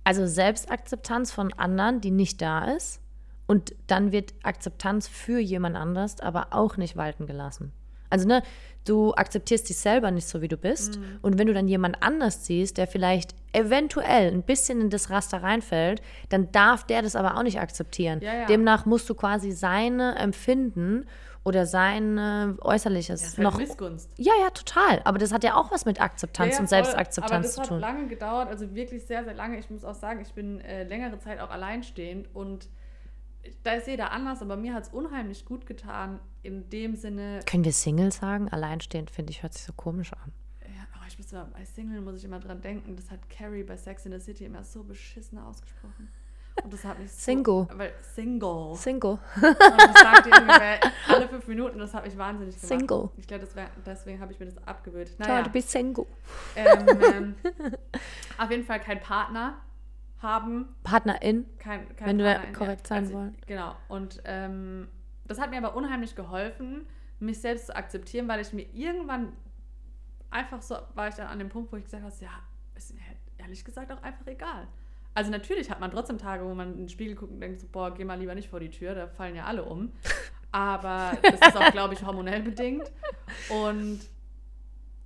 also 0.05 0.26
Selbstakzeptanz 0.26 1.31
von 1.33 1.52
anderen, 1.55 2.00
die 2.00 2.11
nicht 2.11 2.40
da 2.40 2.72
ist. 2.74 3.00
Und 3.46 3.74
dann 3.87 4.12
wird 4.12 4.35
Akzeptanz 4.42 5.06
für 5.09 5.38
jemand 5.38 5.76
anders 5.76 6.20
aber 6.20 6.48
auch 6.50 6.76
nicht 6.76 6.96
walten 6.96 7.26
gelassen. 7.26 7.72
Also, 8.11 8.28
ne, 8.28 8.42
du 8.85 9.14
akzeptierst 9.14 9.68
dich 9.68 9.78
selber 9.78 10.11
nicht 10.11 10.28
so, 10.28 10.40
wie 10.40 10.48
du 10.48 10.56
bist. 10.56 10.98
Und 11.22 11.38
wenn 11.38 11.46
du 11.48 11.54
dann 11.54 11.66
jemand 11.68 12.02
anders 12.02 12.46
siehst, 12.46 12.78
der 12.78 12.87
vielleicht 12.87 13.35
eventuell 13.52 14.32
ein 14.32 14.42
bisschen 14.42 14.80
in 14.80 14.90
das 14.90 15.11
Raster 15.11 15.42
reinfällt, 15.42 16.02
dann 16.28 16.52
darf 16.52 16.85
der 16.85 17.02
das 17.02 17.16
aber 17.16 17.37
auch 17.37 17.42
nicht 17.42 17.61
akzeptieren. 17.61 18.20
Ja, 18.20 18.35
ja. 18.35 18.46
Demnach 18.46 18.87
musst 18.87 19.09
du 19.11 19.14
quasi 19.14 19.52
seine 19.52 20.16
Empfinden 20.16 21.06
oder 21.42 21.64
sein 21.64 22.59
Äußerliches 22.61 23.20
das 23.20 23.30
ist 23.30 23.38
halt 23.38 23.44
noch. 23.44 23.59
Missgunst. 23.59 24.11
Ja, 24.16 24.32
ja, 24.40 24.50
total. 24.50 25.00
Aber 25.04 25.18
das 25.18 25.32
hat 25.32 25.44
ja 25.44 25.54
auch 25.54 25.70
was 25.70 25.85
mit 25.85 26.00
Akzeptanz 26.00 26.50
Ja, 26.50 26.54
ja, 26.56 26.61
und 26.61 26.68
voll. 26.68 26.78
Aber 26.78 26.87
Selbstakzeptanz 26.87 27.46
das 27.46 27.54
zu 27.54 27.61
hat 27.62 27.68
tun. 27.68 27.80
lange 27.80 28.06
gedauert, 28.09 28.48
also 28.48 28.74
wirklich 28.74 29.04
sehr, 29.04 29.24
sehr 29.24 29.35
lange. 29.35 29.59
Ich 29.59 29.70
muss 29.70 29.85
auch 29.85 29.94
sagen, 29.94 30.20
ich 30.20 30.32
bin 30.32 30.61
äh, 30.61 30.82
längere 30.85 31.18
Zeit 31.18 31.40
auch 31.40 31.50
alleinstehend 31.50 32.28
und 32.35 32.68
da 33.62 33.72
ist 33.72 33.87
jeder 33.87 34.11
anders, 34.12 34.42
aber 34.42 34.56
mir 34.56 34.74
hat 34.74 34.85
es 34.85 34.88
unheimlich 34.90 35.44
gut 35.44 35.66
getan, 35.66 36.20
in 36.42 36.68
dem 36.70 36.94
Sinne, 36.94 37.40
Können 37.46 37.64
wir 37.64 37.72
Single 37.72 38.12
sagen? 38.12 38.48
Alleinstehend, 38.48 39.11
finde 39.11 39.32
ich, 39.32 39.42
hört 39.42 39.54
sich 39.54 39.62
so 39.64 39.72
komisch 39.72 40.12
an. 40.12 40.32
ja, 40.62 40.87
oh, 40.94 41.04
ich 41.09 41.18
muss 41.18 41.32
immer, 41.32 41.46
bei 41.46 41.64
Single 41.64 42.00
muss 42.00 42.16
ich 42.16 42.24
immer 42.24 42.40
dran 42.40 42.61
denken, 42.61 42.96
das 42.96 43.11
hat 43.11 43.28
Carrie 43.28 43.64
bei 43.64 43.76
Sex 43.76 44.06
in 44.06 44.12
the 44.12 44.20
City 44.20 44.44
immer 44.44 44.64
so 44.64 44.85
beschissen 44.85 45.38
ausgesprochen. 45.38 46.09
Und 46.64 46.72
das 46.72 46.85
hat 46.85 46.98
mich 46.98 47.12
so, 47.12 47.18
Single. 47.18 47.68
Weil, 47.74 47.92
Single. 48.14 48.74
Single. 48.76 49.11
Und 49.11 49.42
das 49.42 49.94
sagt 49.94 50.26
irgendwie 50.26 50.88
alle 51.09 51.28
fünf 51.28 51.46
Minuten, 51.48 51.78
das 51.78 51.92
hat 51.92 52.04
mich 52.04 52.16
wahnsinnig 52.16 52.54
gemacht. 52.59 52.68
Single. 52.68 53.11
Ich 53.18 53.26
glaube, 53.26 53.46
deswegen, 53.85 54.20
habe 54.20 54.32
ich 54.32 54.40
mir 54.40 54.46
das 54.46 54.59
abgewöhnt. 54.66 55.18
Naja. 55.18 55.42
du 55.42 55.50
bist 55.50 55.70
Single. 55.70 56.06
ähm, 56.56 56.87
ähm, 57.14 57.35
auf 58.38 58.50
jeden 58.50 58.64
Fall 58.64 58.80
kein 58.80 59.00
Partner 59.00 59.59
haben, 60.20 60.74
Partnerin. 60.83 61.46
kein, 61.59 61.94
kein 61.96 62.09
Wenn 62.09 62.18
wir 62.18 62.24
Partner 62.33 62.48
in- 62.48 62.55
korrekt 62.55 62.87
sein 62.87 63.05
also, 63.05 63.14
wollen. 63.14 63.37
Genau. 63.46 63.76
Und 63.88 64.22
ähm, 64.24 64.88
das 65.26 65.40
hat 65.40 65.50
mir 65.50 65.59
aber 65.59 65.76
unheimlich 65.76 66.14
geholfen, 66.16 66.87
mich 67.18 67.40
selbst 67.40 67.66
zu 67.66 67.76
akzeptieren, 67.76 68.29
weil 68.29 68.40
ich 68.40 68.52
mir 68.52 68.66
irgendwann 68.74 69.33
einfach 70.31 70.61
so, 70.62 70.76
war 70.94 71.09
ich 71.09 71.14
dann 71.14 71.29
an 71.29 71.38
dem 71.38 71.48
Punkt, 71.48 71.72
wo 71.72 71.76
ich 71.76 71.85
gesagt 71.85 72.02
habe, 72.02 72.14
ja, 72.20 72.31
ist 72.74 72.94
mir 72.94 73.00
halt 73.07 73.18
ehrlich 73.38 73.64
gesagt 73.64 73.90
auch 73.92 74.02
einfach 74.02 74.26
egal. 74.26 74.66
Also 75.14 75.31
natürlich 75.31 75.70
hat 75.70 75.81
man 75.81 75.90
trotzdem 75.90 76.18
Tage, 76.18 76.44
wo 76.44 76.55
man 76.55 76.72
in 76.72 76.79
den 76.79 76.88
Spiegel 76.90 77.14
guckt 77.14 77.33
und 77.33 77.40
denkt 77.40 77.61
so, 77.61 77.66
boah, 77.72 77.92
geh 77.94 78.05
mal 78.05 78.18
lieber 78.18 78.35
nicht 78.35 78.48
vor 78.50 78.61
die 78.61 78.68
Tür, 78.70 78.94
da 78.94 79.07
fallen 79.07 79.35
ja 79.35 79.44
alle 79.44 79.64
um. 79.64 79.92
Aber 80.52 81.16
das 81.22 81.35
ist 81.40 81.57
auch, 81.57 81.70
glaube 81.72 81.94
ich, 81.94 82.05
hormonell 82.05 82.42
bedingt. 82.42 82.90
Und 83.48 84.00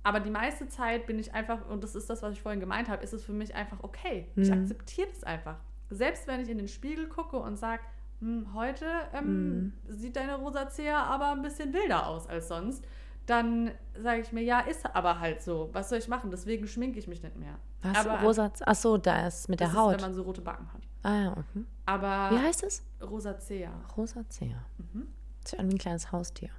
aber 0.03 0.19
die 0.19 0.29
meiste 0.31 0.67
Zeit 0.67 1.05
bin 1.07 1.19
ich 1.19 1.33
einfach, 1.33 1.67
und 1.69 1.83
das 1.83 1.95
ist 1.95 2.09
das, 2.09 2.21
was 2.21 2.33
ich 2.33 2.41
vorhin 2.41 2.59
gemeint 2.59 2.89
habe, 2.89 3.03
ist 3.03 3.13
es 3.13 3.23
für 3.23 3.33
mich 3.33 3.53
einfach 3.55 3.77
okay. 3.83 4.27
Ich 4.35 4.49
Mhm. 4.49 4.61
akzeptiere 4.61 5.07
das 5.09 5.23
einfach. 5.23 5.57
Selbst 5.89 6.27
wenn 6.27 6.39
ich 6.39 6.49
in 6.49 6.57
den 6.57 6.67
Spiegel 6.67 7.07
gucke 7.07 7.37
und 7.37 7.57
sage, 7.57 7.81
hm, 8.19 8.53
heute 8.53 8.85
ähm, 9.13 9.73
sieht 9.87 10.15
deine 10.15 10.35
Rosacea 10.35 11.03
aber 11.03 11.31
ein 11.31 11.41
bisschen 11.41 11.73
wilder 11.73 12.07
aus 12.07 12.27
als 12.27 12.47
sonst, 12.47 12.83
dann 13.25 13.71
sage 14.01 14.21
ich 14.21 14.31
mir, 14.31 14.41
ja, 14.41 14.61
ist 14.61 14.85
aber 14.95 15.19
halt 15.19 15.41
so. 15.41 15.69
Was 15.73 15.89
soll 15.89 15.99
ich 15.99 16.07
machen? 16.07 16.31
Deswegen 16.31 16.67
schminke 16.67 16.97
ich 16.99 17.07
mich 17.07 17.21
nicht 17.23 17.35
mehr. 17.35 17.55
Was? 17.81 18.05
aber 18.05 18.21
Rosa. 18.21 18.51
Ach 18.65 18.75
so, 18.75 18.97
da 18.97 19.27
ist 19.27 19.47
mit 19.49 19.59
das 19.61 19.69
der 19.71 19.73
ist, 19.77 19.79
Haut. 19.83 19.93
wenn 19.95 20.01
man 20.01 20.13
so 20.13 20.23
rote 20.23 20.41
Backen 20.41 20.67
hat. 20.73 20.81
ah 21.03 21.21
ja. 21.23 21.35
Mhm. 21.53 21.67
Aber 21.85 22.35
Wie 22.35 22.39
heißt 22.39 22.63
es? 22.63 22.83
Rosacea 23.01 23.71
Rosacea. 23.97 24.65
Mhm. 24.77 25.07
Das 25.43 25.53
ist 25.53 25.59
ja 25.59 25.65
wie 25.65 25.73
ein 25.73 25.77
kleines 25.77 26.11
Haustier. 26.11 26.49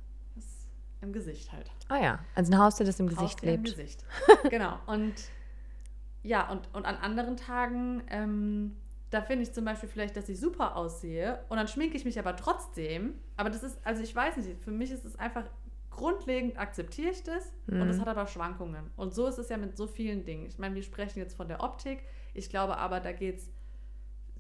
Im 1.02 1.12
Gesicht 1.12 1.52
halt. 1.52 1.70
Ah 1.88 1.98
ja. 1.98 2.18
Also 2.34 2.52
ein 2.52 2.58
Haustier, 2.58 2.86
das 2.86 2.98
im 3.00 3.08
Gesicht 3.08 3.22
Haustier 3.22 3.54
im 3.54 3.62
lebt. 3.62 3.76
Gesicht. 3.76 4.04
genau. 4.50 4.78
Und 4.86 5.14
ja, 6.22 6.48
und, 6.50 6.68
und 6.72 6.86
an 6.86 6.96
anderen 6.96 7.36
Tagen, 7.36 8.02
ähm, 8.08 8.76
da 9.10 9.20
finde 9.20 9.42
ich 9.42 9.52
zum 9.52 9.64
Beispiel 9.64 9.88
vielleicht, 9.88 10.16
dass 10.16 10.28
ich 10.28 10.38
super 10.40 10.76
aussehe 10.76 11.40
und 11.48 11.56
dann 11.56 11.68
schminke 11.68 11.96
ich 11.96 12.04
mich 12.04 12.18
aber 12.18 12.36
trotzdem. 12.36 13.14
Aber 13.36 13.50
das 13.50 13.62
ist, 13.62 13.78
also 13.84 14.02
ich 14.02 14.14
weiß 14.14 14.36
nicht, 14.36 14.62
für 14.62 14.70
mich 14.70 14.90
ist 14.90 15.04
es 15.04 15.18
einfach 15.18 15.44
grundlegend 15.90 16.58
akzeptiere 16.58 17.10
ich 17.10 17.22
das 17.22 17.52
und 17.66 17.82
es 17.82 18.00
hat 18.00 18.08
aber 18.08 18.26
Schwankungen. 18.26 18.90
Und 18.96 19.12
so 19.12 19.26
ist 19.26 19.36
es 19.36 19.50
ja 19.50 19.58
mit 19.58 19.76
so 19.76 19.86
vielen 19.86 20.24
Dingen. 20.24 20.46
Ich 20.46 20.58
meine, 20.58 20.74
wir 20.74 20.82
sprechen 20.82 21.18
jetzt 21.18 21.36
von 21.36 21.48
der 21.48 21.62
Optik. 21.62 22.02
Ich 22.32 22.48
glaube 22.48 22.78
aber, 22.78 23.00
da 23.00 23.12
geht 23.12 23.38
es 23.38 23.50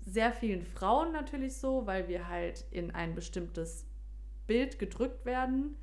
sehr 0.06 0.32
vielen 0.32 0.64
Frauen 0.64 1.12
natürlich 1.12 1.56
so, 1.56 1.86
weil 1.86 2.08
wir 2.08 2.28
halt 2.28 2.64
in 2.70 2.90
ein 2.92 3.14
bestimmtes 3.14 3.86
Bild 4.46 4.78
gedrückt 4.78 5.26
werden. 5.26 5.76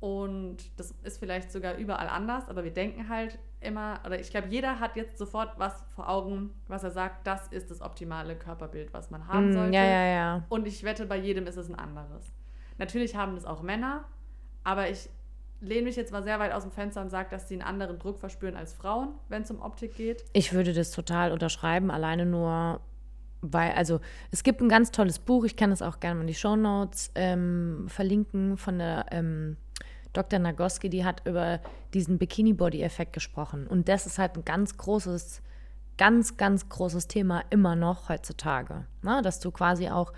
Und 0.00 0.56
das 0.78 0.94
ist 1.02 1.18
vielleicht 1.18 1.52
sogar 1.52 1.76
überall 1.76 2.08
anders, 2.08 2.48
aber 2.48 2.64
wir 2.64 2.72
denken 2.72 3.10
halt 3.10 3.38
immer, 3.60 4.00
oder 4.06 4.18
ich 4.18 4.30
glaube, 4.30 4.48
jeder 4.48 4.80
hat 4.80 4.96
jetzt 4.96 5.18
sofort 5.18 5.58
was 5.58 5.84
vor 5.94 6.08
Augen, 6.08 6.50
was 6.68 6.82
er 6.84 6.90
sagt, 6.90 7.26
das 7.26 7.48
ist 7.48 7.70
das 7.70 7.82
optimale 7.82 8.34
Körperbild, 8.34 8.94
was 8.94 9.10
man 9.10 9.28
haben 9.28 9.50
Mm, 9.50 9.52
sollte. 9.52 9.74
ja, 9.76 9.84
ja, 9.84 10.04
ja. 10.06 10.44
Und 10.48 10.66
ich 10.66 10.82
wette, 10.84 11.04
bei 11.04 11.18
jedem 11.18 11.46
ist 11.46 11.56
es 11.56 11.68
ein 11.68 11.74
anderes. 11.74 12.32
Natürlich 12.78 13.14
haben 13.14 13.34
das 13.34 13.44
auch 13.44 13.60
Männer, 13.60 14.04
aber 14.64 14.88
ich 14.88 15.10
lehne 15.60 15.82
mich 15.82 15.96
jetzt 15.96 16.12
mal 16.12 16.22
sehr 16.22 16.38
weit 16.38 16.52
aus 16.52 16.62
dem 16.62 16.72
Fenster 16.72 17.02
und 17.02 17.10
sage, 17.10 17.28
dass 17.30 17.46
sie 17.48 17.54
einen 17.56 17.62
anderen 17.62 17.98
Druck 17.98 18.18
verspüren 18.18 18.56
als 18.56 18.72
Frauen, 18.72 19.10
wenn 19.28 19.42
es 19.42 19.50
um 19.50 19.60
Optik 19.60 19.94
geht. 19.96 20.24
Ich 20.32 20.54
würde 20.54 20.72
das 20.72 20.90
total 20.92 21.32
unterschreiben, 21.32 21.90
alleine 21.90 22.24
nur, 22.24 22.80
weil, 23.42 23.72
also 23.72 24.00
es 24.30 24.42
gibt 24.42 24.62
ein 24.62 24.70
ganz 24.70 24.90
tolles 24.92 25.18
Buch, 25.18 25.44
ich 25.44 25.56
kann 25.56 25.70
es 25.70 25.82
auch 25.82 26.00
gerne 26.00 26.14
mal 26.14 26.20
in 26.22 26.26
die 26.28 26.34
Shownotes 26.34 27.10
ähm, 27.14 27.84
verlinken, 27.88 28.56
von 28.56 28.78
der 28.78 29.04
ähm, 29.10 29.58
Dr. 30.12 30.38
Nagoski, 30.38 30.88
die 30.90 31.04
hat 31.04 31.26
über 31.26 31.60
diesen 31.94 32.18
Bikini-Body-Effekt 32.18 33.12
gesprochen. 33.12 33.66
Und 33.66 33.88
das 33.88 34.06
ist 34.06 34.18
halt 34.18 34.36
ein 34.36 34.44
ganz 34.44 34.76
großes, 34.76 35.42
ganz, 35.98 36.36
ganz 36.36 36.68
großes 36.68 37.08
Thema 37.08 37.44
immer 37.50 37.76
noch 37.76 38.08
heutzutage. 38.08 38.86
Na, 39.02 39.22
dass 39.22 39.40
du 39.40 39.50
quasi 39.50 39.88
auch 39.88 40.12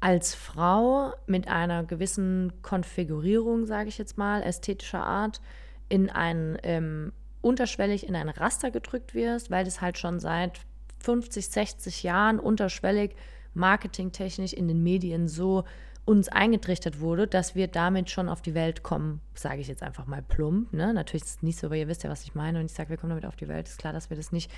als 0.00 0.34
Frau 0.34 1.14
mit 1.26 1.48
einer 1.48 1.84
gewissen 1.84 2.52
Konfigurierung, 2.62 3.64
sage 3.64 3.88
ich 3.88 3.98
jetzt 3.98 4.18
mal, 4.18 4.42
ästhetischer 4.42 5.04
Art, 5.04 5.40
in 5.88 6.10
ein 6.10 6.58
ähm, 6.62 7.12
unterschwellig 7.40 8.06
in 8.06 8.16
ein 8.16 8.28
Raster 8.28 8.70
gedrückt 8.70 9.14
wirst, 9.14 9.50
weil 9.50 9.64
das 9.64 9.80
halt 9.80 9.98
schon 9.98 10.18
seit 10.18 10.60
50, 11.00 11.48
60 11.48 12.02
Jahren 12.02 12.38
unterschwellig 12.38 13.14
marketingtechnisch 13.52 14.52
in 14.52 14.68
den 14.68 14.82
Medien 14.82 15.28
so 15.28 15.64
uns 16.04 16.28
eingetrichtert 16.28 17.00
wurde, 17.00 17.26
dass 17.26 17.54
wir 17.54 17.66
damit 17.68 18.10
schon 18.10 18.28
auf 18.28 18.42
die 18.42 18.54
Welt 18.54 18.82
kommen, 18.82 19.20
sage 19.34 19.60
ich 19.60 19.68
jetzt 19.68 19.82
einfach 19.82 20.06
mal 20.06 20.22
plump. 20.22 20.72
Ne? 20.72 20.92
Natürlich 20.92 21.24
ist 21.24 21.36
es 21.36 21.42
nicht 21.42 21.58
so, 21.58 21.68
aber 21.68 21.76
ihr 21.76 21.88
wisst 21.88 22.02
ja, 22.02 22.10
was 22.10 22.24
ich 22.24 22.34
meine. 22.34 22.60
Und 22.60 22.66
ich 22.66 22.72
sage, 22.72 22.90
wir 22.90 22.96
kommen 22.96 23.10
damit 23.10 23.26
auf 23.26 23.36
die 23.36 23.48
Welt. 23.48 23.68
Ist 23.68 23.78
klar, 23.78 23.92
dass 23.92 24.10
wir 24.10 24.16
das 24.16 24.32
nicht 24.32 24.50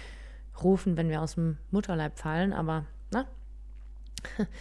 rufen, 0.62 0.96
wenn 0.96 1.08
wir 1.08 1.22
aus 1.22 1.34
dem 1.34 1.58
Mutterleib 1.70 2.18
fallen, 2.18 2.52
aber 2.52 2.86
ne? 3.12 3.26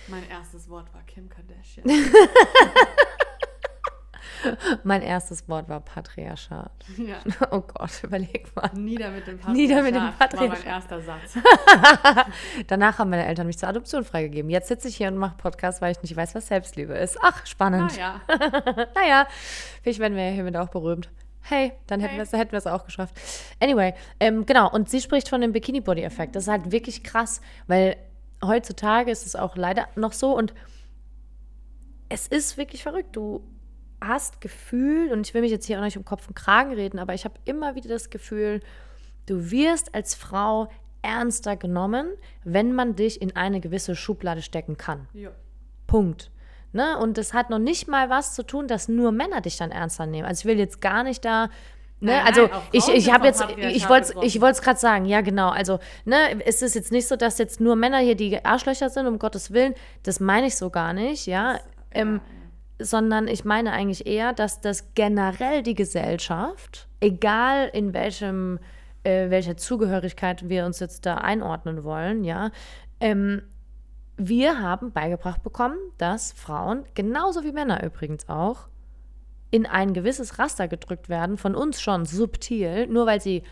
Mein 0.09 0.27
erstes 0.29 0.69
Wort 0.69 0.93
war 0.93 1.01
Kim 1.03 1.27
Kardashian. 1.29 1.87
mein 4.83 5.01
erstes 5.01 5.47
Wort 5.49 5.67
war 5.69 5.79
Patriarchat. 5.81 6.71
ja. 6.97 7.17
Oh 7.51 7.61
Gott, 7.61 7.91
überleg 8.03 8.53
mal. 8.55 8.69
Nieder 8.73 9.11
mit 9.11 9.27
dem 9.27 9.39
Nieder 9.53 9.81
mit 9.83 9.95
dem 9.95 10.01
War 10.01 10.09
mein 10.11 10.17
Patriarchat. 10.17 10.65
erster 10.65 11.01
Satz. 11.01 11.35
Danach 12.67 12.99
haben 12.99 13.09
meine 13.09 13.25
Eltern 13.25 13.47
mich 13.47 13.57
zur 13.57 13.69
Adoption 13.69 14.03
freigegeben. 14.03 14.49
Jetzt 14.49 14.67
sitze 14.67 14.87
ich 14.87 14.95
hier 14.97 15.07
und 15.07 15.17
mache 15.17 15.37
Podcast, 15.37 15.81
weil 15.81 15.91
ich 15.91 16.01
nicht 16.01 16.15
weiß, 16.15 16.35
was 16.35 16.47
Selbstliebe 16.47 16.93
ist. 16.93 17.17
Ach, 17.21 17.45
spannend. 17.45 17.91
Naja. 17.97 18.21
naja, 18.95 19.27
vielleicht 19.83 19.99
werden 19.99 20.15
wir 20.15 20.25
ja 20.27 20.31
hiermit 20.33 20.55
auch 20.57 20.69
berühmt. 20.69 21.09
Hey, 21.41 21.73
dann 21.87 21.99
hätten 21.99 22.11
Hey. 22.15 22.17
wir 22.19 22.23
es 22.23 22.33
hätten 22.33 22.51
wir 22.53 22.57
es 22.59 22.65
auch 22.67 22.85
geschafft. 22.85 23.15
Anyway, 23.59 23.93
ähm, 24.19 24.45
genau, 24.47 24.69
und 24.71 24.89
sie 24.89 24.99
spricht 24.99 25.29
von 25.29 25.41
dem 25.41 25.51
Bikini-Body-Effekt. 25.51 26.35
Das 26.35 26.43
ist 26.45 26.49
halt 26.49 26.71
wirklich 26.71 27.03
krass, 27.03 27.39
weil 27.67 27.97
heutzutage 28.43 29.11
ist 29.11 29.25
es 29.27 29.35
auch 29.35 29.55
leider 29.55 29.87
noch 29.95 30.13
so 30.13 30.35
und 30.35 30.53
es 32.09 32.27
ist 32.27 32.57
wirklich 32.57 32.83
verrückt. 32.83 33.15
Du 33.15 33.43
hast 34.07 34.41
Gefühl, 34.41 35.11
und 35.11 35.27
ich 35.27 35.33
will 35.33 35.41
mich 35.41 35.51
jetzt 35.51 35.65
hier 35.65 35.79
auch 35.79 35.83
nicht 35.83 35.97
um 35.97 36.05
Kopf 36.05 36.27
und 36.27 36.35
Kragen 36.35 36.73
reden, 36.73 36.99
aber 36.99 37.13
ich 37.13 37.25
habe 37.25 37.35
immer 37.45 37.75
wieder 37.75 37.89
das 37.89 38.09
Gefühl, 38.09 38.61
du 39.25 39.51
wirst 39.51 39.93
als 39.95 40.15
Frau 40.15 40.69
ernster 41.01 41.55
genommen, 41.55 42.13
wenn 42.43 42.73
man 42.73 42.95
dich 42.95 43.21
in 43.21 43.35
eine 43.35 43.59
gewisse 43.59 43.95
Schublade 43.95 44.41
stecken 44.41 44.77
kann. 44.77 45.07
Jo. 45.13 45.29
Punkt. 45.87 46.31
Ne? 46.71 46.97
Und 46.97 47.17
das 47.17 47.33
hat 47.33 47.49
noch 47.49 47.59
nicht 47.59 47.87
mal 47.87 48.09
was 48.09 48.33
zu 48.33 48.43
tun, 48.43 48.67
dass 48.67 48.89
nur 48.89 49.11
Männer 49.11 49.41
dich 49.41 49.57
dann 49.57 49.71
ernster 49.71 50.05
nehmen. 50.05 50.27
Also 50.27 50.41
ich 50.41 50.45
will 50.45 50.59
jetzt 50.59 50.81
gar 50.81 51.03
nicht 51.03 51.23
da. 51.23 51.45
Ne? 52.01 52.11
Nein, 52.11 52.25
also 52.25 52.47
nein, 52.47 52.61
ich, 52.73 52.87
ich 52.89 53.13
habe 53.13 53.25
jetzt, 53.27 53.45
ich 53.57 53.87
wollte 53.87 54.13
ich 54.23 54.41
wollte 54.41 54.57
es 54.57 54.61
gerade 54.61 54.79
sagen, 54.79 55.05
ja 55.05 55.21
genau. 55.21 55.49
Also 55.49 55.79
ne, 56.03 56.43
es 56.45 56.61
ist 56.61 56.75
jetzt 56.75 56.91
nicht 56.91 57.07
so, 57.07 57.15
dass 57.15 57.37
jetzt 57.37 57.61
nur 57.61 57.77
Männer 57.77 57.99
hier 57.99 58.15
die 58.15 58.43
Arschlöcher 58.43 58.89
sind, 58.89 59.07
um 59.07 59.19
Gottes 59.19 59.53
Willen. 59.53 59.73
Das 60.03 60.19
meine 60.19 60.47
ich 60.47 60.57
so 60.57 60.69
gar 60.69 60.91
nicht, 60.91 61.27
ja. 61.27 61.59
Ähm, 61.91 62.19
sondern 62.79 63.27
ich 63.27 63.45
meine 63.45 63.71
eigentlich 63.71 64.05
eher, 64.05 64.33
dass 64.33 64.61
das 64.61 64.93
generell 64.95 65.63
die 65.63 65.75
Gesellschaft, 65.75 66.87
egal 66.99 67.69
in 67.73 67.93
welchem, 67.93 68.59
äh, 69.03 69.29
welcher 69.29 69.57
Zugehörigkeit 69.57 70.49
wir 70.49 70.65
uns 70.65 70.79
jetzt 70.79 71.05
da 71.05 71.15
einordnen 71.15 71.83
wollen, 71.83 72.23
ja, 72.23 72.51
ähm, 72.99 73.43
wir 74.17 74.61
haben 74.61 74.91
beigebracht 74.91 75.43
bekommen, 75.43 75.77
dass 75.97 76.31
Frauen, 76.31 76.85
genauso 76.95 77.43
wie 77.43 77.51
Männer 77.51 77.83
übrigens 77.83 78.29
auch, 78.29 78.69
in 79.51 79.65
ein 79.65 79.93
gewisses 79.93 80.39
Raster 80.39 80.67
gedrückt 80.67 81.09
werden, 81.09 81.37
von 81.37 81.55
uns 81.55 81.81
schon 81.81 82.05
subtil, 82.05 82.87
nur 82.87 83.05
weil 83.05 83.21
sie 83.21 83.43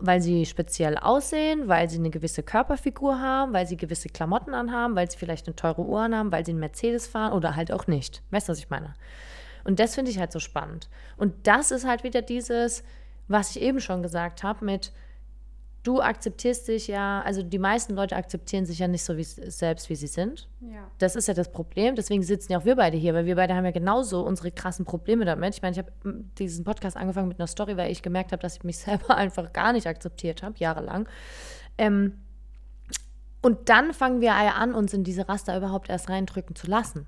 weil 0.00 0.20
sie 0.20 0.46
speziell 0.46 0.96
aussehen, 0.96 1.68
weil 1.68 1.88
sie 1.88 1.98
eine 1.98 2.10
gewisse 2.10 2.42
Körperfigur 2.42 3.20
haben, 3.20 3.52
weil 3.52 3.66
sie 3.66 3.76
gewisse 3.76 4.08
Klamotten 4.08 4.54
anhaben, 4.54 4.96
weil 4.96 5.10
sie 5.10 5.18
vielleicht 5.18 5.46
eine 5.46 5.56
teure 5.56 5.82
Uhr 5.82 6.02
haben, 6.02 6.32
weil 6.32 6.44
sie 6.44 6.52
einen 6.52 6.60
Mercedes 6.60 7.06
fahren 7.06 7.32
oder 7.32 7.56
halt 7.56 7.72
auch 7.72 7.86
nicht. 7.86 8.22
Weißt 8.30 8.48
du, 8.48 8.52
was 8.52 8.58
ich 8.58 8.70
meine? 8.70 8.94
Und 9.64 9.80
das 9.80 9.94
finde 9.94 10.10
ich 10.10 10.18
halt 10.18 10.32
so 10.32 10.40
spannend. 10.40 10.88
Und 11.16 11.46
das 11.46 11.70
ist 11.70 11.86
halt 11.86 12.04
wieder 12.04 12.22
dieses, 12.22 12.82
was 13.28 13.54
ich 13.54 13.62
eben 13.62 13.80
schon 13.80 14.02
gesagt 14.02 14.42
habe, 14.42 14.64
mit 14.64 14.92
du 15.82 16.00
akzeptierst 16.00 16.68
dich 16.68 16.88
ja, 16.88 17.22
also 17.22 17.42
die 17.42 17.58
meisten 17.58 17.94
Leute 17.94 18.16
akzeptieren 18.16 18.66
sich 18.66 18.78
ja 18.78 18.88
nicht 18.88 19.04
so 19.04 19.16
wie, 19.16 19.24
selbst, 19.24 19.88
wie 19.88 19.94
sie 19.94 20.06
sind. 20.06 20.48
Ja. 20.60 20.90
Das 20.98 21.16
ist 21.16 21.28
ja 21.28 21.34
das 21.34 21.50
Problem. 21.50 21.94
Deswegen 21.94 22.22
sitzen 22.22 22.52
ja 22.52 22.58
auch 22.58 22.64
wir 22.64 22.76
beide 22.76 22.96
hier, 22.96 23.14
weil 23.14 23.26
wir 23.26 23.36
beide 23.36 23.54
haben 23.54 23.64
ja 23.64 23.70
genauso 23.70 24.22
unsere 24.22 24.50
krassen 24.50 24.84
Probleme 24.84 25.24
damit. 25.24 25.54
Ich 25.54 25.62
meine, 25.62 25.72
ich 25.72 25.78
habe 25.78 25.92
diesen 26.38 26.64
Podcast 26.64 26.96
angefangen 26.96 27.28
mit 27.28 27.38
einer 27.38 27.46
Story, 27.46 27.76
weil 27.76 27.90
ich 27.90 28.02
gemerkt 28.02 28.32
habe, 28.32 28.42
dass 28.42 28.56
ich 28.56 28.64
mich 28.64 28.78
selber 28.78 29.16
einfach 29.16 29.52
gar 29.52 29.72
nicht 29.72 29.86
akzeptiert 29.86 30.42
habe, 30.42 30.56
jahrelang. 30.58 31.08
Ähm, 31.78 32.18
und 33.40 33.68
dann 33.68 33.94
fangen 33.94 34.20
wir 34.20 34.28
ja 34.28 34.54
an, 34.54 34.74
uns 34.74 34.92
in 34.92 35.04
diese 35.04 35.28
Raster 35.28 35.56
überhaupt 35.56 35.88
erst 35.88 36.10
reindrücken 36.10 36.56
zu 36.56 36.66
lassen. 36.66 37.06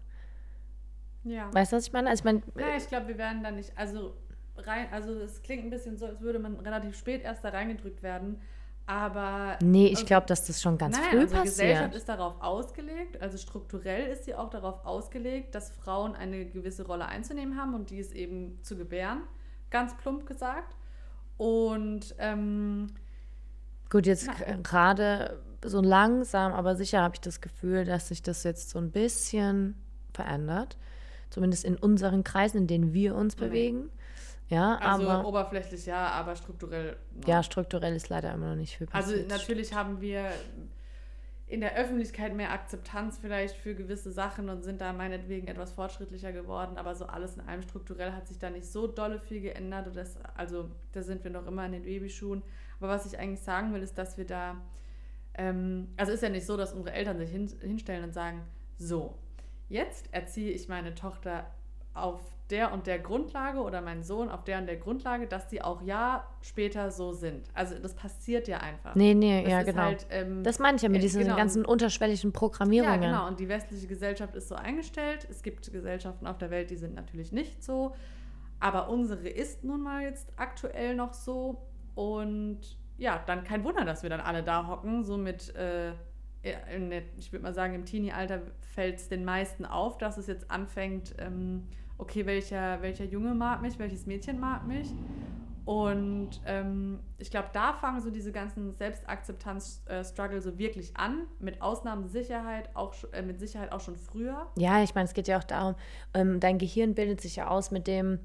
Ja. 1.24 1.52
Weißt 1.52 1.72
du, 1.72 1.76
was 1.76 1.86
ich 1.86 1.92
meine? 1.92 2.08
Also 2.08 2.20
ich 2.20 2.24
meine, 2.24 2.42
naja, 2.54 2.76
ich 2.76 2.88
glaube, 2.88 3.08
wir 3.08 3.18
werden 3.18 3.42
da 3.42 3.50
nicht, 3.50 3.76
also 3.76 4.14
rein, 4.56 4.86
also 4.92 5.12
es 5.14 5.42
klingt 5.42 5.64
ein 5.64 5.70
bisschen 5.70 5.96
so, 5.96 6.06
als 6.06 6.20
würde 6.20 6.38
man 6.38 6.56
relativ 6.60 6.96
spät 6.96 7.22
erst 7.22 7.44
da 7.44 7.50
reingedrückt 7.50 8.02
werden. 8.02 8.40
Aber. 8.90 9.56
Nee, 9.62 9.86
ich 9.86 10.04
glaube, 10.04 10.26
dass 10.26 10.48
das 10.48 10.60
schon 10.60 10.76
ganz 10.76 10.96
nein, 10.96 11.10
früh 11.10 11.20
unsere 11.20 11.42
passiert. 11.42 11.68
Gesellschaft 11.68 11.94
ist 11.94 12.08
darauf 12.08 12.40
ausgelegt, 12.40 13.22
also 13.22 13.38
strukturell 13.38 14.10
ist 14.10 14.24
sie 14.24 14.34
auch 14.34 14.50
darauf 14.50 14.84
ausgelegt, 14.84 15.54
dass 15.54 15.70
Frauen 15.70 16.16
eine 16.16 16.44
gewisse 16.44 16.84
Rolle 16.84 17.06
einzunehmen 17.06 17.56
haben 17.56 17.74
und 17.74 17.90
die 17.90 17.98
ist 17.98 18.12
eben 18.12 18.58
zu 18.62 18.76
gebären, 18.76 19.22
ganz 19.70 19.96
plump 19.96 20.26
gesagt. 20.26 20.74
Und. 21.36 22.16
Ähm, 22.18 22.88
Gut, 23.90 24.06
jetzt 24.06 24.28
gerade 24.64 25.40
so 25.64 25.80
langsam, 25.80 26.52
aber 26.52 26.74
sicher 26.74 27.00
habe 27.02 27.14
ich 27.14 27.20
das 27.20 27.40
Gefühl, 27.40 27.84
dass 27.84 28.08
sich 28.08 28.22
das 28.22 28.42
jetzt 28.42 28.70
so 28.70 28.78
ein 28.78 28.90
bisschen 28.90 29.76
verändert. 30.12 30.76
Zumindest 31.28 31.64
in 31.64 31.76
unseren 31.76 32.24
Kreisen, 32.24 32.58
in 32.58 32.66
denen 32.66 32.92
wir 32.92 33.14
uns 33.14 33.34
okay. 33.34 33.46
bewegen. 33.46 33.90
Ja, 34.50 34.76
also 34.78 35.08
aber, 35.08 35.28
oberflächlich 35.28 35.86
ja, 35.86 36.08
aber 36.08 36.34
strukturell. 36.34 36.96
No. 37.14 37.28
Ja, 37.28 37.42
strukturell 37.42 37.94
ist 37.94 38.08
leider 38.08 38.34
immer 38.34 38.50
noch 38.50 38.56
nicht 38.56 38.76
viel 38.76 38.88
also 38.90 39.12
passiert. 39.12 39.30
Also 39.30 39.40
natürlich 39.40 39.74
haben 39.74 40.00
wir 40.00 40.32
in 41.46 41.60
der 41.60 41.76
Öffentlichkeit 41.76 42.34
mehr 42.34 42.50
Akzeptanz 42.50 43.18
vielleicht 43.18 43.56
für 43.56 43.76
gewisse 43.76 44.10
Sachen 44.10 44.48
und 44.48 44.62
sind 44.62 44.80
da 44.80 44.92
meinetwegen 44.92 45.46
etwas 45.46 45.72
fortschrittlicher 45.72 46.32
geworden, 46.32 46.78
aber 46.78 46.96
so 46.96 47.06
alles 47.06 47.36
in 47.36 47.42
allem 47.42 47.62
strukturell 47.62 48.12
hat 48.12 48.26
sich 48.26 48.38
da 48.38 48.50
nicht 48.50 48.66
so 48.66 48.88
dolle 48.88 49.20
viel 49.20 49.40
geändert. 49.40 49.86
Und 49.86 49.96
das, 49.96 50.16
also 50.36 50.68
da 50.92 51.02
sind 51.02 51.22
wir 51.22 51.30
noch 51.30 51.46
immer 51.46 51.64
in 51.66 51.72
den 51.72 51.82
Babyschuhen. 51.84 52.42
Aber 52.80 52.88
was 52.88 53.06
ich 53.06 53.18
eigentlich 53.18 53.42
sagen 53.42 53.72
will, 53.72 53.82
ist, 53.82 53.98
dass 53.98 54.18
wir 54.18 54.26
da, 54.26 54.56
ähm, 55.34 55.88
also 55.96 56.12
ist 56.12 56.22
ja 56.22 56.28
nicht 56.28 56.46
so, 56.46 56.56
dass 56.56 56.72
unsere 56.72 56.94
Eltern 56.94 57.18
sich 57.18 57.30
hin, 57.30 57.48
hinstellen 57.60 58.04
und 58.04 58.14
sagen, 58.14 58.42
so, 58.78 59.16
jetzt 59.68 60.12
erziehe 60.12 60.50
ich 60.52 60.68
meine 60.68 60.94
Tochter 60.94 61.46
auf 61.94 62.20
der 62.50 62.72
und 62.72 62.86
der 62.86 62.98
Grundlage 62.98 63.60
oder 63.60 63.80
mein 63.80 64.02
Sohn 64.02 64.28
auf 64.28 64.44
der 64.44 64.58
und 64.58 64.66
der 64.66 64.76
Grundlage, 64.76 65.26
dass 65.26 65.48
die 65.48 65.62
auch 65.62 65.82
ja 65.82 66.26
später 66.40 66.90
so 66.90 67.12
sind. 67.12 67.48
Also 67.54 67.78
das 67.78 67.94
passiert 67.94 68.48
ja 68.48 68.58
einfach. 68.58 68.94
Nee, 68.94 69.14
nee, 69.14 69.42
das 69.42 69.50
ja, 69.50 69.62
genau. 69.62 69.82
Halt, 69.82 70.06
ähm, 70.10 70.42
das 70.42 70.58
meine 70.58 70.76
ich 70.76 70.82
ja 70.82 70.88
mit 70.88 70.98
äh, 70.98 71.02
diesen 71.02 71.22
genau. 71.22 71.36
ganzen 71.36 71.64
unterschwelligen 71.64 72.32
Programmierungen. 72.32 73.02
Ja, 73.02 73.08
genau. 73.08 73.28
Und 73.28 73.40
die 73.40 73.48
westliche 73.48 73.86
Gesellschaft 73.86 74.34
ist 74.34 74.48
so 74.48 74.54
eingestellt. 74.54 75.26
Es 75.30 75.42
gibt 75.42 75.70
Gesellschaften 75.72 76.26
auf 76.26 76.38
der 76.38 76.50
Welt, 76.50 76.70
die 76.70 76.76
sind 76.76 76.94
natürlich 76.94 77.32
nicht 77.32 77.62
so. 77.62 77.94
Aber 78.58 78.88
unsere 78.88 79.28
ist 79.28 79.64
nun 79.64 79.82
mal 79.82 80.02
jetzt 80.02 80.28
aktuell 80.36 80.94
noch 80.94 81.14
so. 81.14 81.62
Und 81.94 82.60
ja, 82.98 83.22
dann 83.26 83.44
kein 83.44 83.64
Wunder, 83.64 83.84
dass 83.84 84.02
wir 84.02 84.10
dann 84.10 84.20
alle 84.20 84.42
da 84.42 84.66
hocken, 84.66 85.04
so 85.04 85.16
mit... 85.16 85.54
Äh, 85.56 85.92
ich 86.42 87.32
würde 87.32 87.42
mal 87.42 87.52
sagen, 87.52 87.74
im 87.74 87.84
Teenie-Alter 87.84 88.40
fällt 88.74 88.96
es 88.96 89.08
den 89.08 89.26
meisten 89.26 89.66
auf, 89.66 89.98
dass 89.98 90.16
es 90.16 90.26
jetzt 90.26 90.50
anfängt, 90.50 91.14
ähm, 91.18 91.68
okay, 92.00 92.26
welcher, 92.26 92.82
welcher 92.82 93.04
Junge 93.04 93.34
mag 93.34 93.62
mich, 93.62 93.78
welches 93.78 94.06
Mädchen 94.06 94.40
mag 94.40 94.66
mich. 94.66 94.88
Und 95.66 96.40
ähm, 96.46 97.00
ich 97.18 97.30
glaube, 97.30 97.48
da 97.52 97.74
fangen 97.74 98.00
so 98.00 98.10
diese 98.10 98.32
ganzen 98.32 98.74
Selbstakzeptanz-Struggle 98.74 100.38
äh, 100.38 100.40
so 100.40 100.58
wirklich 100.58 100.96
an, 100.96 101.26
mit 101.38 101.62
Ausnahmen 101.62 102.08
Sicherheit, 102.08 102.70
auch, 102.74 102.94
äh, 103.12 103.22
mit 103.22 103.38
Sicherheit 103.38 103.70
auch 103.70 103.80
schon 103.80 103.96
früher. 103.96 104.48
Ja, 104.56 104.82
ich 104.82 104.94
meine, 104.94 105.06
es 105.06 105.14
geht 105.14 105.28
ja 105.28 105.38
auch 105.38 105.44
darum, 105.44 105.76
ähm, 106.14 106.40
dein 106.40 106.58
Gehirn 106.58 106.94
bildet 106.94 107.20
sich 107.20 107.36
ja 107.36 107.48
aus 107.48 107.70
mit 107.70 107.86
dem, 107.86 108.18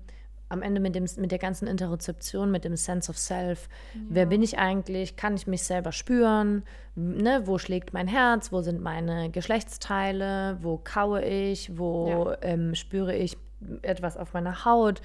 am 0.50 0.62
Ende 0.62 0.80
mit, 0.80 0.96
dem, 0.96 1.06
mit 1.18 1.32
der 1.32 1.40
ganzen 1.40 1.68
Interozeption, 1.68 2.52
mit 2.52 2.64
dem 2.64 2.76
Sense 2.78 3.10
of 3.10 3.18
Self. 3.18 3.68
Ja. 3.94 4.02
Wer 4.10 4.26
bin 4.28 4.42
ich 4.42 4.58
eigentlich? 4.58 5.16
Kann 5.16 5.36
ich 5.36 5.46
mich 5.46 5.64
selber 5.64 5.92
spüren? 5.92 6.64
Ne? 6.96 7.44
Wo 7.46 7.58
schlägt 7.58 7.94
mein 7.94 8.08
Herz? 8.08 8.52
Wo 8.52 8.62
sind 8.62 8.82
meine 8.82 9.30
Geschlechtsteile? 9.30 10.58
Wo 10.62 10.80
kaue 10.84 11.24
ich? 11.24 11.78
Wo 11.78 12.30
ja. 12.32 12.38
ähm, 12.42 12.76
spüre 12.76 13.16
ich 13.16 13.38
etwas 13.82 14.18
auf 14.18 14.34
meiner 14.34 14.66
Haut? 14.66 15.02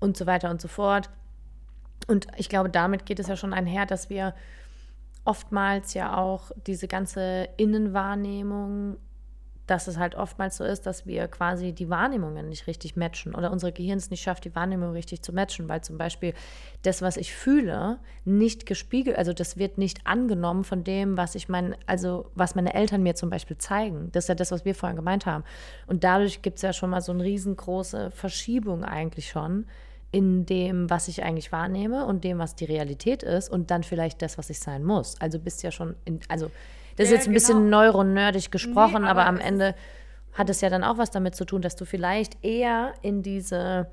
Und 0.00 0.16
so 0.16 0.26
weiter 0.26 0.50
und 0.50 0.60
so 0.60 0.68
fort. 0.68 1.10
Und 2.06 2.28
ich 2.36 2.48
glaube, 2.48 2.70
damit 2.70 3.04
geht 3.04 3.18
es 3.18 3.26
ja 3.26 3.36
schon 3.36 3.52
einher, 3.52 3.84
dass 3.84 4.10
wir 4.10 4.34
oftmals 5.24 5.92
ja 5.94 6.16
auch 6.16 6.52
diese 6.66 6.88
ganze 6.88 7.48
Innenwahrnehmung 7.56 8.96
dass 9.68 9.86
es 9.86 9.98
halt 9.98 10.14
oftmals 10.14 10.56
so 10.56 10.64
ist, 10.64 10.86
dass 10.86 11.06
wir 11.06 11.28
quasi 11.28 11.72
die 11.72 11.90
Wahrnehmungen 11.90 12.48
nicht 12.48 12.66
richtig 12.66 12.96
matchen 12.96 13.34
oder 13.34 13.52
unser 13.52 13.70
Gehirn 13.70 13.98
es 13.98 14.10
nicht 14.10 14.22
schafft, 14.22 14.46
die 14.46 14.54
Wahrnehmung 14.54 14.92
richtig 14.92 15.22
zu 15.22 15.32
matchen, 15.32 15.68
weil 15.68 15.82
zum 15.82 15.98
Beispiel 15.98 16.32
das, 16.82 17.02
was 17.02 17.18
ich 17.18 17.34
fühle, 17.34 17.98
nicht 18.24 18.64
gespiegelt, 18.64 19.18
also 19.18 19.34
das 19.34 19.58
wird 19.58 19.76
nicht 19.76 20.06
angenommen 20.06 20.64
von 20.64 20.84
dem, 20.84 21.18
was 21.18 21.34
ich 21.34 21.50
mein, 21.50 21.76
also 21.86 22.30
was 22.34 22.54
meine 22.54 22.72
Eltern 22.72 23.02
mir 23.02 23.14
zum 23.14 23.28
Beispiel 23.28 23.58
zeigen. 23.58 24.08
Das 24.12 24.24
ist 24.24 24.28
ja 24.28 24.34
das, 24.34 24.52
was 24.52 24.64
wir 24.64 24.74
vorhin 24.74 24.96
gemeint 24.96 25.26
haben. 25.26 25.44
Und 25.86 26.02
dadurch 26.02 26.40
gibt 26.40 26.56
es 26.56 26.62
ja 26.62 26.72
schon 26.72 26.90
mal 26.90 27.02
so 27.02 27.12
eine 27.12 27.24
riesengroße 27.24 28.10
Verschiebung 28.10 28.84
eigentlich 28.84 29.28
schon 29.28 29.66
in 30.10 30.46
dem, 30.46 30.88
was 30.88 31.08
ich 31.08 31.22
eigentlich 31.22 31.52
wahrnehme 31.52 32.06
und 32.06 32.24
dem, 32.24 32.38
was 32.38 32.54
die 32.54 32.64
Realität 32.64 33.22
ist 33.22 33.50
und 33.50 33.70
dann 33.70 33.82
vielleicht 33.82 34.22
das, 34.22 34.38
was 34.38 34.48
ich 34.48 34.60
sein 34.60 34.82
muss. 34.82 35.20
Also 35.20 35.38
bist 35.38 35.62
ja 35.62 35.70
schon 35.70 35.94
in, 36.06 36.20
also 36.28 36.50
das 36.98 37.06
ist 37.06 37.12
jetzt 37.12 37.20
ein 37.28 37.32
genau. 37.32 37.34
bisschen 37.34 37.70
neuronerdig 37.70 38.50
gesprochen, 38.50 39.02
nee, 39.02 39.08
aber, 39.08 39.22
aber 39.22 39.26
am 39.26 39.38
Ende 39.38 39.74
hat 40.32 40.50
es 40.50 40.60
ja 40.60 40.68
dann 40.68 40.84
auch 40.84 40.98
was 40.98 41.10
damit 41.10 41.34
zu 41.34 41.44
tun, 41.44 41.62
dass 41.62 41.76
du 41.76 41.84
vielleicht 41.84 42.44
eher 42.44 42.92
in 43.02 43.22
diese 43.22 43.88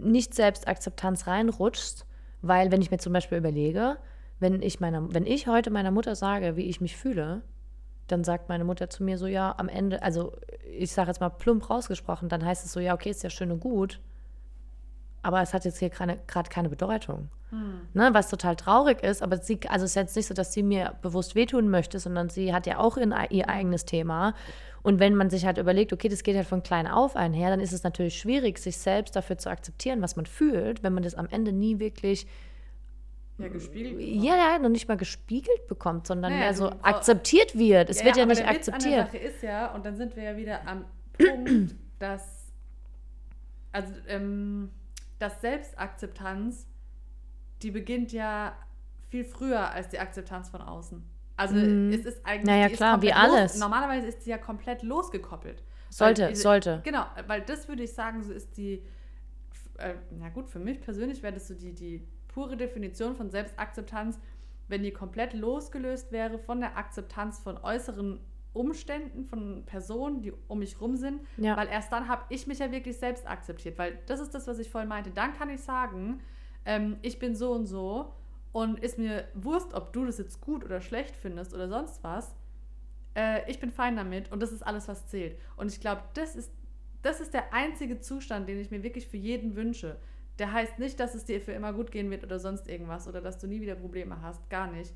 Nicht-Selbstakzeptanz 0.00 1.26
reinrutschst, 1.26 2.04
weil 2.42 2.70
wenn 2.72 2.82
ich 2.82 2.90
mir 2.90 2.98
zum 2.98 3.12
Beispiel 3.12 3.38
überlege, 3.38 3.96
wenn 4.40 4.60
ich, 4.60 4.80
meiner, 4.80 5.12
wenn 5.14 5.24
ich 5.24 5.46
heute 5.46 5.70
meiner 5.70 5.90
Mutter 5.90 6.14
sage, 6.14 6.56
wie 6.56 6.68
ich 6.68 6.80
mich 6.80 6.96
fühle, 6.96 7.42
dann 8.08 8.24
sagt 8.24 8.48
meine 8.48 8.64
Mutter 8.64 8.90
zu 8.90 9.04
mir 9.04 9.18
so, 9.18 9.26
ja, 9.26 9.54
am 9.56 9.68
Ende, 9.68 10.02
also 10.02 10.32
ich 10.64 10.92
sage 10.92 11.08
jetzt 11.08 11.20
mal 11.20 11.28
plump 11.28 11.70
rausgesprochen, 11.70 12.28
dann 12.28 12.44
heißt 12.44 12.64
es 12.64 12.72
so, 12.72 12.80
ja, 12.80 12.94
okay, 12.94 13.10
ist 13.10 13.22
ja 13.22 13.30
schön 13.30 13.52
und 13.52 13.60
gut, 13.60 14.00
aber 15.28 15.42
es 15.42 15.52
hat 15.52 15.66
jetzt 15.66 15.78
hier 15.78 15.90
gerade 15.90 16.18
keine 16.26 16.70
Bedeutung. 16.70 17.28
Hm. 17.50 17.80
Ne, 17.92 18.08
was 18.12 18.30
total 18.30 18.56
traurig 18.56 19.02
ist, 19.02 19.22
aber 19.22 19.36
sie, 19.36 19.60
also 19.68 19.84
es 19.84 19.90
ist 19.90 19.94
jetzt 19.94 20.16
nicht 20.16 20.26
so, 20.26 20.32
dass 20.32 20.54
sie 20.54 20.62
mir 20.62 20.94
bewusst 21.02 21.34
wehtun 21.34 21.68
möchte, 21.68 21.98
sondern 21.98 22.30
sie 22.30 22.54
hat 22.54 22.66
ja 22.66 22.78
auch 22.78 22.96
in, 22.96 23.14
ihr 23.28 23.46
eigenes 23.46 23.84
Thema. 23.84 24.34
Und 24.82 25.00
wenn 25.00 25.14
man 25.14 25.28
sich 25.28 25.44
halt 25.44 25.58
überlegt, 25.58 25.92
okay, 25.92 26.08
das 26.08 26.22
geht 26.22 26.34
halt 26.34 26.46
von 26.46 26.62
klein 26.62 26.86
auf 26.86 27.14
einher, 27.14 27.50
dann 27.50 27.60
ist 27.60 27.72
es 27.72 27.82
natürlich 27.82 28.18
schwierig, 28.18 28.58
sich 28.58 28.78
selbst 28.78 29.16
dafür 29.16 29.36
zu 29.36 29.50
akzeptieren, 29.50 30.00
was 30.00 30.16
man 30.16 30.24
fühlt, 30.24 30.82
wenn 30.82 30.94
man 30.94 31.02
das 31.02 31.14
am 31.14 31.28
Ende 31.28 31.52
nie 31.52 31.78
wirklich 31.78 32.26
ja, 33.36 33.48
gespiegelt 33.48 33.98
bekommt. 33.98 34.24
Ja, 34.24 34.36
ja, 34.36 34.58
noch 34.58 34.70
nicht 34.70 34.88
mal 34.88 34.96
gespiegelt 34.96 35.66
bekommt, 35.66 36.06
sondern 36.06 36.32
naja, 36.32 36.44
mehr 36.44 36.54
so 36.54 36.70
akzeptiert 36.80 37.58
wird. 37.58 37.90
Es 37.90 37.98
ja, 37.98 38.06
wird 38.06 38.16
ja, 38.16 38.22
ja 38.22 38.26
nicht 38.26 38.40
der 38.40 38.48
akzeptiert. 38.48 38.84
Witz 38.84 38.86
an 38.86 39.12
der 39.12 39.20
Sache 39.20 39.34
ist 39.34 39.42
ja, 39.42 39.74
und 39.74 39.84
dann 39.84 39.94
sind 39.94 40.16
wir 40.16 40.22
ja 40.22 40.36
wieder 40.38 40.66
am 40.66 40.86
Punkt, 41.18 41.74
dass 41.98 42.38
also 43.72 43.92
ähm, 44.08 44.70
dass 45.18 45.40
Selbstakzeptanz 45.40 46.66
die 47.62 47.70
beginnt 47.70 48.12
ja 48.12 48.56
viel 49.08 49.24
früher 49.24 49.70
als 49.70 49.88
die 49.88 49.98
Akzeptanz 49.98 50.50
von 50.50 50.60
außen. 50.60 51.02
Also 51.36 51.54
mm. 51.54 51.90
es 51.92 52.04
ist 52.04 52.24
eigentlich. 52.24 52.46
Naja, 52.46 52.68
klar, 52.68 53.00
wie 53.02 53.12
alles. 53.12 53.54
Los, 53.54 53.60
normalerweise 53.60 54.06
ist 54.06 54.22
sie 54.22 54.30
ja 54.30 54.38
komplett 54.38 54.82
losgekoppelt. 54.82 55.62
Sollte, 55.90 56.28
diese, 56.28 56.42
sollte. 56.42 56.80
Genau, 56.84 57.06
weil 57.26 57.40
das 57.42 57.68
würde 57.68 57.84
ich 57.84 57.92
sagen, 57.92 58.22
so 58.22 58.32
ist 58.32 58.56
die. 58.56 58.82
Äh, 59.78 59.94
na 60.10 60.28
gut, 60.28 60.48
für 60.48 60.58
mich 60.58 60.80
persönlich 60.80 61.22
wäre 61.22 61.32
das 61.32 61.48
so 61.48 61.54
die, 61.54 61.72
die 61.72 62.06
pure 62.26 62.56
Definition 62.56 63.14
von 63.14 63.30
Selbstakzeptanz, 63.30 64.18
wenn 64.66 64.82
die 64.82 64.92
komplett 64.92 65.32
losgelöst 65.32 66.12
wäre 66.12 66.38
von 66.38 66.60
der 66.60 66.76
Akzeptanz 66.76 67.38
von 67.38 67.56
äußeren 67.56 68.20
Umständen, 68.58 69.24
von 69.24 69.64
Personen, 69.64 70.20
die 70.20 70.32
um 70.48 70.58
mich 70.58 70.80
rum 70.80 70.96
sind, 70.96 71.20
ja. 71.36 71.56
weil 71.56 71.68
erst 71.68 71.92
dann 71.92 72.08
habe 72.08 72.24
ich 72.28 72.46
mich 72.46 72.58
ja 72.58 72.70
wirklich 72.70 72.98
selbst 72.98 73.26
akzeptiert, 73.26 73.78
weil 73.78 73.98
das 74.06 74.20
ist 74.20 74.34
das, 74.34 74.46
was 74.46 74.58
ich 74.58 74.70
vorhin 74.70 74.88
meinte. 74.88 75.10
Dann 75.10 75.32
kann 75.34 75.48
ich 75.48 75.60
sagen, 75.60 76.20
ähm, 76.64 76.96
ich 77.02 77.18
bin 77.18 77.34
so 77.34 77.52
und 77.52 77.66
so 77.66 78.12
und 78.52 78.80
ist 78.80 78.98
mir 78.98 79.28
Wurst, 79.34 79.74
ob 79.74 79.92
du 79.92 80.04
das 80.04 80.18
jetzt 80.18 80.40
gut 80.40 80.64
oder 80.64 80.80
schlecht 80.80 81.16
findest 81.16 81.54
oder 81.54 81.68
sonst 81.68 82.02
was. 82.02 82.34
Äh, 83.14 83.50
ich 83.50 83.60
bin 83.60 83.70
fein 83.70 83.96
damit 83.96 84.30
und 84.32 84.42
das 84.42 84.52
ist 84.52 84.62
alles, 84.66 84.88
was 84.88 85.06
zählt. 85.06 85.38
Und 85.56 85.72
ich 85.72 85.80
glaube, 85.80 86.02
das 86.14 86.36
ist 86.36 86.52
das 87.02 87.20
ist 87.20 87.34
der 87.34 87.54
einzige 87.54 88.00
Zustand, 88.00 88.48
den 88.48 88.58
ich 88.58 88.70
mir 88.70 88.82
wirklich 88.82 89.06
für 89.06 89.16
jeden 89.16 89.56
wünsche. 89.56 89.96
Der 90.38 90.52
heißt 90.52 90.78
nicht, 90.78 91.00
dass 91.00 91.14
es 91.14 91.24
dir 91.24 91.40
für 91.40 91.52
immer 91.52 91.72
gut 91.72 91.90
gehen 91.90 92.10
wird 92.10 92.24
oder 92.24 92.38
sonst 92.38 92.68
irgendwas 92.68 93.08
oder 93.08 93.20
dass 93.20 93.38
du 93.38 93.46
nie 93.46 93.60
wieder 93.60 93.74
Probleme 93.74 94.20
hast. 94.20 94.48
Gar 94.50 94.70
nicht. 94.70 94.94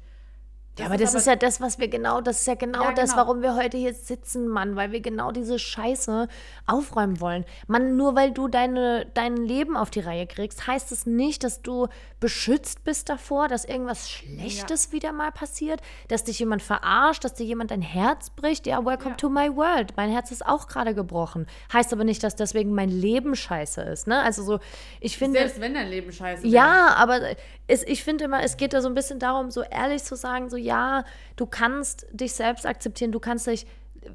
Ja, 0.78 0.86
aber 0.86 0.96
das 0.96 1.12
ist 1.14 1.26
ja 1.26 1.36
das, 1.36 1.60
was 1.60 1.78
wir 1.78 1.88
genau, 1.88 2.22
das 2.22 2.40
ist 2.40 2.46
ja 2.46 2.54
genau 2.54 2.82
Ja, 2.84 2.92
das, 2.92 3.10
genau. 3.10 3.22
warum 3.22 3.42
wir 3.42 3.54
heute 3.56 3.76
hier 3.76 3.92
sitzen, 3.92 4.48
Mann, 4.48 4.74
weil 4.74 4.90
wir 4.90 5.00
genau 5.00 5.30
diese 5.30 5.58
Scheiße 5.58 6.28
aufräumen 6.66 7.20
wollen. 7.20 7.44
Mann, 7.66 7.96
nur 7.98 8.16
weil 8.16 8.30
du 8.32 8.48
deine, 8.48 9.04
dein 9.12 9.36
Leben 9.36 9.76
auf 9.76 9.90
die 9.90 10.00
Reihe 10.00 10.26
kriegst, 10.26 10.66
heißt 10.66 10.90
es 10.90 11.04
nicht, 11.04 11.44
dass 11.44 11.60
du 11.60 11.88
beschützt 12.20 12.84
bist 12.84 13.10
davor, 13.10 13.48
dass 13.48 13.64
irgendwas 13.66 14.08
Schlechtes 14.08 14.92
wieder 14.92 15.12
mal 15.12 15.30
passiert, 15.30 15.80
dass 16.08 16.24
dich 16.24 16.38
jemand 16.38 16.62
verarscht, 16.62 17.22
dass 17.24 17.34
dir 17.34 17.44
jemand 17.44 17.70
dein 17.70 17.82
Herz 17.82 18.30
bricht. 18.30 18.66
Ja, 18.66 18.82
welcome 18.84 19.10
Ja. 19.10 19.16
to 19.16 19.28
my 19.28 19.54
world. 19.54 19.92
Mein 19.96 20.10
Herz 20.10 20.30
ist 20.30 20.46
auch 20.46 20.68
gerade 20.68 20.94
gebrochen. 20.94 21.46
Heißt 21.72 21.92
aber 21.92 22.04
nicht, 22.04 22.22
dass 22.22 22.34
deswegen 22.34 22.72
mein 22.74 22.88
Leben 22.88 23.34
scheiße 23.36 23.82
ist, 23.82 24.06
ne? 24.06 24.22
Also 24.22 24.42
so, 24.42 24.58
ich 25.00 25.18
finde. 25.18 25.40
Selbst 25.40 25.60
wenn 25.60 25.74
dein 25.74 25.88
Leben 25.88 26.12
scheiße 26.12 26.44
wäre. 26.44 26.52
Ja, 26.54 26.94
aber 26.96 27.20
es, 27.66 27.82
ich 27.82 28.02
finde 28.04 28.24
immer, 28.24 28.42
es 28.42 28.56
geht 28.56 28.72
da 28.72 28.80
so 28.80 28.88
ein 28.88 28.94
bisschen 28.94 29.18
darum, 29.18 29.50
so 29.50 29.62
ehrlich 29.62 30.02
zu 30.04 30.14
sagen, 30.16 30.48
so 30.48 30.56
ja, 30.62 31.04
du 31.36 31.46
kannst 31.46 32.06
dich 32.12 32.32
selbst 32.32 32.66
akzeptieren, 32.66 33.12
du 33.12 33.20
kannst 33.20 33.46
dich 33.46 33.66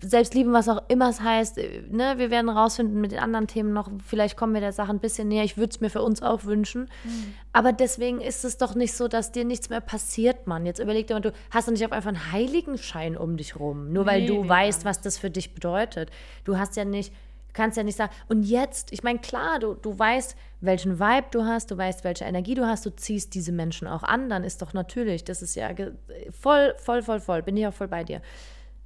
selbst 0.02 0.34
lieben, 0.34 0.52
was 0.52 0.68
auch 0.68 0.82
immer 0.90 1.08
es 1.10 1.22
heißt. 1.22 1.58
äh, 1.60 1.82
Ne? 1.90 2.16
Wir 2.18 2.30
werden 2.30 2.50
rausfinden 2.50 3.00
mit 3.00 3.14
den 3.14 3.20
anderen 3.20 3.48
Themen 3.48 3.72
noch, 3.72 3.90
vielleicht 4.06 4.36
kommen 4.36 4.54
wir 4.54 4.60
der 4.60 4.74
Sache 4.74 4.90
ein 4.92 5.00
bisschen 5.00 5.30
näher. 5.30 5.46
Ich 5.46 5.56
würde 5.58 5.70
es 5.70 5.80
mir 5.80 5.90
für 5.90 6.02
uns 6.02 6.22
auch 6.22 6.44
wünschen. 6.44 6.90
Aber 7.54 7.72
deswegen 7.72 8.20
ist 8.20 8.44
es 8.44 8.58
doch 8.58 8.76
nicht 8.76 8.94
so, 8.94 9.08
dass 9.08 9.32
dir 9.32 9.46
nichts 9.46 9.70
mehr 9.70 9.80
passiert, 9.80 10.46
Mann. 10.46 10.66
Jetzt 10.66 10.80
überleg 10.80 11.08
dir 11.08 11.14
mal, 11.14 11.22
du 11.22 11.32
hast 11.52 11.70
doch 11.70 11.72
nicht 11.72 11.86
auf 11.86 11.94
einfach 11.94 12.10
einen 12.10 12.32
Heiligenschein 12.34 13.16
um 13.16 13.38
dich 13.38 13.58
rum, 13.60 13.94
nur 13.94 14.06
weil 14.06 14.22
Nee, 14.22 14.28
du 14.28 14.44
nee, 14.44 14.50
weißt, 14.50 14.84
was 14.84 15.00
das 15.00 15.18
für 15.18 15.30
dich 15.30 15.54
bedeutet. 15.54 16.12
Du 16.44 16.58
hast 16.58 16.76
ja 16.76 16.84
nicht, 16.84 17.14
du 17.14 17.18
kannst 17.58 17.76
ja 17.76 17.84
nicht 17.84 17.98
sagen, 17.98 18.14
und 18.30 18.44
jetzt, 18.44 18.94
ich 18.94 19.04
meine, 19.04 19.20
klar, 19.20 19.60
du, 19.60 19.74
du 19.74 19.98
weißt, 20.00 20.38
welchen 20.62 21.00
Vibe 21.00 21.28
du 21.32 21.44
hast, 21.44 21.70
du 21.72 21.78
weißt, 21.78 22.04
welche 22.06 22.24
Energie 22.24 22.56
du 22.56 22.66
hast, 22.66 22.86
du 22.86 22.96
ziehst 22.96 23.34
diese 23.36 23.52
Menschen 23.52 23.88
auch 23.88 24.04
an, 24.04 24.30
dann 24.30 24.44
ist 24.46 24.62
doch 24.62 24.74
natürlich, 24.74 25.26
das 25.26 25.42
ist 25.42 25.56
ja 25.56 25.70
voll, 26.32 26.74
voll, 26.78 27.02
voll, 27.04 27.20
voll, 27.20 27.44
bin 27.44 27.58
ich 27.58 27.68
auch 27.68 27.74
voll 27.74 27.88
bei 27.90 28.04
dir. 28.06 28.22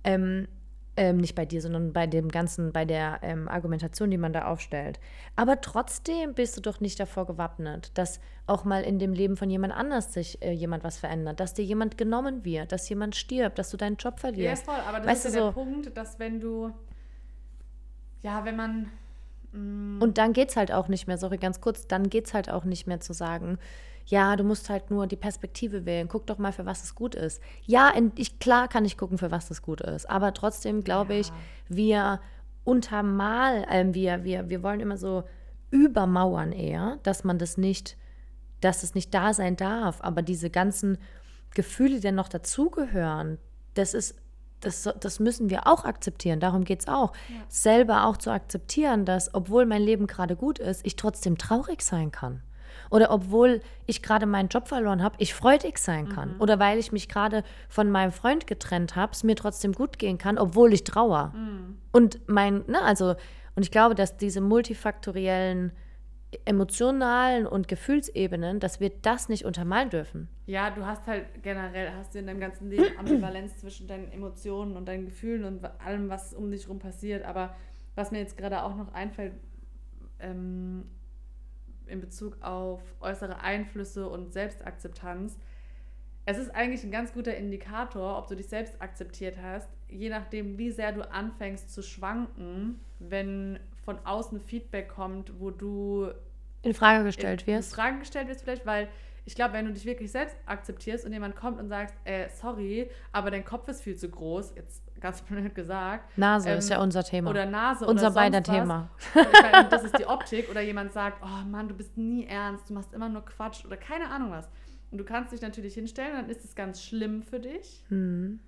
Ähm, 0.04 0.48
ähm, 0.98 1.18
nicht 1.18 1.36
bei 1.36 1.46
dir, 1.46 1.62
sondern 1.62 1.94
bei 1.94 2.06
dem 2.06 2.28
ganzen, 2.28 2.74
bei 2.74 2.84
der 2.84 3.20
ähm, 3.22 3.48
Argumentation, 3.48 4.12
die 4.12 4.18
man 4.18 4.34
da 4.34 4.46
aufstellt. 4.48 5.00
Aber 5.38 5.62
trotzdem 5.62 6.34
bist 6.34 6.58
du 6.58 6.62
doch 6.62 6.82
nicht 6.82 7.00
davor 7.00 7.26
gewappnet, 7.26 7.92
dass 7.98 8.20
auch 8.46 8.66
mal 8.66 8.84
in 8.84 9.00
dem 9.00 9.14
Leben 9.14 9.38
von 9.38 9.50
jemand 9.50 9.74
anders 9.74 10.12
sich 10.12 10.42
äh, 10.42 10.52
jemand 10.52 10.84
was 10.84 10.98
verändert, 11.00 11.40
dass 11.40 11.54
dir 11.54 11.64
jemand 11.64 11.98
genommen 11.98 12.44
wird, 12.44 12.74
dass 12.74 12.90
jemand 12.90 13.16
stirbt, 13.16 13.58
dass 13.58 13.70
du 13.70 13.78
deinen 13.78 13.96
Job 13.96 14.16
Ja, 14.16 14.20
verlierst. 14.20 14.66
voll, 14.66 14.76
aber 14.86 14.98
das 15.00 15.08
Weißt 15.08 15.26
ist 15.28 15.36
ja 15.36 15.40
der 15.42 15.50
so- 15.50 15.54
Punkt, 15.54 15.96
dass 15.96 16.20
wenn 16.20 16.42
du, 16.42 16.72
ja, 18.24 18.46
wenn 18.46 18.56
man, 18.56 18.92
Und 19.54 20.18
dann 20.18 20.34
geht 20.34 20.50
es 20.50 20.56
halt 20.56 20.72
auch 20.72 20.88
nicht 20.88 21.08
mehr, 21.08 21.18
sorry, 21.18 21.38
ganz 21.38 21.60
kurz, 21.62 21.88
dann 21.88 22.10
geht 22.10 22.28
es 22.28 22.34
halt 22.34 22.50
auch 22.50 22.64
nicht 22.64 22.88
mehr 22.88 23.00
zu 23.00 23.14
sagen, 23.14 23.58
ja, 24.06 24.36
du 24.36 24.44
musst 24.44 24.70
halt 24.70 24.90
nur 24.92 25.08
die 25.08 25.16
Perspektive 25.16 25.86
wählen, 25.86 26.08
guck 26.08 26.26
doch 26.26 26.38
mal, 26.38 26.52
für 26.52 26.66
was 26.66 26.84
es 26.84 26.96
gut 26.96 27.16
ist. 27.16 27.42
Ja, 27.66 27.94
ich, 28.16 28.40
klar 28.40 28.68
kann 28.68 28.84
ich 28.86 28.98
gucken, 28.98 29.18
für 29.18 29.32
was 29.32 29.52
es 29.52 29.62
gut 29.62 29.82
ist, 29.82 30.10
aber 30.10 30.34
trotzdem 30.34 30.84
glaube 30.84 31.16
ich, 31.16 31.28
Ja. 31.28 31.34
wir 31.70 32.20
untermal, 32.64 33.66
ähm, 33.70 33.94
wir, 33.94 34.24
wir, 34.24 34.50
wir 34.50 34.64
wollen 34.64 34.80
immer 34.80 34.98
so 34.98 35.24
übermauern 35.70 36.52
eher, 36.52 37.00
dass 37.04 37.24
man 37.24 37.38
das 37.40 37.58
nicht, 37.58 37.98
dass 38.60 38.84
es 38.84 38.96
nicht 38.96 39.14
da 39.14 39.34
sein 39.34 39.56
darf, 39.56 40.00
aber 40.02 40.22
diese 40.22 40.50
ganzen 40.50 40.98
Gefühle, 41.54 41.96
die 41.96 42.02
dann 42.02 42.16
noch 42.16 42.30
dazugehören, 42.30 43.38
das 43.74 43.94
ist 43.94 44.16
das, 44.62 44.90
das 45.00 45.20
müssen 45.20 45.50
wir 45.50 45.68
auch 45.68 45.84
akzeptieren. 45.86 46.40
Darum 46.40 46.64
geht 46.64 46.82
es 46.82 46.88
auch. 46.88 47.14
Selber 47.50 48.06
auch 48.06 48.18
zu 48.18 48.32
akzeptieren, 48.32 49.06
dass, 49.06 49.34
obwohl 49.34 49.66
mein 49.66 49.82
Leben 49.82 50.08
gerade 50.08 50.36
gut 50.36 50.60
ist, 50.60 50.86
ich 50.86 50.96
trotzdem 50.96 51.38
traurig 51.38 51.82
sein 51.82 52.12
kann. 52.12 52.42
Oder 52.90 53.12
obwohl 53.12 53.62
ich 53.86 54.02
gerade 54.02 54.26
meinen 54.26 54.50
Job 54.50 54.68
verloren 54.68 55.02
habe, 55.02 55.16
ich 55.18 55.34
freudig 55.34 55.78
sein 55.78 56.10
kann. 56.10 56.36
Oder 56.40 56.60
weil 56.60 56.78
ich 56.78 56.92
mich 56.92 57.08
gerade 57.08 57.44
von 57.70 57.90
meinem 57.90 58.12
Freund 58.12 58.48
getrennt 58.48 58.96
habe, 58.96 59.14
es 59.14 59.24
mir 59.24 59.36
trotzdem 59.36 59.74
gut 59.74 59.98
gehen 59.98 60.18
kann, 60.18 60.38
obwohl 60.38 60.74
ich 60.74 60.84
trauer. 60.84 61.34
Und 61.92 62.20
mein, 62.28 62.64
ne, 62.68 62.82
also, 62.82 63.16
und 63.56 63.64
ich 63.64 63.72
glaube, 63.72 63.96
dass 63.96 64.18
diese 64.18 64.42
multifaktoriellen 64.42 65.72
emotionalen 66.46 67.46
und 67.46 67.68
Gefühlsebenen, 67.68 68.60
dass 68.60 68.80
wir 68.80 68.90
das 68.90 69.30
nicht 69.30 69.46
untermalen 69.46 69.90
dürfen. 69.90 70.30
ja, 70.46 70.70
du 70.70 70.86
hast 70.86 71.08
halt 71.08 71.26
generell, 71.44 71.92
hast 71.94 72.14
du 72.14 72.20
in 72.20 72.28
deinem 72.28 72.40
ganzen 72.40 72.70
Leben 72.70 72.86
Ambivalenz 72.98 73.58
zwischen 73.58 73.88
deinen 73.88 74.12
Emotionen 74.12 74.78
und 74.78 74.88
deinen 74.88 75.06
Gefühlen 75.06 75.44
und 75.44 75.66
allem, 75.82 76.10
was 76.10 76.34
um 76.34 76.52
dich 76.52 76.70
rum 76.70 76.80
passiert. 76.80 77.26
Aber 77.26 77.56
was 77.96 78.12
mir 78.12 78.20
jetzt 78.20 78.38
gerade 78.38 78.64
auch 78.64 78.76
noch 78.76 78.94
einfällt, 78.94 79.34
ähm, 80.20 80.86
in 81.86 82.00
Bezug 82.00 82.42
auf 82.42 82.82
äußere 83.02 83.42
Einflüsse 83.42 84.08
und 84.08 84.32
Selbstakzeptanz, 84.32 85.38
es 86.26 86.38
ist 86.38 86.52
eigentlich 86.52 86.84
ein 86.84 86.92
ganz 86.92 87.14
guter 87.14 87.36
Indikator, 87.36 88.18
ob 88.18 88.28
du 88.28 88.36
dich 88.36 88.48
selbst 88.48 88.82
akzeptiert 88.82 89.38
hast, 89.42 89.70
je 89.90 90.10
nachdem, 90.10 90.58
wie 90.58 90.72
sehr 90.72 90.92
du 90.92 91.10
anfängst 91.10 91.74
zu 91.74 91.82
schwanken, 91.82 92.80
wenn 93.00 93.60
von 93.84 93.98
außen 94.06 94.40
Feedback 94.42 94.90
kommt, 94.90 95.32
wo 95.40 95.50
du 95.52 96.10
In 96.62 96.74
Frage 96.74 97.04
gestellt 97.04 97.42
in 97.44 97.48
wirst. 97.56 97.74
Fragen 97.76 98.00
gestellt 98.00 98.28
wirst 98.28 98.44
vielleicht, 98.44 98.66
weil 98.66 98.88
ich 99.26 99.36
glaube, 99.36 99.54
wenn 99.54 99.66
du 99.66 99.74
dich 99.74 99.86
wirklich 99.86 100.12
selbst 100.12 100.36
akzeptierst 100.48 101.06
und 101.06 101.14
jemand 101.14 101.36
kommt 101.36 101.60
und 101.60 101.70
sagt, 101.70 101.94
äh, 102.08 102.28
sorry, 102.30 102.90
aber 103.12 103.30
dein 103.30 103.46
Kopf 103.46 103.68
ist 103.68 103.82
viel 103.84 103.96
zu 103.96 104.10
groß, 104.10 104.54
jetzt 104.56 104.82
ganz 105.00 105.22
blöd 105.24 105.54
gesagt. 105.54 106.18
Nase 106.18 106.50
ähm, 106.50 106.58
ist 106.58 106.70
ja 106.70 106.82
unser 106.82 107.04
Thema. 107.04 107.30
Oder 107.30 107.46
Nase 107.46 107.86
Unser 107.86 108.08
oder 108.08 108.16
beider. 108.16 108.42
Thema. 108.44 108.90
Meine, 109.14 109.68
das 109.70 109.84
ist 109.84 109.98
die 110.00 110.06
Optik. 110.06 110.50
Oder 110.50 110.62
jemand 110.62 110.92
sagt, 110.94 111.22
oh 111.24 111.46
Mann, 111.48 111.68
du 111.68 111.76
bist 111.76 111.98
nie 111.98 112.26
ernst, 112.26 112.70
du 112.70 112.74
machst 112.74 112.94
immer 112.94 113.10
nur 113.10 113.24
Quatsch 113.26 113.64
oder 113.66 113.78
keine 113.78 114.10
Ahnung 114.10 114.32
was. 114.32 114.48
Und 114.92 114.98
du 114.98 115.04
kannst 115.06 115.32
dich 115.32 115.42
natürlich 115.42 115.74
hinstellen, 115.76 116.14
dann 116.14 116.30
ist 116.30 116.44
es 116.44 116.54
ganz 116.56 116.84
schlimm 116.84 117.22
für 117.24 117.40
dich. 117.40 117.84
Hm. 117.90 118.40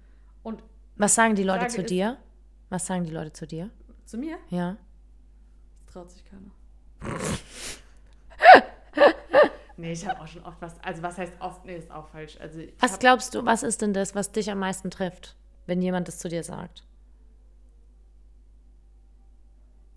Und 0.44 0.62
Was 0.98 1.16
sagen 1.16 1.36
die 1.36 1.44
Leute 1.44 1.60
Frage 1.62 1.74
zu 1.74 1.82
ist- 1.82 1.90
dir? 1.90 2.18
Was 2.70 2.86
sagen 2.88 3.04
die 3.06 3.12
Leute 3.12 3.32
zu 3.34 3.46
dir? 3.48 3.70
zu 4.06 4.18
mir, 4.18 4.38
Ja. 4.50 4.76
Das 5.94 5.94
traut 5.94 6.12
sich 6.12 6.24
keiner. 6.26 6.52
nee, 9.78 9.92
ich 9.92 10.08
habe 10.08 10.22
auch 10.22 10.28
schon 10.28 10.44
oft 10.44 10.62
was, 10.62 10.80
also 10.82 11.04
was 11.04 11.18
heißt 11.18 11.34
oft, 11.40 11.66
nee, 11.66 11.78
ist 11.78 11.92
auch 11.92 12.08
falsch. 12.08 12.38
Also 12.40 12.62
Was 12.80 13.00
glaubst 13.00 13.36
du, 13.36 13.46
was 13.46 13.64
ist 13.64 13.82
denn 13.82 13.94
das, 13.94 14.16
was 14.16 14.32
dich 14.32 14.50
am 14.50 14.60
meisten 14.60 14.90
trifft, 14.90 15.36
wenn 15.66 15.82
jemand 15.82 16.08
das 16.08 16.20
zu 16.20 16.30
dir 16.30 16.44
sagt? 16.44 16.86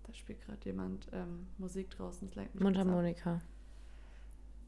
Da 0.03 0.13
spielt 0.13 0.41
gerade 0.45 0.59
jemand 0.65 1.07
ähm, 1.13 1.47
Musik 1.57 1.89
draußen. 1.91 2.27
Das 2.27 2.35
lenkt 2.35 2.55
mich 2.55 2.63
kurz 2.63 2.75
ab. 2.75 2.83
Mundharmonika. 2.83 3.41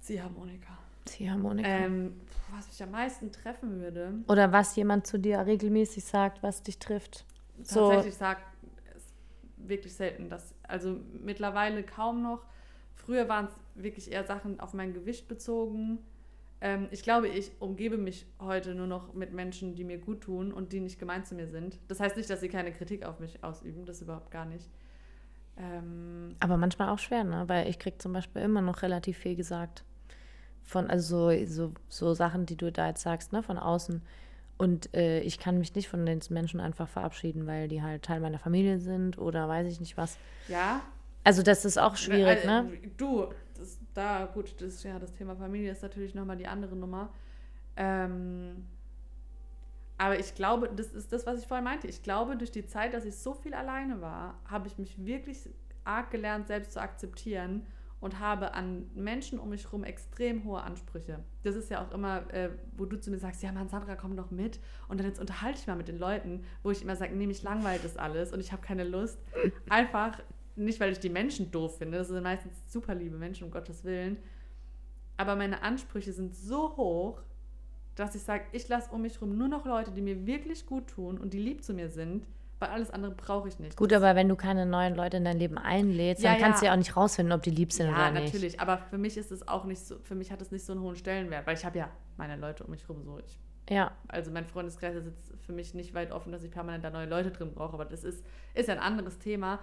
Ziehharmonika. 0.02 0.78
Ziehharmonika. 1.06 1.68
Ähm, 1.68 2.22
was 2.52 2.68
mich 2.68 2.82
am 2.82 2.92
meisten 2.92 3.32
treffen 3.32 3.80
würde, 3.80 4.14
Oder 4.28 4.52
was 4.52 4.76
jemand 4.76 5.06
zu 5.06 5.20
dir 5.20 5.46
regelmäßig 5.46 6.04
sagt, 6.04 6.42
was 6.42 6.64
dich 6.64 6.80
trifft. 6.80 7.26
So, 7.62 7.90
tatsächlich 7.90 8.16
sagt, 8.16 8.42
ist 8.96 9.14
wirklich 9.58 9.94
selten. 9.94 10.30
Dass, 10.30 10.54
also 10.70 11.00
mittlerweile 11.12 11.84
kaum 11.84 12.22
noch. 12.22 12.46
Früher 12.96 13.28
waren 13.28 13.46
es 13.46 13.56
wirklich 13.76 14.12
eher 14.12 14.24
Sachen 14.24 14.60
auf 14.60 14.74
mein 14.74 14.94
Gewicht 14.94 15.28
bezogen. 15.28 16.00
Ähm, 16.62 16.88
ich 16.92 17.04
glaube, 17.04 17.28
ich 17.28 17.52
umgebe 17.60 17.98
mich 17.98 18.26
heute 18.40 18.76
nur 18.76 18.88
noch 18.88 19.14
mit 19.14 19.34
Menschen, 19.34 19.76
die 19.76 19.84
mir 19.84 19.98
gut 19.98 20.22
tun 20.22 20.52
und 20.52 20.74
die 20.74 20.82
nicht 20.82 21.00
gemein 21.00 21.26
zu 21.26 21.36
mir 21.36 21.48
sind. 21.48 21.80
Das 21.88 22.00
heißt 22.00 22.18
nicht, 22.18 22.30
dass 22.30 22.42
sie 22.42 22.50
keine 22.50 22.72
Kritik 22.72 23.06
auf 23.06 23.20
mich 23.20 23.44
ausüben, 23.44 23.86
das 23.86 24.02
überhaupt 24.02 24.32
gar 24.32 24.46
nicht. 24.46 24.70
Ähm, 25.58 26.36
aber 26.40 26.58
manchmal 26.58 26.90
auch 26.90 27.00
schwer, 27.00 27.24
ne? 27.24 27.44
Weil 27.48 27.68
ich 27.70 27.80
krieg 27.80 28.02
zum 28.02 28.14
Beispiel 28.14 28.42
immer 28.42 28.62
noch 28.62 28.82
relativ 28.82 29.18
viel 29.18 29.36
gesagt. 29.36 29.84
Von, 30.64 30.90
also 30.90 31.32
so, 31.32 31.46
so, 31.46 31.74
so 31.88 32.14
Sachen, 32.14 32.46
die 32.46 32.56
du 32.56 32.72
da 32.72 32.88
jetzt 32.88 33.02
sagst, 33.02 33.34
ne, 33.34 33.42
von 33.42 33.58
außen. 33.58 34.02
Und 34.60 34.94
äh, 34.94 35.22
ich 35.22 35.40
kann 35.40 35.58
mich 35.58 35.74
nicht 35.74 35.88
von 35.88 36.06
den 36.06 36.20
Menschen 36.30 36.60
einfach 36.60 36.90
verabschieden, 36.90 37.48
weil 37.48 37.70
die 37.70 37.82
halt 37.82 38.04
Teil 38.04 38.20
meiner 38.20 38.40
Familie 38.40 38.78
sind 38.80 39.18
oder 39.18 39.48
weiß 39.48 39.66
ich 39.68 39.80
nicht 39.80 39.98
was. 39.98 40.20
ja, 40.48 40.82
Also 41.24 41.44
das 41.44 41.64
ist 41.64 41.78
auch 41.80 41.96
schwierig, 41.96 42.44
Äh, 42.44 42.48
ne? 42.48 42.70
Du, 42.98 43.28
das, 43.58 43.80
da, 43.94 44.26
gut, 44.26 44.62
das, 44.62 44.84
ja, 44.84 45.00
das 45.00 45.14
Thema 45.14 45.36
Familie 45.38 45.72
ist 45.72 45.82
natürlich 45.82 46.14
nochmal 46.14 46.36
die 46.38 46.48
andere 46.48 46.76
Nummer. 46.76 47.10
Ähm, 47.78 48.68
aber 49.98 50.20
ich 50.20 50.36
glaube, 50.36 50.70
das 50.76 50.88
ist 50.88 51.14
das, 51.14 51.26
was 51.26 51.40
ich 51.40 51.48
vorhin 51.48 51.64
meinte. 51.64 51.88
Ich 51.88 52.04
glaube, 52.04 52.36
durch 52.36 52.52
die 52.52 52.66
Zeit, 52.66 52.94
dass 52.94 53.06
ich 53.06 53.16
so 53.18 53.34
viel 53.34 53.54
alleine 53.54 54.02
war, 54.02 54.40
habe 54.46 54.68
ich 54.68 54.78
mich 54.78 55.06
wirklich 55.06 55.50
arg 55.86 56.12
gelernt, 56.12 56.48
selbst 56.48 56.74
zu 56.74 56.82
akzeptieren 56.82 57.66
und 58.02 58.20
habe 58.20 58.54
an 58.54 58.90
Menschen 58.96 59.40
um 59.40 59.50
mich 59.50 59.66
herum 59.66 59.84
extrem 59.84 60.44
hohe 60.46 60.62
Ansprüche. 60.62 61.20
Das 61.44 61.56
ist 61.56 61.70
ja 61.70 61.84
auch 61.84 61.92
immer, 61.92 62.34
äh, 62.34 62.50
wo 62.78 62.86
du 62.86 63.00
zu 63.00 63.12
mir 63.12 63.20
sagst, 63.20 63.44
ja 63.44 63.52
Mann, 63.52 63.68
Sandra, 63.68 63.96
komm 63.96 64.16
doch 64.16 64.32
mit. 64.32 64.60
Und 64.88 65.00
dann 65.00 65.08
jetzt 65.08 65.20
unterhalte 65.20 65.60
ich 65.60 65.68
mal 65.68 65.76
mit 65.76 65.88
den 65.88 65.98
Leuten, 65.98 66.44
wo 66.64 66.72
ich 66.72 66.82
immer 66.82 66.96
sage, 66.96 67.16
nee, 67.16 67.28
mich 67.28 67.44
langweilt 67.44 67.84
das 67.84 67.98
alles 67.98 68.32
und 68.32 68.40
ich 68.40 68.52
habe 68.52 68.62
keine 68.62 68.84
Lust. 68.84 69.20
Einfach, 69.70 70.20
nicht 70.56 70.80
weil 70.80 70.92
ich 70.92 71.00
die 71.00 71.10
Menschen 71.10 71.52
doof 71.52 71.78
finde, 71.78 71.98
das 71.98 72.08
sind 72.08 72.24
meistens 72.24 72.54
super 72.68 72.96
liebe 72.96 73.18
Menschen, 73.18 73.46
um 73.46 73.52
Gottes 73.52 73.84
Willen. 73.84 74.18
Aber 75.18 75.36
meine 75.36 75.62
Ansprüche 75.64 76.14
sind 76.14 76.34
so 76.34 76.78
hoch, 76.78 77.22
dass 77.96 78.16
ich 78.16 78.24
sage, 78.24 78.46
ich 78.54 78.70
lasse 78.70 78.92
um 78.92 79.02
mich 79.02 79.16
herum 79.16 79.38
nur 79.38 79.50
noch 79.50 79.66
Leute, 79.66 79.92
die 79.92 80.02
mir 80.02 80.26
wirklich 80.26 80.66
gut 80.66 80.88
tun 80.88 81.18
und 81.18 81.34
die 81.34 81.40
lieb 81.40 81.64
zu 81.64 81.74
mir 81.74 81.90
sind, 81.90 82.26
Weil 82.60 82.70
alles 82.70 82.92
andere 82.92 83.12
brauche 83.14 83.48
ich 83.48 83.58
nicht. 83.60 83.78
Gut, 83.78 83.94
aber 83.94 84.16
wenn 84.16 84.28
du 84.28 84.36
keine 84.36 84.66
neuen 84.66 84.94
Leute 84.96 85.18
in 85.18 85.24
dein 85.26 85.40
Leben 85.40 85.58
einlädst, 85.58 86.22
Ja, 86.24 86.32
dann 86.34 86.42
kannst 86.42 86.58
ja. 86.58 86.60
du 86.60 86.66
ja 86.68 86.74
auch 86.74 86.78
nicht 86.78 86.96
rausfinden, 86.98 87.32
ob 87.34 87.42
die 87.42 87.52
lieb 87.52 87.72
sind 87.72 87.88
ja, 87.88 87.94
oder 87.94 88.12
nicht. 88.12 88.34
natürlich. 88.34 88.60
Aber 88.60 88.78
für 88.78 88.98
mich 88.98 89.16
ist 89.18 89.32
es 89.32 89.48
auch 89.48 89.64
nicht 89.66 89.80
so, 89.80 89.98
für 90.00 90.16
mich 90.16 90.32
hat 90.32 90.42
es 90.42 90.52
nicht 90.52 90.66
so 90.66 90.74
einen 90.74 90.82
hohen 90.82 90.96
Stellenwert, 90.98 91.48
weil 91.48 91.56
ich 91.56 91.64
habe 91.66 91.78
ja 91.78 91.90
meine 92.18 92.36
Leute 92.36 92.66
um 92.66 92.72
mich 92.72 92.88
rum 92.90 93.02
so. 93.04 93.20
Ich, 93.20 93.40
Ja, 93.70 93.92
also 94.10 94.30
mein 94.32 94.46
Freundeskreis 94.46 94.96
ist 94.96 95.06
jetzt 95.06 95.34
für 95.46 95.54
mich 95.54 95.74
nicht 95.74 95.94
weit 95.94 96.12
offen, 96.12 96.32
dass 96.34 96.44
ich 96.44 96.52
permanent 96.52 96.84
da 96.84 96.90
neue 96.90 97.08
Leute 97.08 97.32
drin 97.32 97.54
brauche, 97.54 97.74
aber 97.74 97.86
das 97.86 98.04
ist, 98.04 98.26
ist 98.54 98.68
ja 98.68 98.74
ein 98.76 98.80
anderes 98.82 99.20
Thema. 99.20 99.60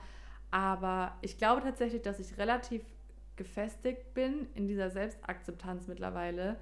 Aber 0.50 1.16
ich 1.20 1.36
glaube 1.38 1.60
tatsächlich, 1.62 2.02
dass 2.02 2.18
ich 2.18 2.38
relativ 2.38 2.82
gefestigt 3.36 4.14
bin 4.14 4.46
in 4.54 4.66
dieser 4.68 4.88
Selbstakzeptanz 4.90 5.86
mittlerweile, 5.88 6.56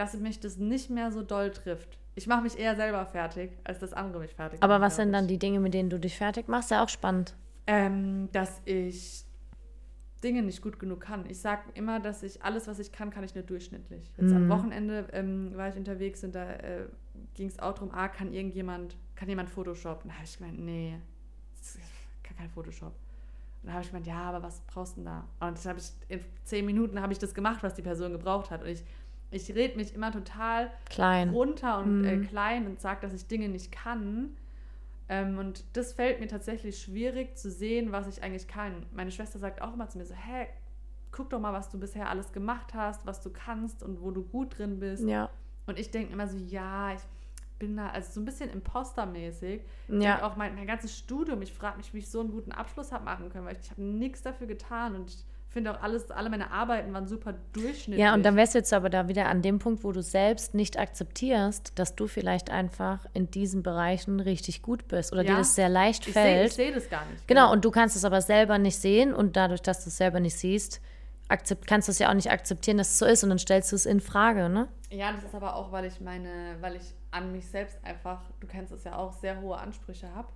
dass 0.00 0.14
mich 0.14 0.40
das 0.40 0.56
nicht 0.56 0.88
mehr 0.88 1.12
so 1.12 1.22
doll 1.22 1.50
trifft. 1.50 1.98
Ich 2.14 2.26
mache 2.26 2.40
mich 2.40 2.58
eher 2.58 2.74
selber 2.74 3.04
fertig, 3.04 3.50
als 3.64 3.80
dass 3.80 3.92
andere 3.92 4.22
mich 4.22 4.34
fertig 4.34 4.62
aber 4.62 4.74
machen, 4.78 4.82
was 4.86 4.96
sind 4.96 5.12
dann 5.12 5.28
die 5.28 5.38
Dinge, 5.38 5.60
mit 5.60 5.74
denen 5.74 5.90
du 5.90 6.00
dich 6.00 6.16
fertig 6.16 6.48
machst? 6.48 6.70
Ja, 6.70 6.82
auch 6.82 6.88
spannend. 6.88 7.34
Ähm, 7.66 8.30
dass 8.32 8.62
ich 8.64 9.24
Dinge 10.24 10.42
nicht 10.42 10.62
gut 10.62 10.78
genug 10.78 11.00
kann. 11.00 11.28
Ich 11.28 11.38
sage 11.40 11.62
immer, 11.74 12.00
dass 12.00 12.22
ich 12.22 12.42
alles, 12.42 12.66
was 12.66 12.78
ich 12.78 12.92
kann, 12.92 13.10
kann 13.10 13.24
ich 13.24 13.34
nur 13.34 13.44
durchschnittlich. 13.44 14.10
Jetzt 14.16 14.32
am 14.32 14.46
Mhm. 14.46 14.48
Wochenende 14.48 15.06
ähm, 15.12 15.54
war 15.54 15.68
ich 15.68 15.76
unterwegs 15.76 16.24
und 16.24 16.34
da 16.34 16.50
äh, 16.50 16.86
ging 17.34 17.48
es 17.48 17.58
auch 17.58 17.74
darum, 17.74 17.90
ah, 17.92 18.08
kann 18.08 18.32
irgendjemand, 18.32 18.96
kann 19.14 19.28
jemand 19.28 19.50
Photoshop? 19.50 20.02
Und 20.02 20.10
da 20.10 20.14
habe 20.14 20.24
ich 20.24 20.38
gemeint, 20.38 20.58
nee, 20.60 20.98
kann 22.22 22.36
kein 22.38 22.48
Photoshop. 22.48 22.92
Und 23.62 23.66
dann 23.66 23.74
habe 23.74 23.84
ich 23.84 23.90
gemeint, 23.90 24.06
ja, 24.06 24.22
aber 24.22 24.42
was 24.42 24.60
brauchst 24.62 24.96
du 24.96 25.02
denn 25.02 25.04
da? 25.04 25.46
Und 25.46 25.62
habe 25.66 25.78
ich 25.78 25.90
in 26.08 26.20
zehn 26.44 26.64
Minuten 26.64 27.00
habe 27.02 27.12
ich 27.12 27.18
das 27.18 27.34
gemacht, 27.34 27.62
was 27.62 27.74
die 27.74 27.82
Person 27.82 28.12
gebraucht 28.12 28.50
hat. 28.50 28.62
Und 28.62 28.68
ich, 28.68 28.82
ich 29.30 29.54
rede 29.54 29.76
mich 29.76 29.94
immer 29.94 30.10
total 30.12 30.70
Klein. 30.88 31.30
runter 31.30 31.78
und 31.80 32.04
äh, 32.04 32.16
Mhm. 32.16 32.22
klein 32.28 32.66
und 32.66 32.80
sage, 32.80 33.00
dass 33.02 33.12
ich 33.12 33.26
Dinge 33.26 33.48
nicht 33.48 33.70
kann. 33.72 34.36
Ähm, 35.08 35.38
und 35.38 35.64
das 35.76 35.92
fällt 35.92 36.20
mir 36.20 36.28
tatsächlich 36.28 36.80
schwierig 36.80 37.36
zu 37.36 37.50
sehen, 37.50 37.92
was 37.92 38.06
ich 38.06 38.22
eigentlich 38.22 38.46
kann. 38.48 38.86
Meine 38.92 39.10
Schwester 39.10 39.38
sagt 39.38 39.60
auch 39.62 39.74
immer 39.74 39.88
zu 39.88 39.98
mir 39.98 40.04
so, 40.04 40.14
hä, 40.14 40.46
guck 41.10 41.30
doch 41.30 41.40
mal, 41.40 41.52
was 41.52 41.68
du 41.70 41.78
bisher 41.78 42.08
alles 42.08 42.32
gemacht 42.32 42.74
hast, 42.74 43.06
was 43.06 43.20
du 43.20 43.30
kannst 43.30 43.82
und 43.82 44.00
wo 44.00 44.10
du 44.12 44.22
gut 44.22 44.56
drin 44.58 44.78
bist. 44.78 45.04
Ja. 45.08 45.28
Und 45.66 45.78
ich 45.78 45.90
denke 45.90 46.12
immer 46.12 46.28
so, 46.28 46.36
ja, 46.36 46.92
ich 46.92 47.00
bin 47.58 47.76
da, 47.76 47.88
also 47.90 48.12
so 48.12 48.20
ein 48.20 48.24
bisschen 48.24 48.50
impostermäßig. 48.50 49.62
Ich 49.88 50.02
Ja. 50.02 50.22
auch 50.22 50.36
mein, 50.36 50.54
mein 50.54 50.66
ganzes 50.66 50.96
Studium, 50.96 51.42
ich 51.42 51.52
frage 51.52 51.76
mich, 51.78 51.92
wie 51.92 51.98
ich 51.98 52.08
so 52.08 52.20
einen 52.20 52.30
guten 52.30 52.52
Abschluss 52.52 52.92
habe 52.92 53.04
machen 53.04 53.28
können, 53.30 53.46
weil 53.46 53.54
ich, 53.56 53.62
ich 53.64 53.70
habe 53.70 53.82
nichts 53.82 54.22
dafür 54.22 54.46
getan 54.46 54.94
und 54.94 55.10
ich 55.10 55.24
finde 55.50 55.72
auch 55.72 55.82
alles, 55.82 56.10
alle 56.10 56.30
meine 56.30 56.50
Arbeiten 56.50 56.92
waren 56.92 57.06
super 57.06 57.34
durchschnittlich. 57.52 57.98
Ja, 57.98 58.14
und 58.14 58.22
dann 58.24 58.36
wärst 58.36 58.54
du 58.54 58.58
jetzt 58.58 58.72
aber 58.72 58.88
da 58.88 59.08
wieder 59.08 59.26
an 59.28 59.42
dem 59.42 59.58
Punkt, 59.58 59.82
wo 59.84 59.92
du 59.92 60.00
selbst 60.02 60.54
nicht 60.54 60.78
akzeptierst, 60.78 61.72
dass 61.78 61.96
du 61.96 62.06
vielleicht 62.06 62.50
einfach 62.50 63.04
in 63.14 63.30
diesen 63.30 63.62
Bereichen 63.62 64.20
richtig 64.20 64.62
gut 64.62 64.86
bist 64.88 65.12
oder 65.12 65.22
dir 65.24 65.32
Ja. 65.32 65.38
das 65.38 65.54
sehr 65.56 65.68
leicht 65.68 66.06
ich 66.06 66.14
sehe 66.14 66.22
fällt. 66.22 66.46
ich 66.50 66.54
seh 66.54 66.70
das 66.72 66.88
gar 66.88 67.04
nicht. 67.06 67.26
Genau, 67.26 67.52
und 67.52 67.64
du 67.64 67.70
kannst 67.70 67.96
es 67.96 68.04
aber 68.04 68.22
selber 68.22 68.58
nicht 68.58 68.76
sehen 68.78 69.12
und 69.12 69.36
dadurch, 69.36 69.60
dass 69.62 69.82
du 69.84 69.88
es 69.90 69.96
selber 69.96 70.20
nicht 70.20 70.36
siehst, 70.36 70.80
akzept, 71.28 71.66
kannst 71.66 71.88
du 71.88 71.92
es 71.92 71.98
ja 71.98 72.10
auch 72.10 72.14
nicht 72.14 72.30
akzeptieren, 72.30 72.78
dass 72.78 72.90
es 72.90 72.98
so 72.98 73.06
ist 73.06 73.22
und 73.24 73.30
dann 73.30 73.38
stellst 73.38 73.72
du 73.72 73.76
es 73.76 73.86
in 73.86 74.00
Frage, 74.00 74.48
ne? 74.48 74.68
Ja, 74.90 75.12
das 75.12 75.24
ist 75.24 75.34
aber 75.34 75.54
auch, 75.56 75.70
weil 75.72 75.84
ich 75.84 76.00
meine, 76.00 76.56
weil 76.60 76.76
ich 76.76 76.94
an 77.12 77.32
mich 77.32 77.46
selbst 77.48 77.78
einfach, 77.84 78.20
du 78.40 78.46
kennst 78.46 78.72
es 78.72 78.84
ja 78.84 78.96
auch, 78.96 79.12
sehr 79.12 79.40
hohe 79.40 79.56
Ansprüche 79.56 80.12
habe. 80.14 80.28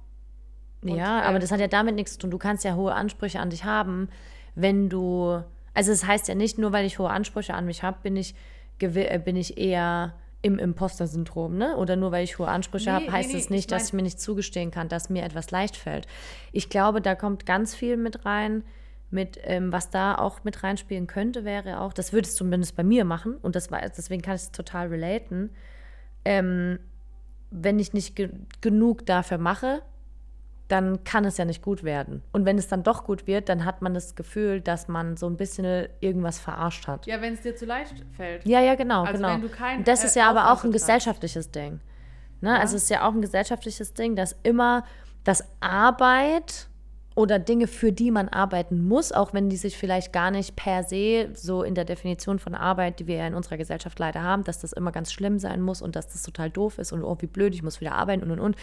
Und, 0.93 0.99
ja, 0.99 1.21
ähm, 1.23 1.29
aber 1.29 1.39
das 1.39 1.51
hat 1.51 1.61
ja 1.61 1.69
damit 1.69 1.95
nichts 1.95 2.13
zu 2.13 2.19
tun. 2.21 2.31
Du 2.31 2.39
kannst 2.39 2.65
ja 2.65 2.75
hohe 2.75 2.95
Ansprüche 2.95 3.41
an 3.41 3.51
dich 3.51 3.65
haben, 3.65 4.09
wenn 4.55 4.89
du. 4.89 5.43
Also, 5.75 5.91
es 5.91 6.07
heißt 6.07 6.29
ja 6.29 6.35
nicht, 6.35 6.59
nur 6.59 6.73
weil 6.73 6.87
ich 6.87 6.99
hohe 6.99 7.11
Ansprüche 7.11 7.55
an 7.55 7.67
mich 7.67 7.83
habe, 7.83 7.99
bin 8.03 8.17
ich, 8.17 8.35
äh, 8.81 9.19
bin 9.19 9.35
ich 9.37 9.59
eher 9.59 10.15
im 10.43 10.59
Imposter-Syndrom, 10.59 11.57
ne? 11.57 11.77
Oder 11.79 11.97
nur 11.97 12.13
weil 12.13 12.23
ich 12.23 12.39
hohe 12.39 12.47
Ansprüche 12.49 12.91
Nee, 12.91 12.95
habe, 12.97 13.05
nee, 13.07 13.11
heißt 13.11 13.33
nee, 13.33 13.39
es 13.39 13.51
nicht, 13.51 13.61
ich 13.61 13.67
dass 13.67 13.83
mein- 13.83 13.87
ich 13.87 13.93
mir 13.95 14.03
nicht 14.03 14.21
zugestehen 14.21 14.71
kann, 14.71 14.89
dass 14.89 15.09
mir 15.11 15.25
etwas 15.25 15.51
leicht 15.51 15.77
fällt. 15.77 16.07
Ich 16.53 16.69
glaube, 16.69 17.01
da 17.01 17.15
kommt 17.15 17.47
ganz 17.47 17.75
viel 17.75 17.97
mit 17.97 18.25
rein. 18.25 18.63
Mit, 19.11 19.39
ähm, 19.45 19.73
was 19.73 19.91
da 19.91 20.17
auch 20.17 20.43
mit 20.45 20.63
reinspielen 20.65 21.07
könnte, 21.07 21.45
wäre 21.45 21.81
auch, 21.81 21.93
das 21.93 22.13
würde 22.13 22.27
es 22.27 22.35
zumindest 22.35 22.75
bei 22.75 22.83
mir 22.83 23.05
machen, 23.05 23.37
und 23.37 23.55
das 23.55 23.71
war, 23.71 23.81
deswegen 23.81 24.23
kann 24.23 24.35
ich 24.35 24.43
es 24.43 24.51
total 24.53 24.89
relaten. 24.89 25.51
Ähm, 26.25 26.81
wenn 27.51 27.79
ich 27.79 27.93
nicht 27.93 28.17
ge 28.17 28.31
genug 28.61 29.07
dafür 29.07 29.39
mache, 29.39 29.83
dann 30.75 31.05
kann 31.05 31.25
es 31.25 31.37
ja 31.37 31.45
nicht 31.45 31.63
gut 31.63 31.85
werden. 31.85 32.23
Und 32.33 32.47
wenn 32.47 32.59
es 32.59 32.67
dann 32.67 32.83
doch 32.83 33.05
gut 33.05 33.29
wird, 33.29 33.49
dann 33.49 33.65
hat 33.65 33.81
man 33.81 33.95
das 33.95 34.17
Gefühl, 34.17 34.61
dass 34.61 34.89
man 34.89 35.17
so 35.17 35.29
ein 35.29 35.37
bisschen 35.37 35.87
irgendwas 36.01 36.41
verarscht 36.41 36.89
hat. 36.89 37.07
Ja, 37.07 37.21
wenn 37.21 37.35
es 37.35 37.43
dir 37.43 37.55
zu 37.55 37.65
leicht 37.65 37.95
fällt. 38.17 38.45
Ja, 38.45 38.61
ja, 38.61 38.75
genau, 38.75 39.05
Also 39.05 39.19
genau. 39.19 39.35
wenn 39.35 39.43
du 39.43 39.49
kein, 39.49 39.85
das 39.85 40.03
äh, 40.03 40.07
ist 40.07 40.17
ja 40.17 40.29
aber 40.29 40.47
auch 40.47 40.55
Aufwand 40.55 40.65
ein 40.65 40.73
betreibst. 40.73 40.87
gesellschaftliches 40.89 41.51
Ding. 41.53 41.79
Ne? 42.41 42.51
Ja. 42.51 42.59
Also 42.59 42.75
es 42.75 42.83
ist 42.85 42.89
ja 42.89 43.07
auch 43.07 43.13
ein 43.15 43.23
gesellschaftliches 43.23 43.95
Ding, 43.95 44.17
dass 44.17 44.35
immer 44.43 44.85
das 45.23 45.45
Arbeit 45.61 46.67
oder 47.15 47.39
Dinge, 47.39 47.69
für 47.69 47.93
die 47.93 48.11
man 48.11 48.29
arbeiten 48.29 48.85
muss, 48.85 49.13
auch 49.13 49.33
wenn 49.33 49.49
die 49.49 49.57
sich 49.57 49.79
vielleicht 49.79 50.13
gar 50.13 50.33
nicht 50.33 50.57
per 50.57 50.83
se 50.83 51.29
so 51.35 51.63
in 51.63 51.77
der 51.77 51.85
Definition 51.85 52.41
von 52.41 52.57
Arbeit, 52.57 52.99
die 52.99 53.07
wir 53.07 53.15
ja 53.19 53.27
in 53.29 53.35
unserer 53.35 53.59
Gesellschaft 53.59 53.97
leider 54.01 54.25
haben, 54.25 54.43
dass 54.43 54.59
das 54.59 54.73
immer 54.73 54.91
ganz 54.91 55.13
schlimm 55.13 55.39
sein 55.39 55.61
muss 55.61 55.81
und 55.83 55.95
dass 55.95 56.09
das 56.09 56.25
total 56.25 56.51
doof 56.51 56.79
ist 56.79 56.93
und 56.93 57.05
oh, 57.05 57.17
wie 57.21 57.29
blöd, 57.29 57.55
ich 57.55 57.63
muss 57.63 57.81
wieder 57.81 57.93
arbeiten 57.93 58.25
und 58.25 58.33
und 58.33 58.41
und. 58.41 58.57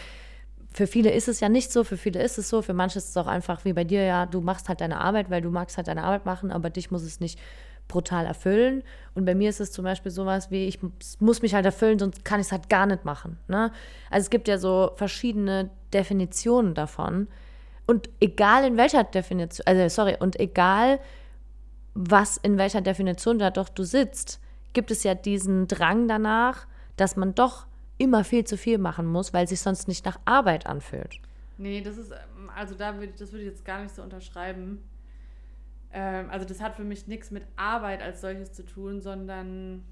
Für 0.74 0.88
viele 0.88 1.12
ist 1.12 1.28
es 1.28 1.42
ja 1.42 1.50
nicht 1.50 1.72
so, 1.72 1.84
für 1.84 1.98
viele 1.98 2.22
ist 2.24 2.38
es 2.38 2.48
so, 2.48 2.62
für 2.62 2.74
manche 2.74 2.98
ist 2.98 3.10
es 3.10 3.18
auch 3.18 3.28
einfach 3.28 3.66
wie 3.66 3.74
bei 3.74 3.84
dir, 3.84 4.04
ja, 4.04 4.26
du 4.26 4.40
machst 4.40 4.70
halt 4.70 4.80
deine 4.80 5.02
Arbeit, 5.02 5.30
weil 5.30 5.42
du 5.42 5.50
magst 5.50 5.78
halt 5.78 5.88
deine 5.88 6.04
Arbeit 6.04 6.26
machen, 6.26 6.52
aber 6.52 6.70
dich 6.70 6.92
muss 6.92 7.04
es 7.04 7.20
nicht 7.20 7.38
brutal 7.90 8.26
erfüllen. 8.26 8.84
Und 9.14 9.26
bei 9.26 9.36
mir 9.36 9.50
ist 9.50 9.60
es 9.60 9.72
zum 9.72 9.84
Beispiel 9.84 10.12
sowas 10.12 10.50
wie, 10.50 10.66
ich 10.68 10.80
muss 11.20 11.42
mich 11.42 11.54
halt 11.54 11.66
erfüllen, 11.66 12.00
sonst 12.00 12.24
kann 12.24 12.40
ich 12.40 12.48
es 12.48 12.52
halt 12.54 12.70
gar 12.70 12.86
nicht 12.86 13.04
machen. 13.04 13.38
Ne? 13.50 13.72
Also 14.10 14.26
es 14.26 14.30
gibt 14.30 14.48
ja 14.48 14.58
so 14.58 14.92
verschiedene 14.96 15.70
Definitionen 15.94 16.74
davon. 16.74 17.28
Und 17.86 18.10
egal 18.22 18.64
in 18.64 18.78
welcher 18.78 19.04
Definition, 19.04 19.68
also 19.68 19.90
sorry, 19.90 20.16
und 20.20 20.40
egal 20.40 21.00
was 21.94 22.38
in 22.38 22.58
welcher 22.58 22.80
Definition 22.80 23.40
da 23.40 23.50
doch 23.50 23.68
du 23.68 23.84
sitzt, 23.84 24.40
gibt 24.72 24.92
es 24.92 25.04
ja 25.04 25.14
diesen 25.14 25.68
Drang 25.68 26.08
danach, 26.08 26.68
dass 26.96 27.18
man 27.18 27.36
doch 27.36 27.66
immer 28.02 28.24
viel 28.24 28.44
zu 28.44 28.58
viel 28.58 28.80
machen 28.80 29.06
muss, 29.06 29.34
weil 29.34 29.48
sich 29.48 29.62
sonst 29.62 29.88
nicht 29.88 30.06
nach 30.06 30.20
Arbeit 30.26 30.66
anfühlt. 30.66 31.20
Nee, 31.58 31.82
das 31.82 31.98
ist, 31.98 32.12
ähm, 32.12 32.50
also 32.56 32.74
da 32.74 32.98
würde 32.98 33.14
das 33.18 33.32
würde 33.32 33.44
ich 33.44 33.50
jetzt 33.52 33.64
gar 33.64 33.84
nicht 33.84 33.94
so 33.94 34.02
unterschreiben. 34.02 34.84
Ähm, 35.94 36.30
also 36.32 36.46
das 36.46 36.62
hat 36.62 36.76
für 36.76 36.84
mich 36.84 37.08
nichts 37.08 37.30
mit 37.30 37.44
Arbeit 37.56 38.02
als 38.02 38.22
solches 38.22 38.52
zu 38.54 38.66
tun, 38.66 39.02
sondern 39.02 39.84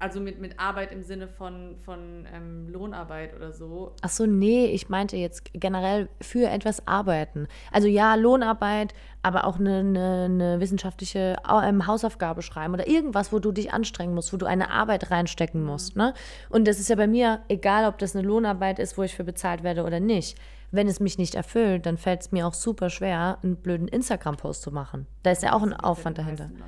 also 0.00 0.18
mit, 0.18 0.40
mit 0.40 0.58
Arbeit 0.58 0.92
im 0.92 1.02
Sinne 1.02 1.28
von, 1.28 1.76
von 1.84 2.26
ähm, 2.34 2.68
Lohnarbeit 2.70 3.36
oder 3.36 3.52
so. 3.52 3.94
Ach 4.00 4.08
so, 4.08 4.24
nee, 4.24 4.66
ich 4.66 4.88
meinte 4.88 5.16
jetzt 5.18 5.50
generell 5.52 6.08
für 6.22 6.48
etwas 6.48 6.88
arbeiten. 6.88 7.46
Also 7.70 7.86
ja, 7.86 8.14
Lohnarbeit, 8.14 8.94
aber 9.22 9.44
auch 9.44 9.60
eine, 9.60 9.80
eine, 9.80 10.24
eine 10.24 10.60
wissenschaftliche 10.60 11.36
ähm, 11.62 11.86
Hausaufgabe 11.86 12.40
schreiben 12.40 12.72
oder 12.72 12.88
irgendwas, 12.88 13.30
wo 13.30 13.38
du 13.38 13.52
dich 13.52 13.74
anstrengen 13.74 14.14
musst, 14.14 14.32
wo 14.32 14.38
du 14.38 14.46
eine 14.46 14.70
Arbeit 14.70 15.10
reinstecken 15.10 15.62
musst. 15.62 15.96
Ne? 15.96 16.14
Und 16.48 16.66
das 16.66 16.80
ist 16.80 16.88
ja 16.88 16.96
bei 16.96 17.06
mir, 17.06 17.42
egal 17.48 17.86
ob 17.86 17.98
das 17.98 18.16
eine 18.16 18.26
Lohnarbeit 18.26 18.78
ist, 18.78 18.96
wo 18.96 19.02
ich 19.02 19.14
für 19.14 19.24
bezahlt 19.24 19.62
werde 19.62 19.84
oder 19.84 20.00
nicht. 20.00 20.38
Wenn 20.70 20.88
es 20.88 20.98
mich 20.98 21.18
nicht 21.18 21.34
erfüllt, 21.34 21.84
dann 21.84 21.98
fällt 21.98 22.22
es 22.22 22.32
mir 22.32 22.46
auch 22.46 22.54
super 22.54 22.88
schwer, 22.88 23.38
einen 23.42 23.56
blöden 23.56 23.88
Instagram-Post 23.88 24.62
zu 24.62 24.70
machen. 24.70 25.06
Da 25.22 25.32
ist 25.32 25.42
ja 25.42 25.52
auch 25.52 25.62
ein 25.62 25.74
Aufwand 25.74 26.16
dahinter. 26.16 26.48
Leute. 26.48 26.64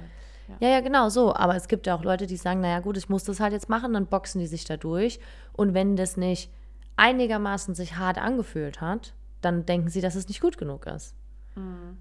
Ja. 0.61 0.68
Ja, 0.68 0.74
ja, 0.74 0.80
genau 0.80 1.09
so. 1.09 1.34
Aber 1.34 1.57
es 1.57 1.68
gibt 1.68 1.86
ja 1.86 1.94
auch 1.96 2.03
Leute, 2.05 2.26
die 2.26 2.36
sagen, 2.36 2.61
naja 2.61 2.80
gut, 2.80 2.96
ich 2.96 3.09
muss 3.09 3.24
das 3.24 3.40
halt 3.40 3.53
jetzt 3.53 3.68
machen, 3.68 3.92
dann 3.92 4.07
boxen 4.07 4.40
die 4.40 4.46
sich 4.46 4.64
da 4.64 4.76
durch. 4.76 5.20
Und 5.53 5.74
wenn 5.74 5.96
das 5.96 6.16
nicht 6.16 6.50
einigermaßen 6.96 7.74
sich 7.74 7.96
hart 7.96 8.18
angefühlt 8.18 8.80
hat, 8.80 9.14
dann 9.40 9.66
denken 9.66 9.88
sie, 9.88 10.00
dass 10.00 10.14
es 10.14 10.28
nicht 10.28 10.40
gut 10.40 10.59
genug 10.59 10.86
ist. 10.86 11.14
Mhm. 11.57 11.96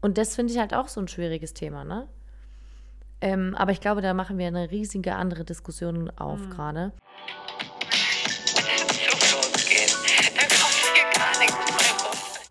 Und 0.00 0.18
das 0.18 0.34
finde 0.34 0.52
ich 0.52 0.58
halt 0.58 0.74
auch 0.74 0.88
so 0.88 1.00
ein 1.00 1.08
schwieriges 1.08 1.54
Thema, 1.54 1.84
ne? 1.84 2.08
Ähm, 3.20 3.54
aber 3.56 3.70
ich 3.70 3.80
glaube, 3.80 4.00
da 4.00 4.14
machen 4.14 4.36
wir 4.38 4.48
eine 4.48 4.70
riesige 4.70 5.14
andere 5.14 5.44
Diskussion 5.44 6.10
auf 6.16 6.40
Mhm. 6.40 6.50
gerade. 6.50 6.92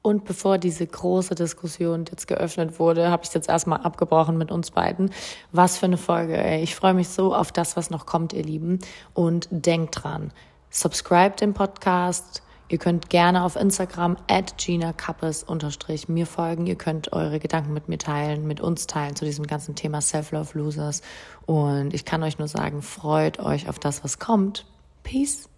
Und 0.02 0.26
bevor 0.26 0.58
diese 0.58 0.88
große 0.88 1.36
Diskussion 1.36 2.06
jetzt 2.10 2.28
geöffnet 2.28 2.80
wurde, 2.80 3.12
habe 3.12 3.24
ich 3.24 3.34
jetzt 3.34 3.48
erstmal 3.48 3.82
abgebrochen 3.82 4.38
mit 4.38 4.52
uns 4.52 4.72
beiden. 4.72 5.12
Was 5.52 5.78
für 5.78 5.86
eine 5.86 5.98
Folge, 5.98 6.38
ey. 6.38 6.64
Ich 6.64 6.76
freue 6.76 6.96
mich 6.96 7.10
so 7.10 7.36
auf 7.36 7.52
das, 7.52 7.78
was 7.78 7.92
noch 7.92 8.08
kommt, 8.08 8.34
ihr 8.34 8.44
Lieben. 8.44 8.80
Und 9.14 9.48
denkt 9.52 10.04
dran, 10.04 10.32
subscribe 10.72 11.36
den 11.36 11.54
Podcast. 11.54 12.42
Ihr 12.72 12.78
könnt 12.78 13.10
gerne 13.10 13.44
auf 13.44 13.58
Instagram 13.58 14.16
at 14.30 14.58
Gina 14.58 14.94
Kappes 14.94 15.44
unterstrich 15.44 16.08
mir 16.08 16.26
folgen. 16.26 16.66
Ihr 16.66 16.78
könnt 16.78 17.12
eure 17.12 17.40
Gedanken 17.40 17.74
mit 17.74 17.90
mir 17.90 17.98
teilen, 17.98 18.48
mit 18.48 18.62
uns 18.62 18.88
teilen 18.88 19.16
zu 19.16 19.26
diesem 19.26 19.46
ganzen 19.46 19.76
Thema 19.76 20.02
Self-Love 20.02 20.58
Losers. 20.58 21.02
Und 21.46 21.94
ich 21.94 22.06
kann 22.06 22.24
euch 22.24 22.40
nur 22.40 22.48
sagen, 22.48 22.82
freut 22.82 23.40
euch 23.40 23.68
auf 23.68 23.78
das, 23.78 24.04
was 24.04 24.20
kommt. 24.20 24.66
Peace. 25.04 25.51